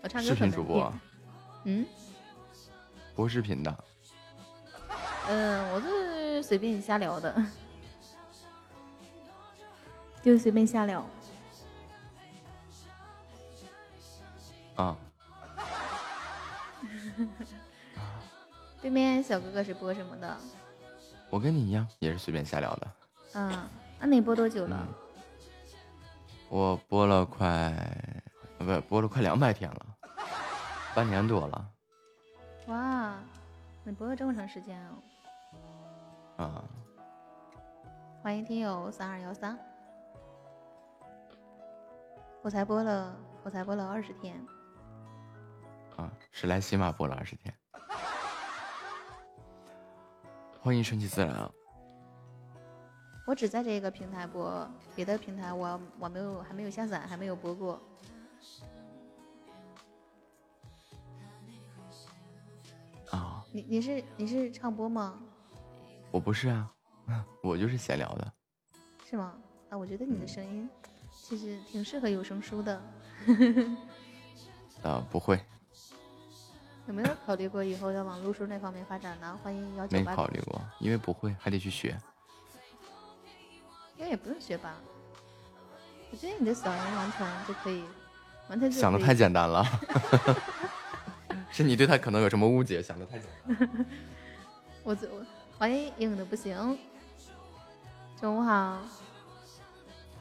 [0.00, 0.94] 我唱歌视频主播。
[1.64, 1.86] 嗯。
[3.14, 3.84] 播视频的。
[5.28, 7.34] 嗯，我是随便瞎聊的，
[10.22, 11.06] 就随便瞎聊。
[14.76, 14.96] 啊。
[18.80, 20.36] 对面小哥哥是播什么的？
[21.30, 22.90] 我跟你一样，也是随便瞎聊的。
[23.34, 23.68] 嗯，
[24.00, 24.88] 那你播多久了？
[26.48, 27.72] 我播了快，
[28.58, 29.91] 不，播了快两百天了，
[30.94, 31.70] 半年多了。
[32.66, 33.14] 哇，
[33.82, 34.78] 你播了这么长时间
[36.36, 36.44] 哦！
[36.44, 36.64] 啊！
[38.22, 39.58] 欢迎听友三二幺三，
[42.42, 44.38] 我才播了，我才播了二十天。
[45.96, 47.54] 啊，是来喜马播了二十天。
[50.60, 51.50] 欢迎顺其自然啊！
[53.26, 57.80] 我只在这个平台播，别的平台我我没有还没有下载，还没有播过。
[63.54, 65.18] 你你是你是唱播吗？
[66.10, 66.66] 我不是啊，
[67.44, 68.32] 我就是闲聊的。
[69.08, 69.34] 是吗？
[69.68, 70.68] 啊，我觉得你的声音
[71.12, 72.82] 其实挺适合有声书的。
[74.82, 75.38] 啊，不会。
[76.88, 79.38] 有没有考虑过以后要往录书那方面发展呢？
[79.42, 80.10] 欢迎幺九八。
[80.10, 81.96] 没考虑过，因为不会，还得去学。
[83.96, 84.74] 应该也不用学吧？
[86.10, 87.84] 我觉得你的嗓音完全就可以，
[88.48, 89.62] 完全就想的太简单了。
[91.54, 92.82] 是你对他可能有什么误解？
[92.82, 93.86] 想的太简单。
[94.82, 95.26] 我我
[95.58, 96.78] 欢迎硬的不行。
[98.18, 98.80] 中午好。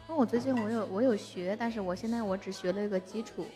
[0.07, 3.47] 那我最近我有我有学，但是我现在我只学了一个基础。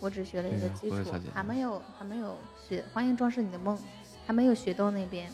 [0.00, 2.36] 我只学了一个基础，还没有还没有
[2.68, 2.84] 学。
[2.92, 3.78] 欢迎装饰你的梦，
[4.26, 5.30] 还没有学到那边。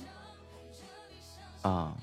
[1.62, 1.96] 啊。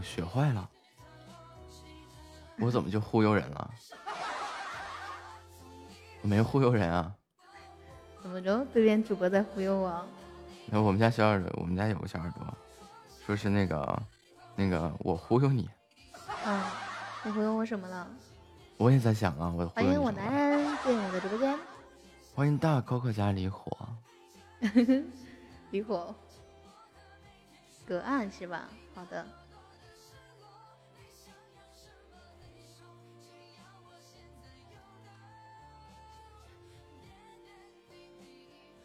[0.00, 0.66] 我学坏了，
[2.58, 3.70] 我怎么就忽悠人了？
[6.22, 7.14] 我没忽悠人啊。
[8.22, 8.64] 怎么着？
[8.72, 10.02] 对面主播在忽悠我？
[10.64, 12.42] 那我们家小耳朵，我们家有个小耳朵，
[13.26, 14.02] 说是那个，
[14.56, 15.68] 那个我忽悠你。
[16.46, 16.72] 啊，
[17.22, 18.08] 你忽悠我什么了？
[18.78, 21.58] 我也在想啊，我欢迎我男人进我的直播间。
[22.34, 23.76] 欢迎大 Coco 家离火。
[25.72, 26.14] 离火。
[27.86, 28.66] 隔岸是吧？
[28.94, 29.26] 好的。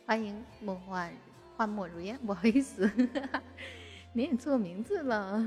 [0.05, 1.11] 欢迎梦幻
[1.57, 2.89] 幻墨如烟， 不好意思，
[4.13, 5.43] 念错名字了。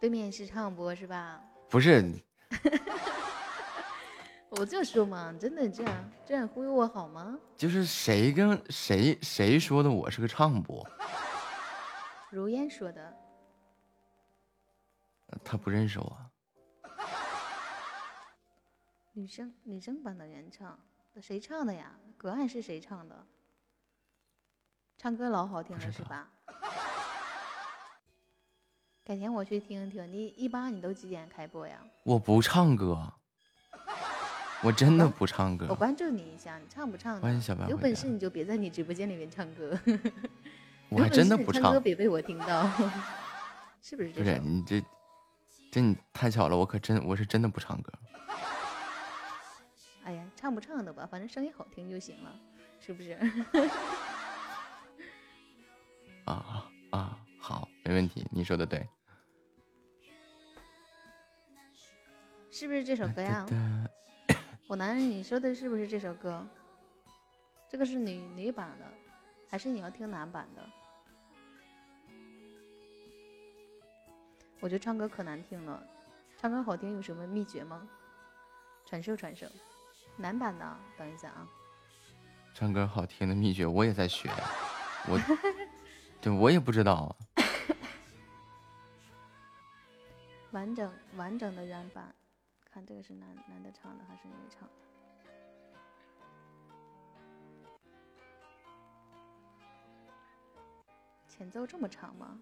[0.00, 1.40] 对面是唱播是吧？
[1.70, 2.04] 不是。
[4.50, 7.38] 我就说嘛，真的这样这样忽悠我好吗？
[7.56, 10.86] 就是谁跟谁谁说的我是个唱播？
[12.30, 13.16] 如烟说的。
[15.44, 16.16] 他不认识我。
[19.12, 20.78] 女生女生版的原唱。
[21.20, 21.92] 谁唱的呀？
[22.16, 23.26] 隔岸是谁唱的？
[24.96, 26.28] 唱歌老好听了是吧？
[29.04, 30.10] 改天我去听听。
[30.12, 31.78] 你一般你都几点开播呀？
[32.02, 33.12] 我不唱歌，
[34.62, 35.66] 我真的不唱歌。
[35.70, 37.20] 我关注你一下，你唱不唱？
[37.20, 37.68] 欢迎小白。
[37.68, 39.78] 有本事你就别在你直播间里面唱歌。
[40.90, 42.68] 我还真的不唱歌，别被我听到。
[43.80, 44.10] 是不是？
[44.10, 44.84] 不是你这，
[45.70, 47.92] 这你太巧了，我可真我是真的不唱歌。
[50.48, 52.34] 唱不唱的吧，反正声音好听就行了，
[52.80, 53.12] 是不是？
[56.24, 58.88] 啊啊，好，没问题，你说的对。
[62.50, 63.44] 是不是这首歌呀？
[64.66, 66.42] 我男人，你说的是不是这首歌？
[67.68, 68.90] 这个是女女版的，
[69.50, 70.66] 还是你要听男版的？
[74.60, 75.86] 我觉得唱歌可难听了，
[76.38, 77.86] 唱歌好听有什么秘诀吗？
[78.86, 79.46] 传授传授。
[80.18, 81.46] 男版的，等一下啊！
[82.52, 84.28] 唱歌好听的秘诀我也在学，
[85.06, 85.16] 我，
[86.20, 87.14] 对，我也不知道。
[90.50, 92.12] 完整完整的原版，
[92.68, 94.70] 看这个是男男的唱的还是女唱的？
[101.28, 102.40] 前奏这么长吗？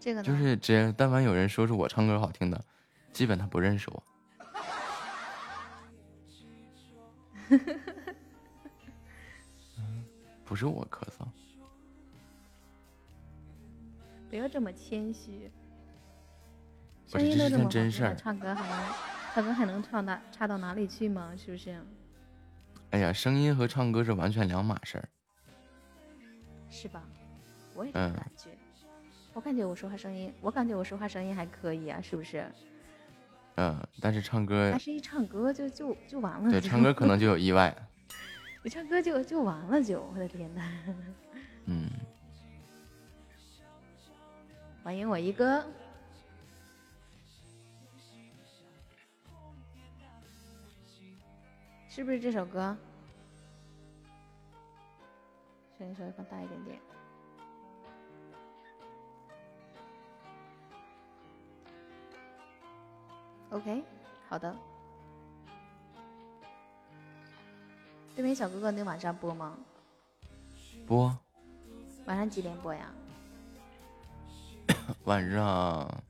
[0.00, 0.26] 这个呢？
[0.26, 2.64] 就是只要但凡有人说是我唱歌好听的，
[3.12, 4.02] 基本他不认识我。
[10.44, 11.26] 不是我咳嗽，
[14.30, 15.50] 不要这么谦虚。
[17.10, 18.14] 不是这是声音都这么好听了，件真事儿。
[18.14, 18.94] 唱歌还能
[19.34, 21.32] 唱歌还能唱到差到哪里去吗？
[21.36, 21.82] 是不是？
[22.90, 25.08] 哎呀，声音和唱歌是完全两码事儿。
[26.70, 27.02] 是吧？
[27.74, 28.50] 我也感觉。
[29.38, 32.44] 我感觉我说话声音，我感觉我说话声音还可以啊，是不是？
[33.54, 36.50] 嗯，但是唱歌但，是一唱歌就就就完了。
[36.50, 37.72] 对，唱歌可能就有意外。
[38.64, 40.62] 一唱歌就就完了就，我的天呐！
[41.66, 41.88] 嗯，
[44.82, 45.64] 欢迎我一哥。
[51.88, 52.76] 是不是这首歌？
[55.78, 56.76] 声音稍微放大一点点。
[63.50, 63.82] OK，
[64.28, 64.54] 好的。
[68.14, 69.56] 对面小哥哥，你晚上播吗？
[70.86, 71.16] 播
[72.06, 72.92] 晚上几点播呀？
[75.04, 76.02] 晚上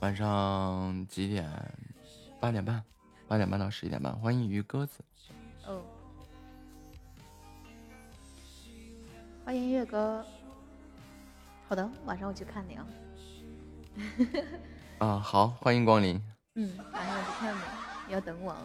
[0.00, 1.50] 晚上几点？
[2.38, 2.84] 八点半，
[3.26, 4.14] 八点半到十一点半。
[4.18, 5.02] 欢迎鱼鸽子。
[5.66, 5.82] 哦，
[9.44, 10.24] 欢迎月哥。
[11.68, 12.86] 好的，晚上我去看你啊。
[15.04, 16.18] 啊，好，欢迎光临。
[16.54, 17.60] 嗯，晚上我去看你，
[18.06, 18.58] 你要等我啊，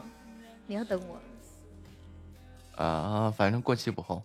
[0.67, 2.81] 你要等我。
[2.81, 4.23] 啊，反正过期不候。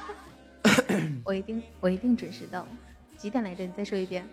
[1.24, 2.66] 我一定，我一定准时到。
[3.16, 3.64] 几点来着？
[3.64, 4.28] 你再说一遍。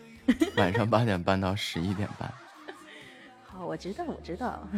[0.58, 2.30] 晚上八点半到十一点半。
[3.48, 4.68] 好，我知道，我知道，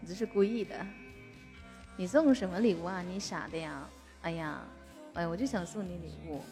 [0.00, 0.74] 你这是故意的。
[1.98, 3.02] 你送什么礼物啊？
[3.02, 3.86] 你傻的呀！
[4.22, 4.62] 哎呀，
[5.12, 6.42] 哎，我就想送你礼物。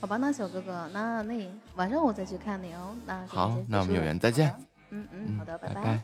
[0.00, 1.46] 好吧，那小哥哥，那那
[1.76, 2.96] 晚上我再去看你哦。
[3.06, 4.52] 那好，那我们有缘再见。
[4.90, 6.00] 嗯嗯，好的，拜拜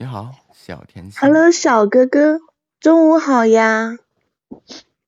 [0.00, 1.20] 你好，小甜心。
[1.20, 2.40] Hello，小哥哥，
[2.80, 3.98] 中午好呀！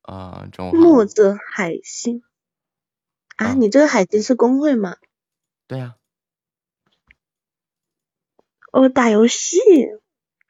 [0.02, 0.76] 啊，中午好。
[0.76, 2.22] 木子海星
[3.36, 4.98] 啊，你这个海星是公会吗？
[5.66, 5.96] 对呀、
[8.70, 9.58] 哦，打游戏，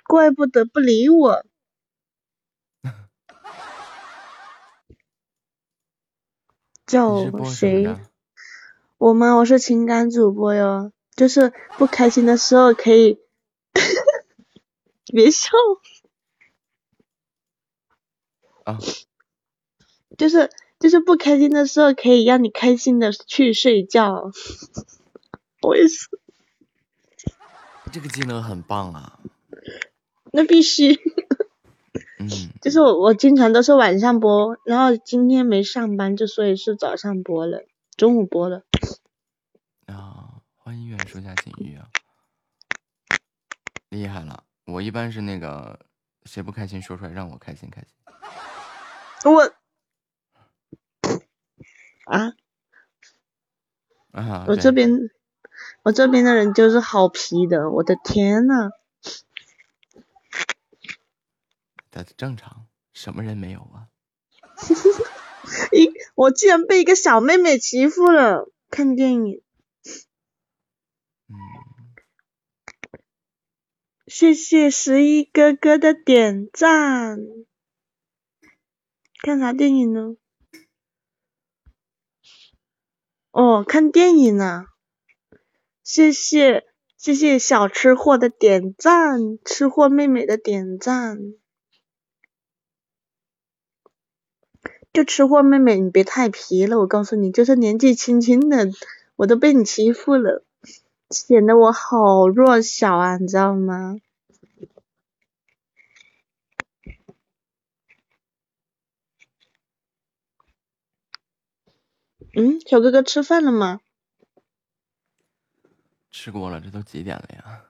[0.08, 1.46] 怪不得不理我。
[6.84, 7.96] 叫谁？？
[8.98, 9.34] 我吗？
[9.34, 13.20] 我是情感主播哟，就是不开心的时候可以，
[15.12, 15.50] 别笑，
[18.64, 18.78] 啊，
[20.16, 24.30] 就是就是不开心的时候可以让你开心的去睡觉。
[25.62, 26.08] 我也是，
[27.92, 29.20] 这个技能很棒啊。
[30.32, 30.98] 那必须。
[32.18, 32.28] 嗯，
[32.62, 37.64] 就是我我经常都是晚上播，然后今天没上班，就所以是早上播了，
[37.96, 38.64] 中午播了。
[39.86, 41.88] 啊，欢迎远树下锦玉啊，
[43.90, 44.44] 厉害了！
[44.64, 45.86] 我一般是那个
[46.24, 47.90] 谁不开心说出来，让我开心开心。
[49.24, 49.52] 我
[52.06, 52.34] 啊，
[54.12, 55.10] 啊，我这边
[55.82, 58.70] 我这边的人就是好皮的，我的天呐！
[61.90, 63.88] 这正常，什么人没有啊？
[65.72, 69.42] 一我竟然被一个小妹妹欺负了，看电影。
[71.28, 71.34] 嗯
[74.14, 77.18] 谢谢十一哥哥的点赞。
[79.22, 80.16] 看啥电影呢？
[83.30, 84.66] 哦，看电影呢。
[85.82, 86.66] 谢谢
[86.98, 91.18] 谢谢小吃货的点赞，吃货妹妹的点赞。
[94.92, 98.68] 就吃货妹妹，你别太皮了，我告诉你，就是年纪轻轻的，
[99.16, 100.44] 我都被你欺负了，
[101.12, 103.96] 显得我好弱小啊，你知道吗？
[112.34, 113.80] 嗯，小哥哥吃饭了吗？
[116.10, 117.64] 吃过了，这都几点了呀？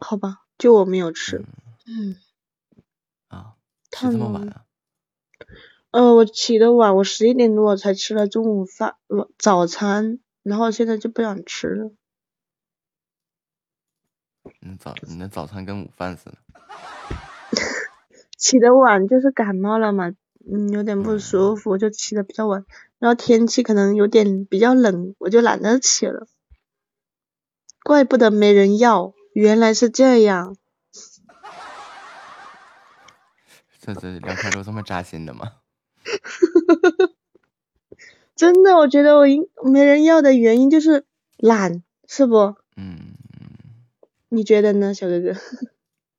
[0.00, 1.44] 好吧，就我没有吃。
[1.86, 2.16] 嗯。
[3.28, 3.56] 啊，
[3.90, 4.64] 起这么晚啊？
[5.90, 8.96] 呃，我起的晚，我十一点多才吃了中午饭，
[9.38, 11.92] 早餐，然后现在就不想吃了。
[14.68, 16.32] 你早，你的早餐跟午饭似的。
[18.36, 20.12] 起的晚就是感冒了嘛，
[20.50, 22.64] 嗯，有点不舒服，就起的比较晚。
[22.98, 26.26] 然后天气可能有点比较冷，我就懒得起了。
[27.84, 30.56] 怪不得没人要，原来是这样。
[33.80, 35.52] 这这聊天都这么扎心的吗？
[38.34, 41.04] 真的，我觉得我应没人要的原因就是
[41.36, 42.56] 懒，是不？
[42.76, 43.12] 嗯。
[44.36, 45.32] 你觉得呢，小哥哥？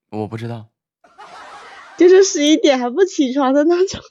[0.10, 0.70] 我不知道。
[1.98, 4.02] 就是十一点还不起床的那种。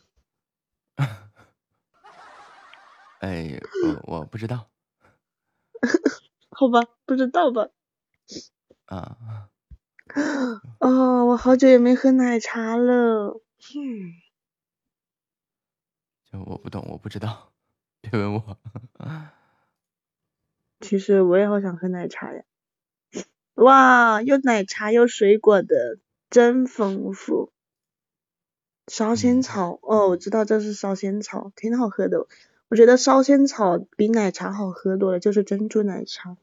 [3.18, 3.58] 哎，
[4.06, 4.70] 我我不知道。
[6.50, 7.68] 好吧，不知道吧。
[8.86, 9.48] 啊。
[10.78, 13.42] 哦，我好久也没喝奶茶了。
[13.74, 14.14] 嗯。
[16.30, 17.52] 就我不懂，我不知道，
[18.00, 18.58] 别问我。
[20.80, 22.44] 其实我也好想喝奶茶呀。
[23.56, 27.52] 哇，有奶茶有水果的，真丰富。
[28.86, 32.26] 烧仙草，哦，我知道这是烧仙草，挺好喝的。
[32.68, 36.36] 我觉得烧仙草比奶茶好喝多了，就是珍珠奶茶，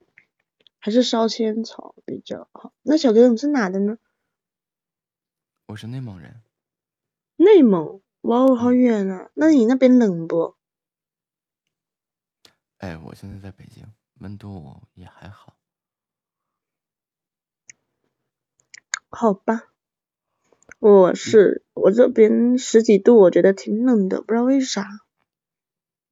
[0.80, 2.74] 还是烧仙草比较好。
[2.82, 4.00] 那小哥哥你是哪的呢？
[5.67, 6.42] 我是内蒙人。
[7.35, 9.30] 内蒙，哇哦，好远啊！
[9.35, 10.56] 那你那边冷不？
[12.80, 13.85] 哎，我现在在北京，
[14.19, 15.56] 温度也还好。
[19.16, 19.69] 好吧，
[20.80, 24.88] 我是我这边十几度，我觉得挺冷的，不知道为啥。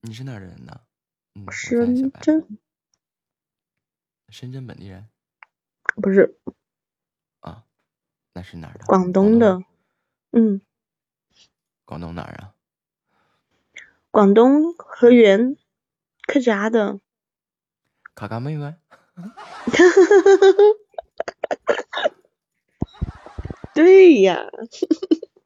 [0.02, 0.82] 你是哪人呢？
[1.50, 2.60] 深圳。
[4.30, 5.10] 深圳本地人？
[5.96, 6.38] 不是。
[7.40, 7.64] 啊，
[8.34, 8.86] 那是哪儿的？
[8.86, 9.64] 广东的。
[10.30, 10.62] 嗯。
[11.86, 12.54] 广东哪儿啊？
[14.12, 15.58] 广东河源，
[16.28, 17.00] 客家的。
[18.14, 18.76] 卡卡妹妹。
[23.74, 24.46] 对呀，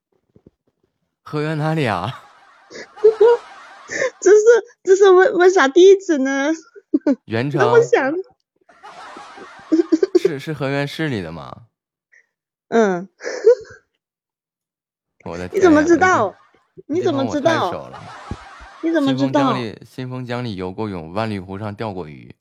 [1.24, 2.24] 河源哪里啊？
[4.20, 4.38] 这是
[4.84, 6.52] 这是问问啥地址呢？
[7.26, 7.60] 原城。
[7.62, 8.14] 这么想？
[10.20, 11.64] 是是河源市里的吗？
[12.70, 13.08] 嗯。
[15.26, 16.36] 我的天你怎么知道？
[16.88, 17.92] 你怎么知道？
[18.82, 19.30] 你怎么知道？
[19.30, 22.34] 新丰江里新丰江里游过泳，万里湖上钓过鱼。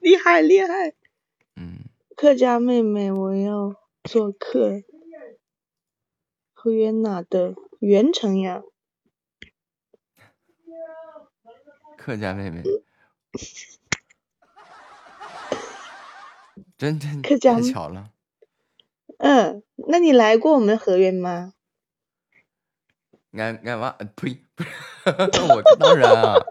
[0.00, 0.92] 厉害厉害。
[2.20, 2.22] 嗯。
[2.22, 3.74] 客家妹妹，我要
[4.04, 4.82] 做客。
[6.52, 7.54] 河源哪的？
[7.78, 8.60] 源城呀。
[11.96, 12.62] 客家妹妹，
[16.76, 18.10] 真真太巧了。
[19.16, 21.54] 嗯，那你来过我们河源吗？
[23.32, 24.44] 俺俺娃呸！
[25.06, 26.34] 我当然啊。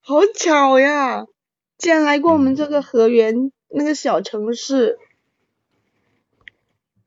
[0.00, 1.26] 好巧呀！
[1.78, 4.98] 竟然来过我们这个河源那个小城市，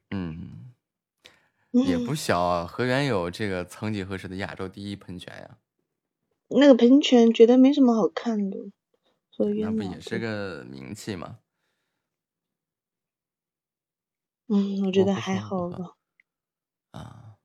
[0.10, 0.72] 嗯，
[1.72, 2.66] 也不小啊。
[2.66, 5.58] 河源有这个曾几何时的亚洲第一喷泉呀。
[6.48, 8.58] 那个喷泉觉得没什么好看的，
[9.30, 11.40] 河源那不也是个名气吗？
[14.48, 15.96] 嗯，我觉得还好吧。
[16.92, 17.36] 啊，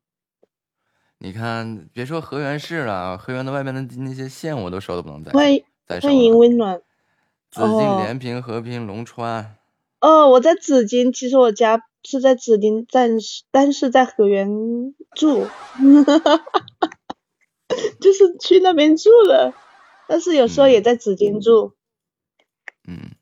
[1.19, 5.33] 你看，别说河源市了，河源的外面的那些县我都熟的不能再
[5.87, 6.83] 再欢迎温暖。
[7.57, 9.57] 紫金、连平、和平、龙川。
[10.01, 14.47] 哦，我在紫金，其实我家是在紫金，暂时，但是在河源
[15.15, 15.47] 住，
[17.99, 19.55] 就是去那边住了，
[20.07, 21.73] 但是有时候也在紫金住。
[22.87, 23.13] 嗯。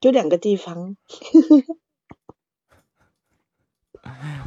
[0.00, 0.96] 就两个地方。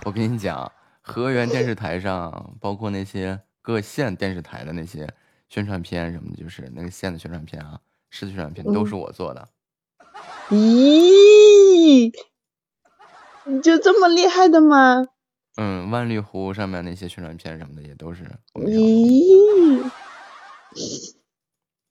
[0.06, 0.70] 我跟你讲，
[1.02, 5.10] 河源电视台上，包括那些各县电视台的那些
[5.50, 7.80] 宣传片什么的，就是那个县的宣传片啊。
[8.10, 9.50] 市的宣传片都是我做的。
[10.50, 12.12] 咦，
[13.46, 15.06] 你就这么厉害的吗？
[15.58, 18.24] 嗯，万绿湖上面那些宣传片什么的也都是。
[18.54, 19.84] 咦，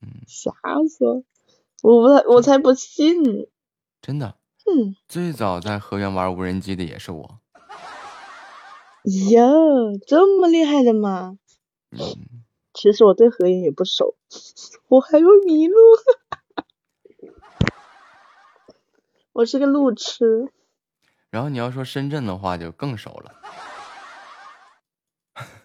[0.00, 0.52] 嗯， 瞎
[0.98, 1.24] 说，
[1.82, 3.48] 我不，我才不信。
[4.00, 4.36] 真的。
[4.66, 4.96] 嗯。
[5.08, 7.40] 最早在河源玩无人机的也是我。
[9.30, 11.38] 哟，这么厉害的吗？
[11.90, 12.45] 嗯。
[12.76, 14.16] 其实我对合影也不熟，
[14.88, 15.76] 我还会迷路，
[19.32, 20.52] 我是个路痴。
[21.30, 23.34] 然后你要说深圳的话，就更熟了。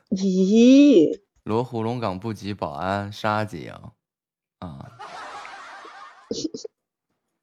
[0.09, 3.73] 咦，罗湖龙岗布吉保安沙井
[4.59, 4.97] 啊，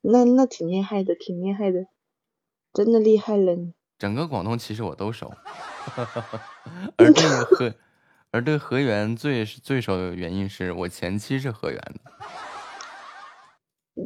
[0.01, 1.89] 那那挺厉害的，挺厉害的，
[2.73, 3.75] 真的厉害了你。
[3.99, 5.31] 整个广东其实我都熟，
[6.97, 7.75] 而这个河，
[8.31, 12.01] 而对河源最最熟的原因是我前妻是河源的。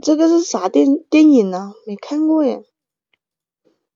[0.00, 1.74] 这个是啥电电影呢？
[1.86, 2.64] 没看过耶。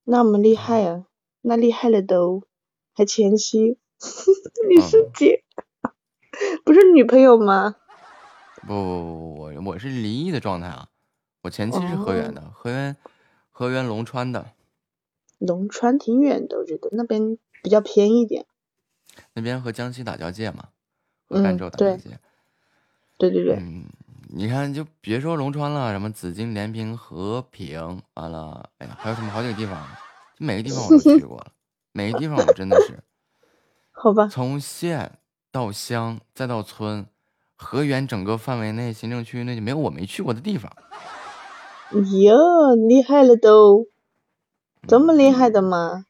[0.04, 1.06] 那么厉害啊，
[1.42, 2.42] 那厉害了都，
[2.94, 3.78] 还前妻，
[4.68, 5.42] 你是姐，
[6.64, 7.76] 不是女朋友吗？
[8.66, 10.88] 不不不，我我是离异的状态啊，
[11.42, 12.96] 我前妻是河源的，河源
[13.50, 14.52] 河源龙川的。
[15.38, 18.46] 龙川挺远的，我觉得那边比较偏一点。
[19.34, 20.64] 那边和江西打交界嘛，
[21.28, 22.18] 和赣州打交界。
[23.18, 23.56] 对对对。
[23.56, 23.84] 嗯，
[24.28, 29.86] 你看，就别说龙川了，什么紫金、连平、和平，完了，哎呀，还有什么好几个地方，
[30.38, 31.52] 就每个地方我都去过了，
[31.92, 33.02] 每个地方我真的是。
[33.92, 34.28] 好吧。
[34.28, 35.18] 从县
[35.50, 37.06] 到乡再到村，
[37.56, 40.70] 河源整个范围内行政区域内就没有我没去过的地方。
[41.92, 43.86] 哟，厉害了都。
[44.88, 46.05] 这么厉害的吗？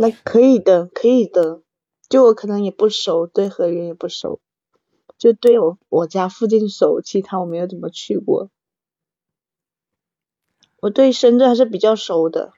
[0.00, 1.60] 那可以的，可以的。
[2.08, 4.40] 就我可能也不熟，对河源也不熟，
[5.18, 8.48] 就对我我家附近熟，其他我没有怎么去过。
[10.78, 12.52] 我对深圳还是比较熟的。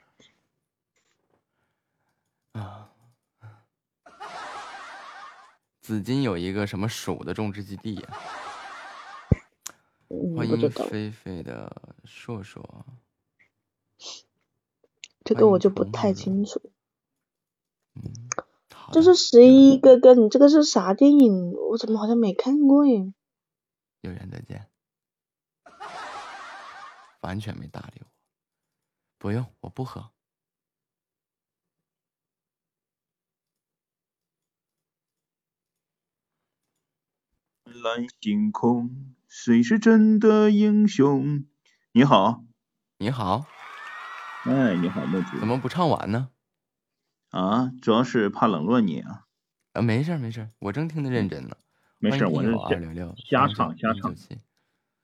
[2.52, 2.92] 啊，
[5.80, 8.18] 紫金有一个什么鼠的种植基地呀？
[10.36, 12.84] 欢迎菲菲的硕硕。
[15.24, 16.60] 这个我就不太清楚。
[18.92, 21.52] 这是十一哥哥，你这个是啥电影？
[21.70, 23.12] 我怎么好像没看过耶？
[24.00, 24.68] 有缘再见。
[27.20, 28.06] 完全没搭理我。
[29.18, 30.10] 不用，我不喝。
[37.64, 41.44] 蓝星空，谁是真的英雄？
[41.92, 42.42] 你好，
[42.98, 43.46] 你好。
[44.44, 46.30] 哎，你好，木子，怎么不唱完呢？
[47.30, 49.26] 啊，主要是怕冷落你啊。
[49.72, 51.56] 啊，没事没事，我正听得认真呢。
[51.98, 54.14] 没事，我是二六六瞎唱瞎唱。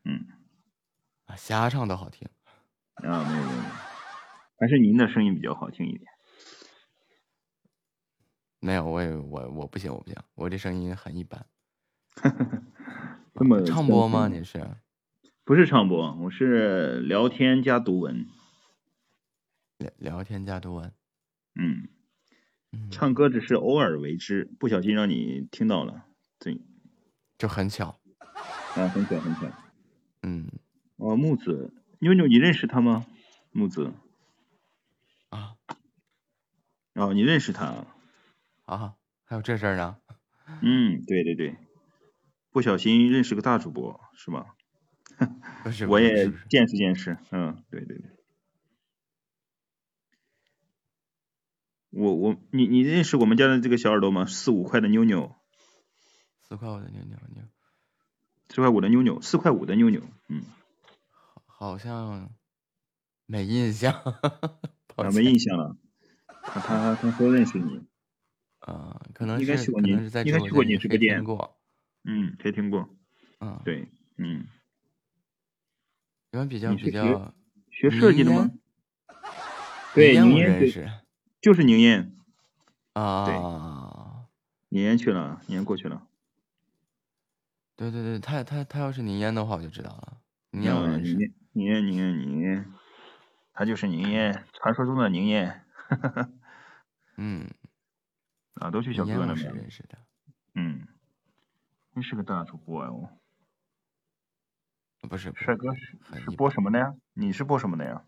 [0.04, 0.26] 嗯，
[1.26, 2.28] 啊，瞎唱都好听。
[2.94, 3.62] 啊，没有没有，
[4.58, 6.04] 还是您的声音比较好听一点。
[8.60, 11.46] 没有，我也我我不行我不行，我这声音很一般。
[13.34, 14.28] 这么唱播吗？
[14.28, 14.66] 你是？
[15.44, 18.26] 不是唱播，我是聊天加读文。
[19.78, 20.92] 聊聊天加读文，
[21.54, 21.86] 嗯，
[22.90, 26.04] 唱歌只是偶尔为之，不小心让你听到了，
[26.38, 26.60] 对，
[27.38, 28.00] 就很巧，
[28.74, 29.50] 啊，很巧很巧，
[30.22, 30.46] 嗯，
[30.96, 33.06] 哦，木子，妞妞，你认识他吗？
[33.50, 33.92] 木子，
[35.30, 35.56] 啊，
[36.94, 37.86] 哦，你认识他，
[38.66, 39.96] 啊，还有这事儿呢？
[40.62, 41.56] 嗯，对对对，
[42.50, 44.46] 不小心认识个大主播是吗？
[45.88, 48.15] 我也见识见识，嗯，对对对。
[51.96, 54.26] 我我你你认识我们家的这个小耳朵吗？
[54.26, 55.34] 四五块的妞妞，
[56.42, 57.42] 四块五的妞妞妞，
[58.50, 60.42] 四块五的妞妞，四块五的妞妞，嗯，
[61.46, 62.30] 好像
[63.24, 63.94] 没印象，
[64.96, 65.74] 啊，没印象了。
[66.42, 67.86] 他他他说认识你，
[68.58, 71.56] 啊，可能应该去过你，应该去过你直播间过，
[72.04, 72.90] 嗯，谁听过？
[73.40, 74.46] 嗯，对，嗯，
[76.30, 77.34] 你们比较比较
[77.70, 78.50] 学设计的吗？
[79.94, 80.90] 对，你认识。
[81.46, 82.12] 就是宁燕
[82.94, 83.36] 啊，对，
[84.70, 86.04] 宁燕去了，宁燕过去了。
[87.76, 90.18] 对对对，他他他要是宁燕的话，我就知道了。
[90.50, 91.14] 宁燕我认识。
[91.52, 92.72] 宁燕宁燕宁燕，
[93.52, 95.64] 他就是宁燕，传说中的宁燕。
[97.16, 97.48] 嗯，
[98.58, 99.98] 啊，都去小哥那边认识的。
[100.56, 100.88] 嗯，
[101.94, 103.08] 真是个大主播哦。
[105.08, 106.92] 不是，帅哥是是播什么的呀？
[107.14, 108.02] 你是播什么的呀？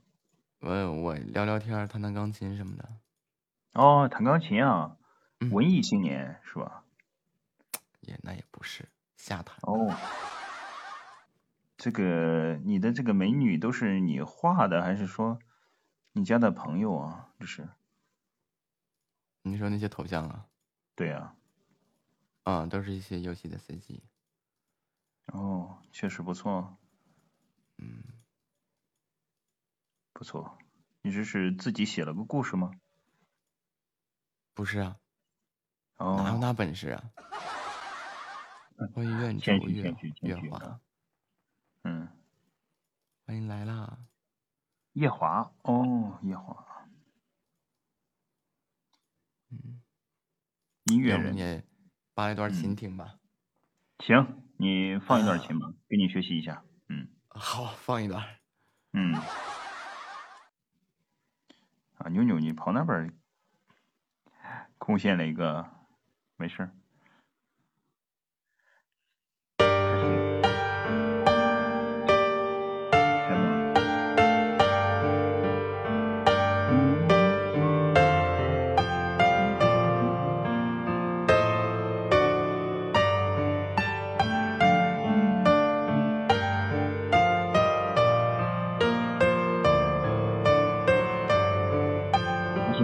[0.59, 2.85] 我我聊聊天，弹弹钢琴什么的。
[3.75, 4.97] 哦，弹钢琴啊，
[5.53, 6.85] 文艺青年是吧？
[8.01, 9.57] 也那也不是瞎弹。
[9.63, 9.95] 哦，
[11.77, 15.39] 这个你的这个美女都是你画的，还是说
[16.13, 17.31] 你家的朋友啊？
[17.39, 17.69] 就是？
[19.43, 20.47] 你说那些头像啊？
[20.95, 21.35] 对呀。
[22.45, 24.01] 啊，都是一些游戏的 CG。
[25.27, 26.79] 哦，确实不错。
[27.77, 28.03] 嗯，
[30.15, 30.59] 不错。
[31.03, 32.73] 你这是自己写了个故事吗？
[34.59, 34.97] 不是啊，
[35.99, 37.11] 哪有那本事啊？
[38.93, 40.81] 欢迎愿主月月华，
[41.85, 42.09] 嗯，
[43.25, 43.99] 欢迎来啦，
[44.95, 46.89] 夜华哦，夜华，
[49.53, 49.81] 嗯，
[50.87, 51.63] 音乐人，你
[52.13, 53.15] 扒一段琴听吧。
[54.01, 56.65] 行，你放一段琴吧，给你学习一下。
[56.89, 58.27] 嗯，好，放一段。
[58.93, 59.15] 嗯。
[61.99, 63.17] 啊，妞妞，你跑那边
[64.89, 65.67] 贡献了一个，
[66.39, 66.71] 没事儿。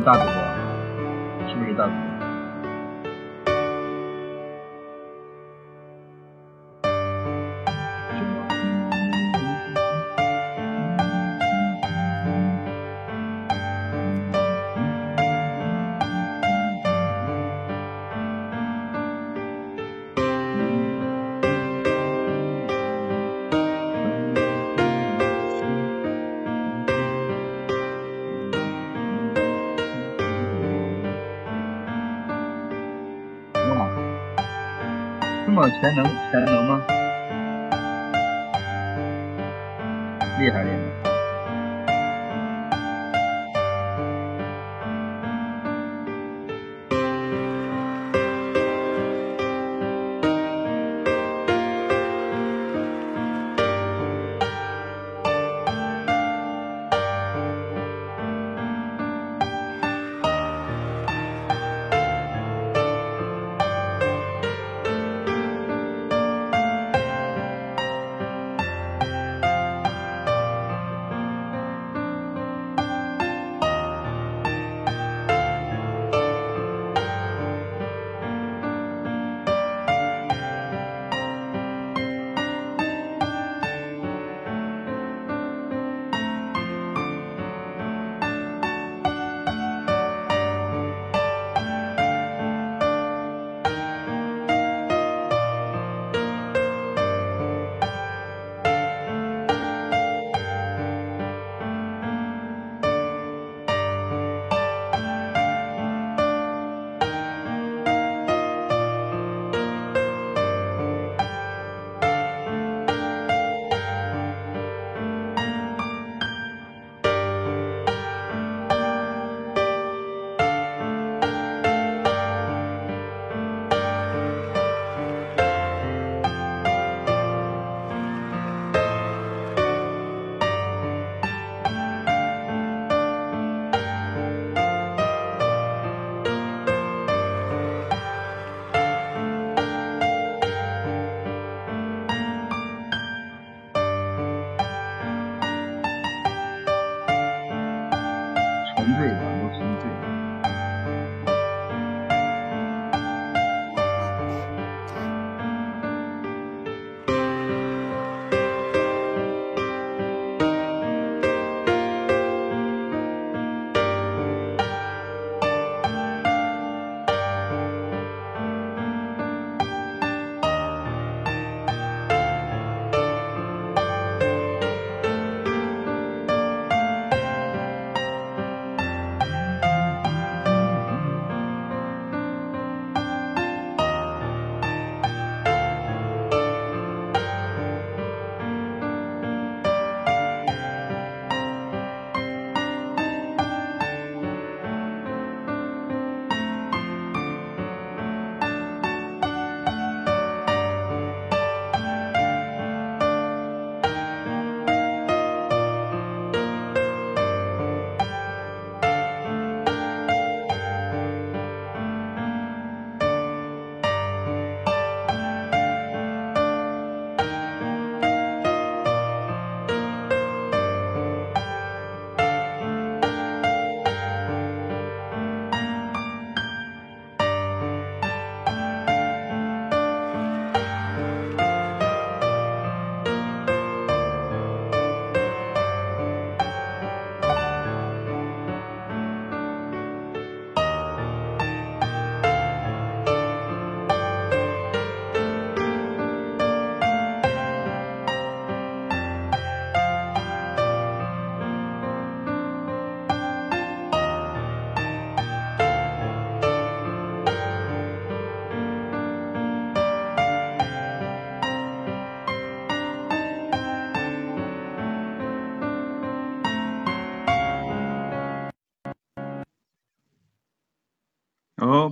[0.05, 0.44] 大主播，
[1.77, 2.04] 是
[35.71, 36.81] 全能，全能吗？
[40.39, 40.94] 厉害厉害！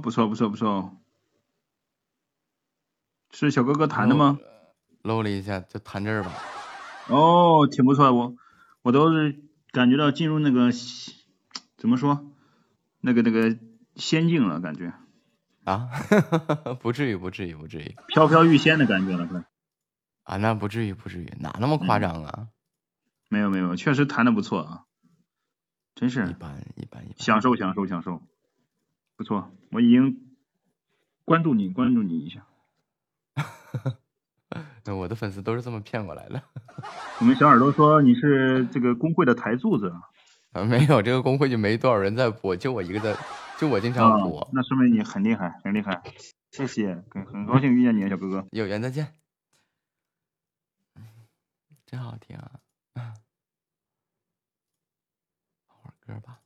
[0.02, 0.96] 不错不错不错，
[3.30, 4.38] 是小哥哥弹的吗？
[5.02, 6.32] 搂了一下，就弹这儿吧。
[7.08, 8.34] 哦，挺不错，我
[8.82, 10.70] 我都是感觉到进入那个
[11.76, 12.30] 怎么说，
[13.00, 13.56] 那个那个
[13.96, 14.92] 仙境了，感觉。
[15.64, 15.88] 啊，
[16.82, 19.44] 不至于不至于不至于，飘飘欲仙的感觉了，快。
[20.24, 22.48] 啊，那不至于不至于，哪那么夸张啊？
[23.28, 24.84] 没有没有，确实弹的不错啊，
[25.94, 26.28] 真是。
[26.28, 28.22] 一般一般一般，享受享受享受，
[29.16, 30.36] 不错，我已经
[31.24, 32.46] 关注你关注你一下。
[34.84, 36.42] 那我的粉丝都是这么骗过来的。
[37.20, 39.94] 我们小耳朵说你是这个工会的台柱子
[40.52, 43.16] 啊，没有这个工会就没多少人在播，就我一个在，
[43.58, 46.02] 就我经常播，那说明你很厉害很厉害，
[46.50, 49.14] 谢谢，很很高兴遇见你，小哥哥，有缘再见。
[51.86, 52.60] 真好听啊！
[55.66, 56.41] 放会儿歌吧。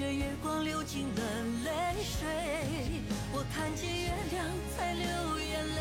[0.00, 1.20] 着月光流进了
[1.62, 2.26] 泪水。
[3.34, 5.04] 我看见月亮在流
[5.38, 5.80] 眼泪，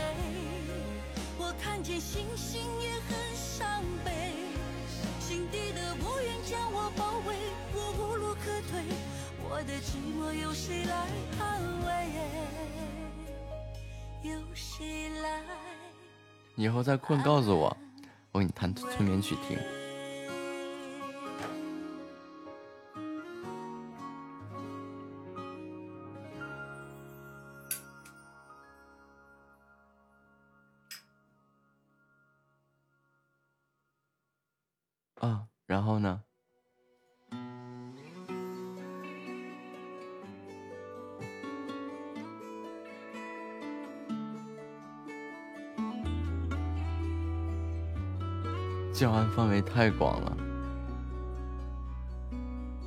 [1.38, 3.17] 我看见星星也很。
[3.35, 4.33] 伤悲，
[5.19, 7.35] 心底的乌云将我包围，
[7.73, 8.83] 我无路可退，
[9.43, 11.07] 我的寂寞有谁来
[11.39, 11.89] 安慰？
[14.30, 15.41] 有谁来？
[16.56, 17.75] 以后再困告诉我，
[18.31, 19.57] 我给你弹催眠曲听。
[35.19, 36.22] 啊，然后呢？
[48.93, 50.38] 教案范围太广了，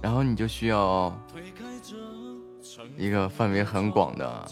[0.02, 1.10] 然后你就需要
[2.98, 4.48] 一个范围很广的。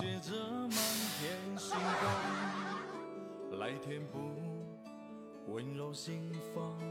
[5.74, 5.92] 如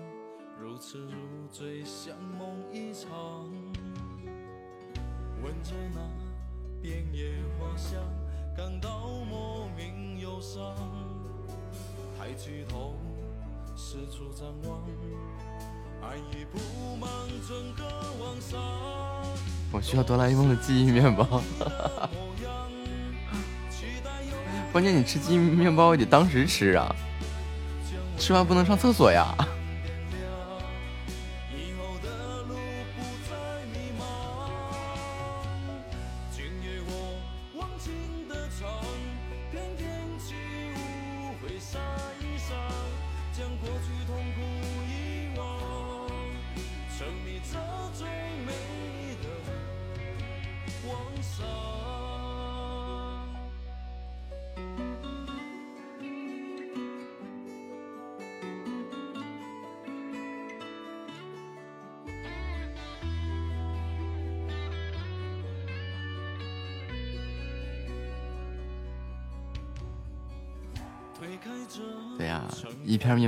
[0.79, 3.09] 痴如醉，像梦一场。
[5.43, 5.99] 闻着那
[6.81, 7.99] 边野花香，
[8.55, 10.73] 感到莫名忧伤。
[12.17, 12.95] 抬起头，
[13.75, 14.81] 四处张望，
[16.01, 16.57] 爱已布
[16.95, 17.09] 满
[17.45, 17.83] 整个
[18.23, 18.57] 晚上。
[19.73, 21.43] 我需要哆啦 A 梦的记忆面包。
[24.71, 26.95] 关键你吃记忆面包也得当时吃啊，
[28.17, 29.35] 吃完不能上厕所呀。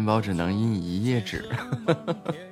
[0.01, 1.47] 面包只能印一页纸。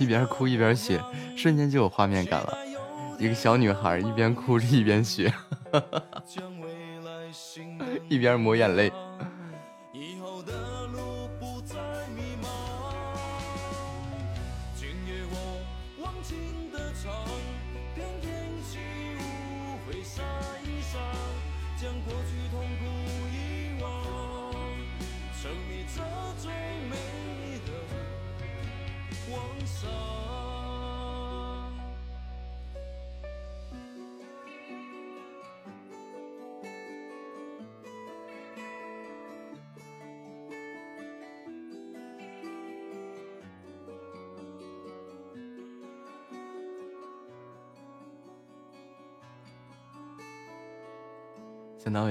[0.00, 0.98] 一边哭一边写，
[1.36, 2.58] 瞬间就有画面感了。
[3.18, 5.30] 一个小女孩一边哭着一边学，
[8.08, 8.90] 一边抹眼泪。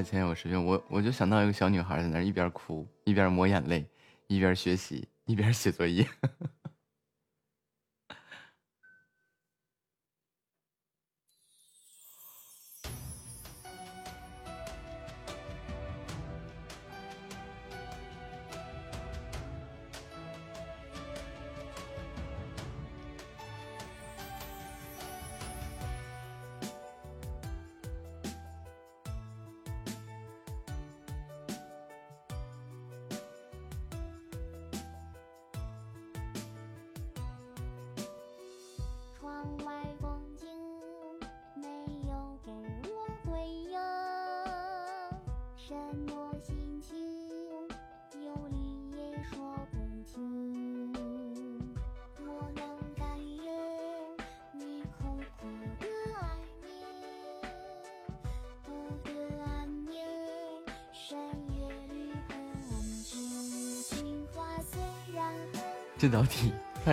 [0.10, 3.86] 前有视频，我我就想到一个小女孩在那一边哭一边抹眼泪，
[4.26, 6.04] 一边学习一边写作业。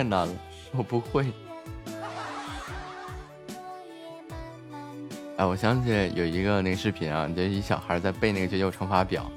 [0.09, 0.33] 难了，
[0.71, 1.25] 我不会。
[5.37, 9.29] 哎，我想起有一个那个视频啊，就一小孩在背那个九九乘法表，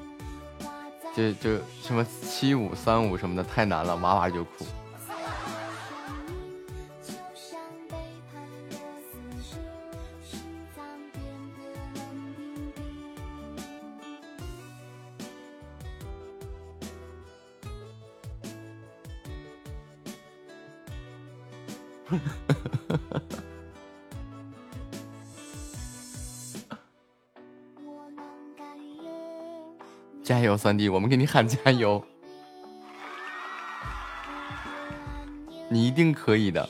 [1.15, 4.65] 就就什么七五三五什么的，太难了，哇哇就哭。
[30.71, 32.01] 三弟，我们给你喊加油，
[35.69, 36.69] 你一定可以的。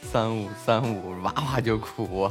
[0.00, 2.30] 三五三五，哇哇就哭。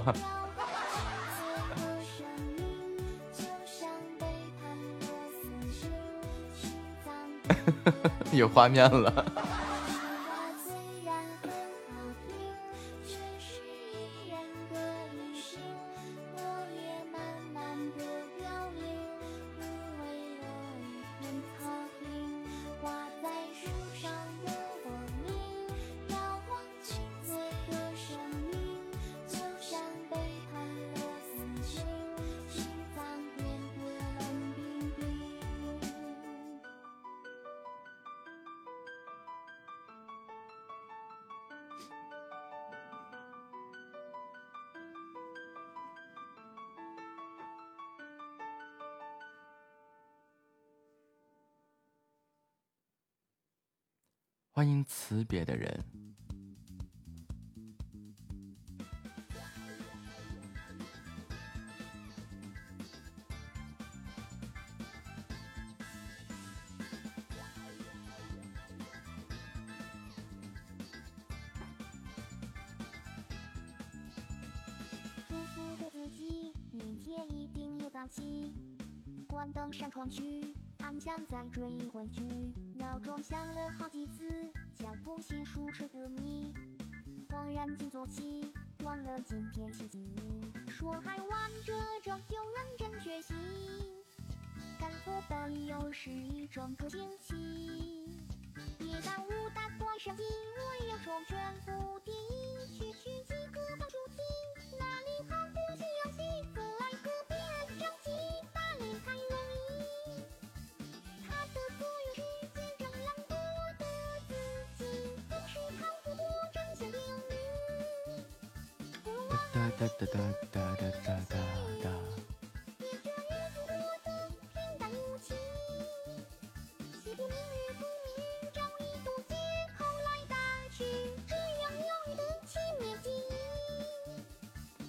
[7.66, 9.26] 呵呵呵有画面了。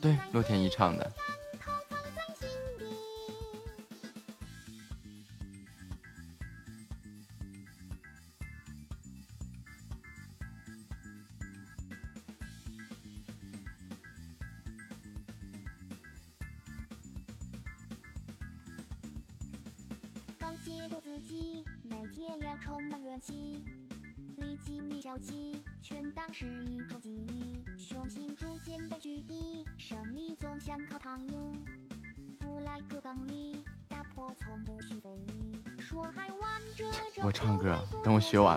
[0.03, 1.13] 对洛天依唱的。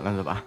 [0.06, 0.44] 了的吧。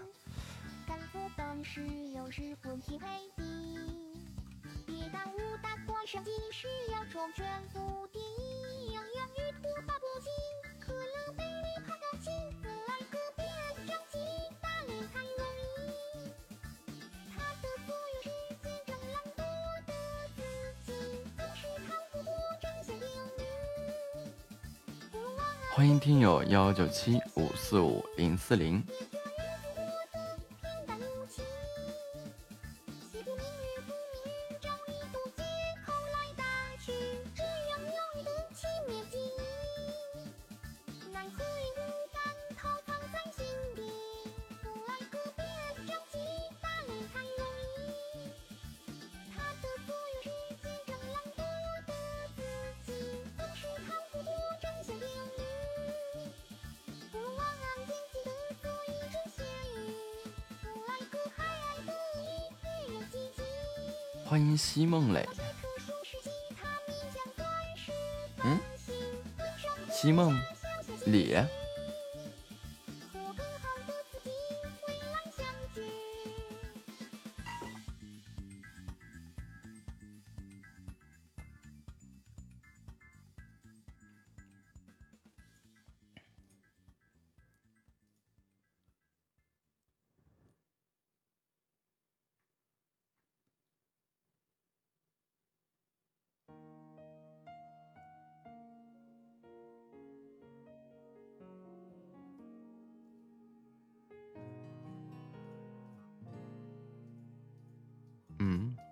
[25.75, 28.83] 欢迎听友幺九七五四五零四零。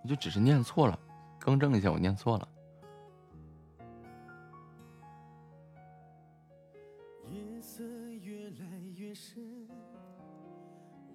[0.07, 0.97] 就只是念错了，
[1.37, 2.47] 更正一下，我念错了。
[7.29, 9.67] 夜色越来越深，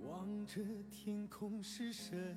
[0.07, 2.37] 望着天空失神，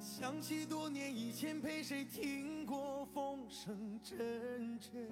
[0.00, 5.08] 想起多年以前陪谁听过风声阵阵，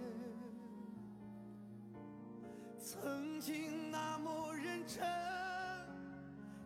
[2.77, 5.05] 曾经那么认真，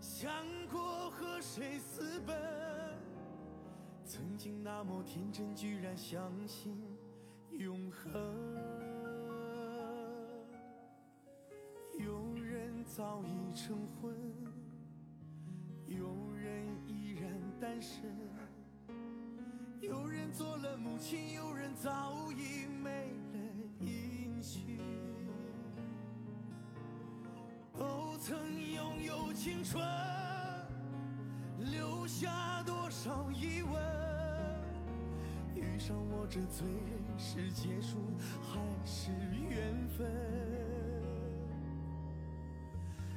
[0.00, 0.32] 想
[0.72, 2.85] 过和谁私奔。
[4.06, 6.80] 曾经那么天真，居然相信
[7.50, 8.12] 永恒。
[11.98, 14.14] 有人早已成婚，
[15.88, 18.16] 有人依然单身，
[19.80, 23.38] 有人做了母亲，有人早已没了
[23.80, 24.78] 音讯。
[27.76, 28.38] 都曾
[28.72, 29.82] 拥有青春，
[31.58, 33.82] 留下多少疑问？
[35.54, 37.96] 遇上我这醉人，是结束
[38.42, 39.10] 还是
[39.48, 40.06] 缘分？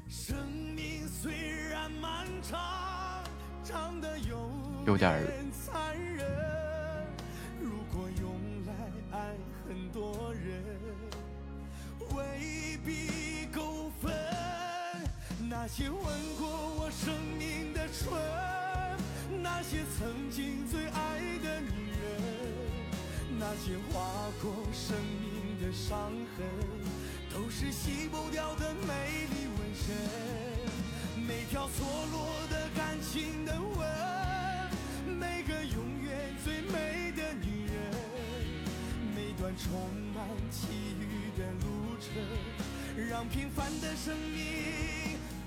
[0.07, 0.35] 生
[0.75, 1.31] 命虽
[1.69, 3.23] 然漫长，
[3.63, 6.25] 长得有点残忍。
[7.61, 8.31] 如果用
[8.65, 8.73] 来
[9.11, 9.35] 爱
[9.67, 10.63] 很多人，
[12.15, 14.28] 未必够分。
[15.61, 15.99] 那些吻
[16.39, 16.47] 过
[16.79, 18.07] 我生命的唇，
[19.43, 21.99] 那些曾经最爱的女人。
[23.38, 26.47] 那些划过生命的伤痕，
[27.33, 29.97] 都是洗不掉的美丽纹身。
[31.27, 33.85] 每条错落的感情的吻，
[35.19, 37.75] 每个永远最美的女人，
[39.13, 39.69] 每段充
[40.15, 40.67] 满奇
[41.01, 42.15] 遇的路程，
[43.09, 45.18] 让平凡的生命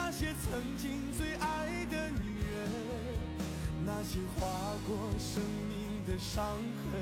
[0.00, 2.70] 那些曾经最爱的女人，
[3.84, 4.48] 那些划
[4.86, 6.56] 过生命的伤
[6.90, 7.00] 痕，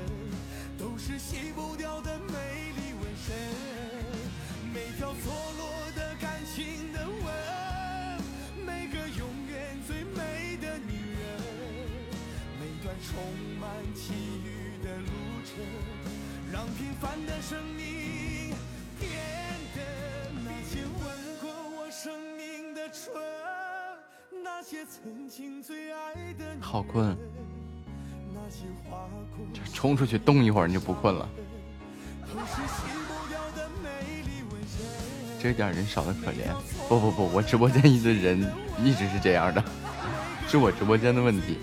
[0.77, 2.33] 都是洗不掉的美
[2.75, 3.35] 丽纹身。
[4.73, 11.23] 每条错落的感情的吻，每个永远最美的女人。
[12.59, 13.23] 每段充
[13.61, 15.07] 满奇遇的路
[15.45, 15.63] 程，
[16.51, 18.53] 让平凡的生命
[18.99, 19.11] 变
[19.75, 19.79] 得
[20.43, 22.36] 那些吻过我生
[26.59, 27.15] 好困，
[29.53, 31.29] 这冲出去动一会儿你就不困了。
[35.39, 36.53] 这点人少的可怜。
[36.89, 38.51] 不不不，我直播间一直人
[38.83, 39.63] 一直是这样的，
[40.47, 41.59] 是我直播间的问题。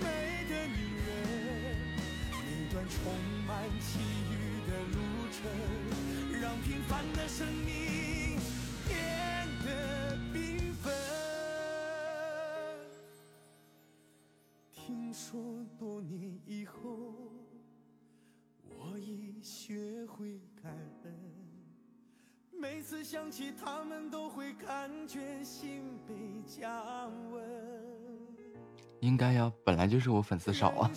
[29.25, 30.87] 该呀，本来就是我粉丝少啊。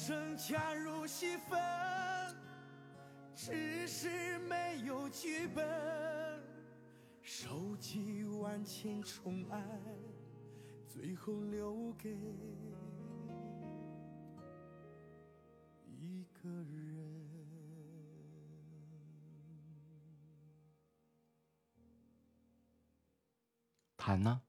[3.34, 5.66] 只是没有剧本，
[7.22, 9.64] 收集万千宠爱，
[10.86, 12.10] 最后留给
[15.86, 16.66] 一个人
[23.96, 24.42] 谈呢？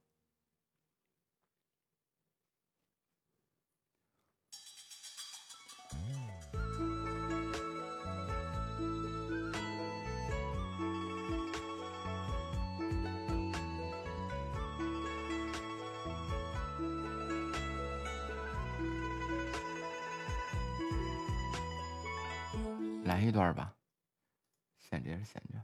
[23.30, 23.78] 一段吧，
[24.80, 25.64] 闲着也是闲着。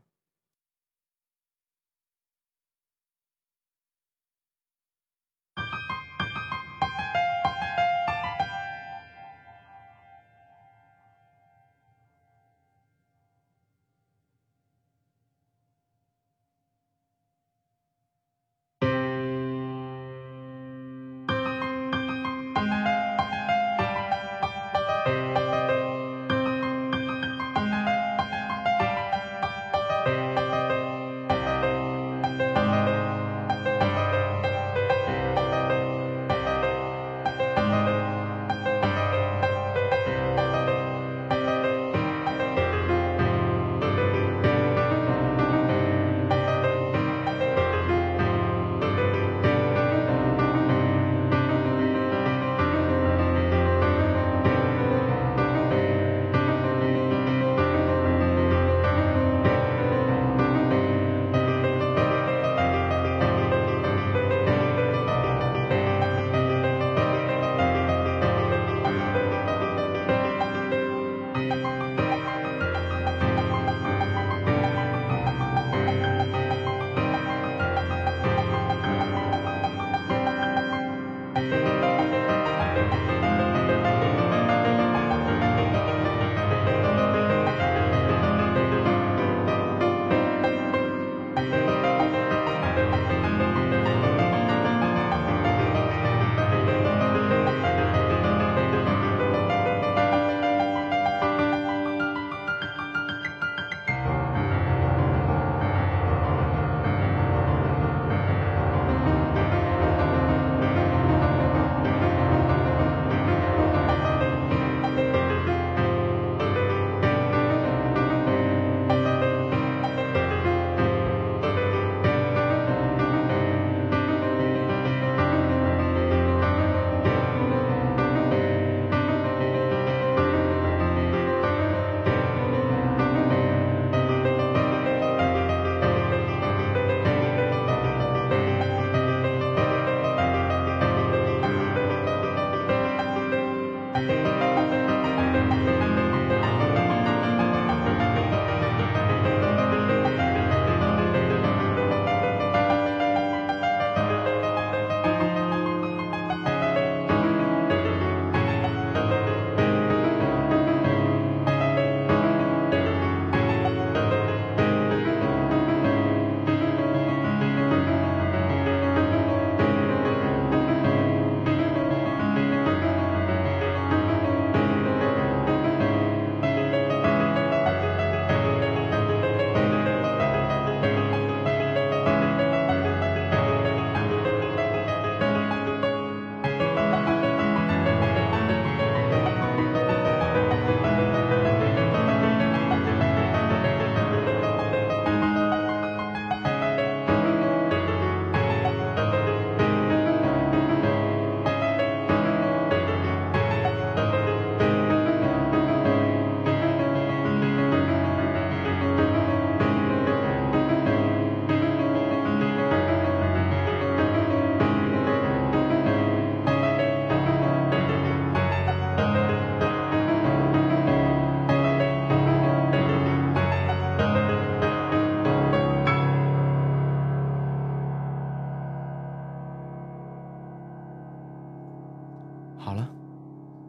[232.65, 232.89] 好了，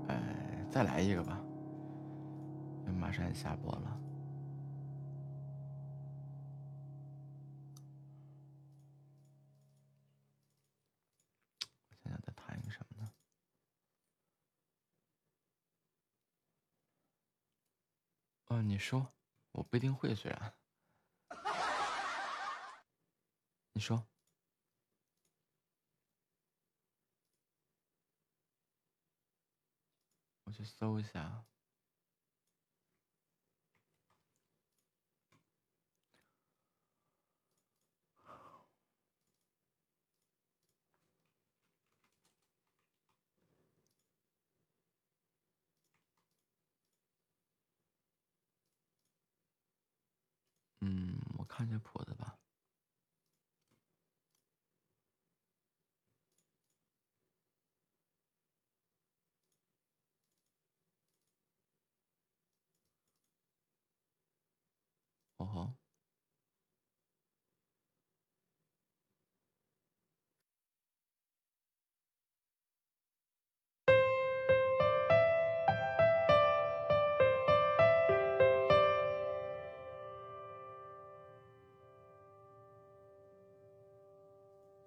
[0.08, 1.39] 哎再来一个吧，
[2.99, 4.00] 马上要下播了。
[11.91, 13.12] 我想想再谈一个什么呢？
[18.47, 19.07] 哦，你说，
[19.52, 20.55] 我不一定会，虽然。
[23.75, 24.02] 你说。
[30.47, 31.44] 我去搜一下。
[50.83, 52.26] 嗯，我看下谱子吧。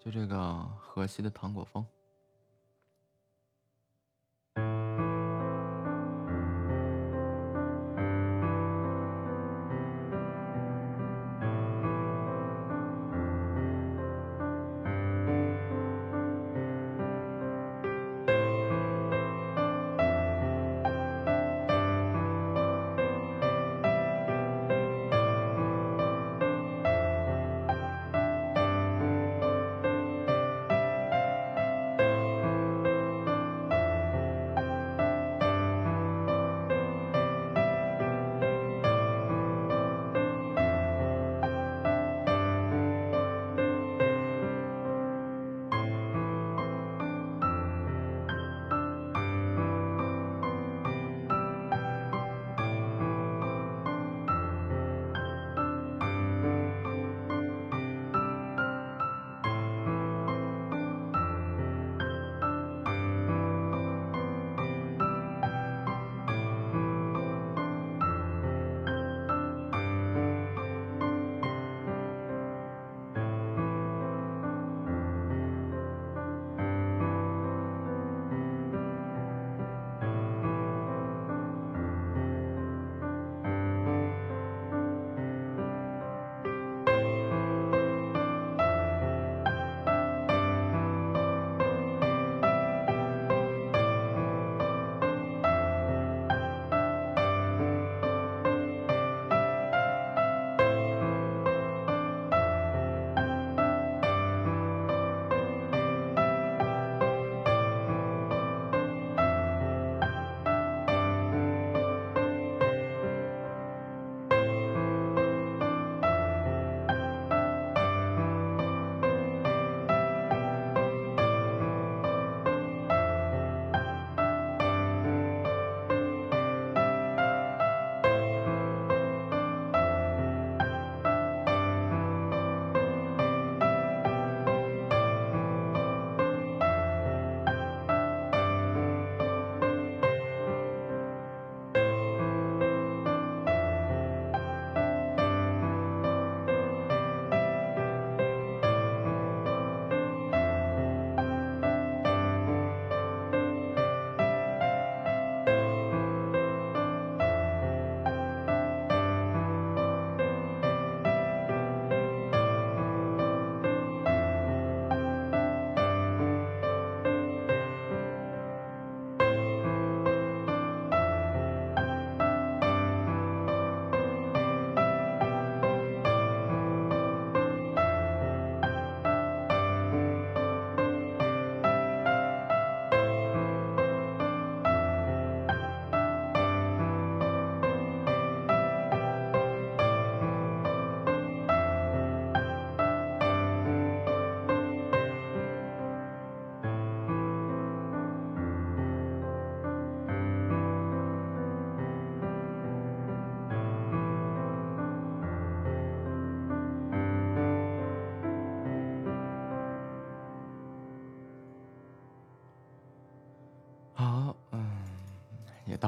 [0.09, 1.85] 就这个河西的糖果风。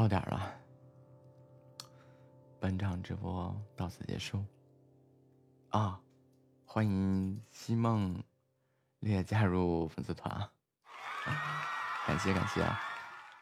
[0.01, 0.59] 到点了，
[2.59, 4.43] 本场直播到此结束。
[5.69, 6.01] 啊，
[6.65, 8.23] 欢迎西梦
[9.01, 10.51] 烈加入粉丝团啊！
[12.07, 12.79] 感谢感谢啊，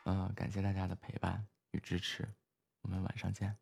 [0.04, 2.28] 嗯，感谢大家的陪伴与支持，
[2.82, 3.58] 我们晚上见。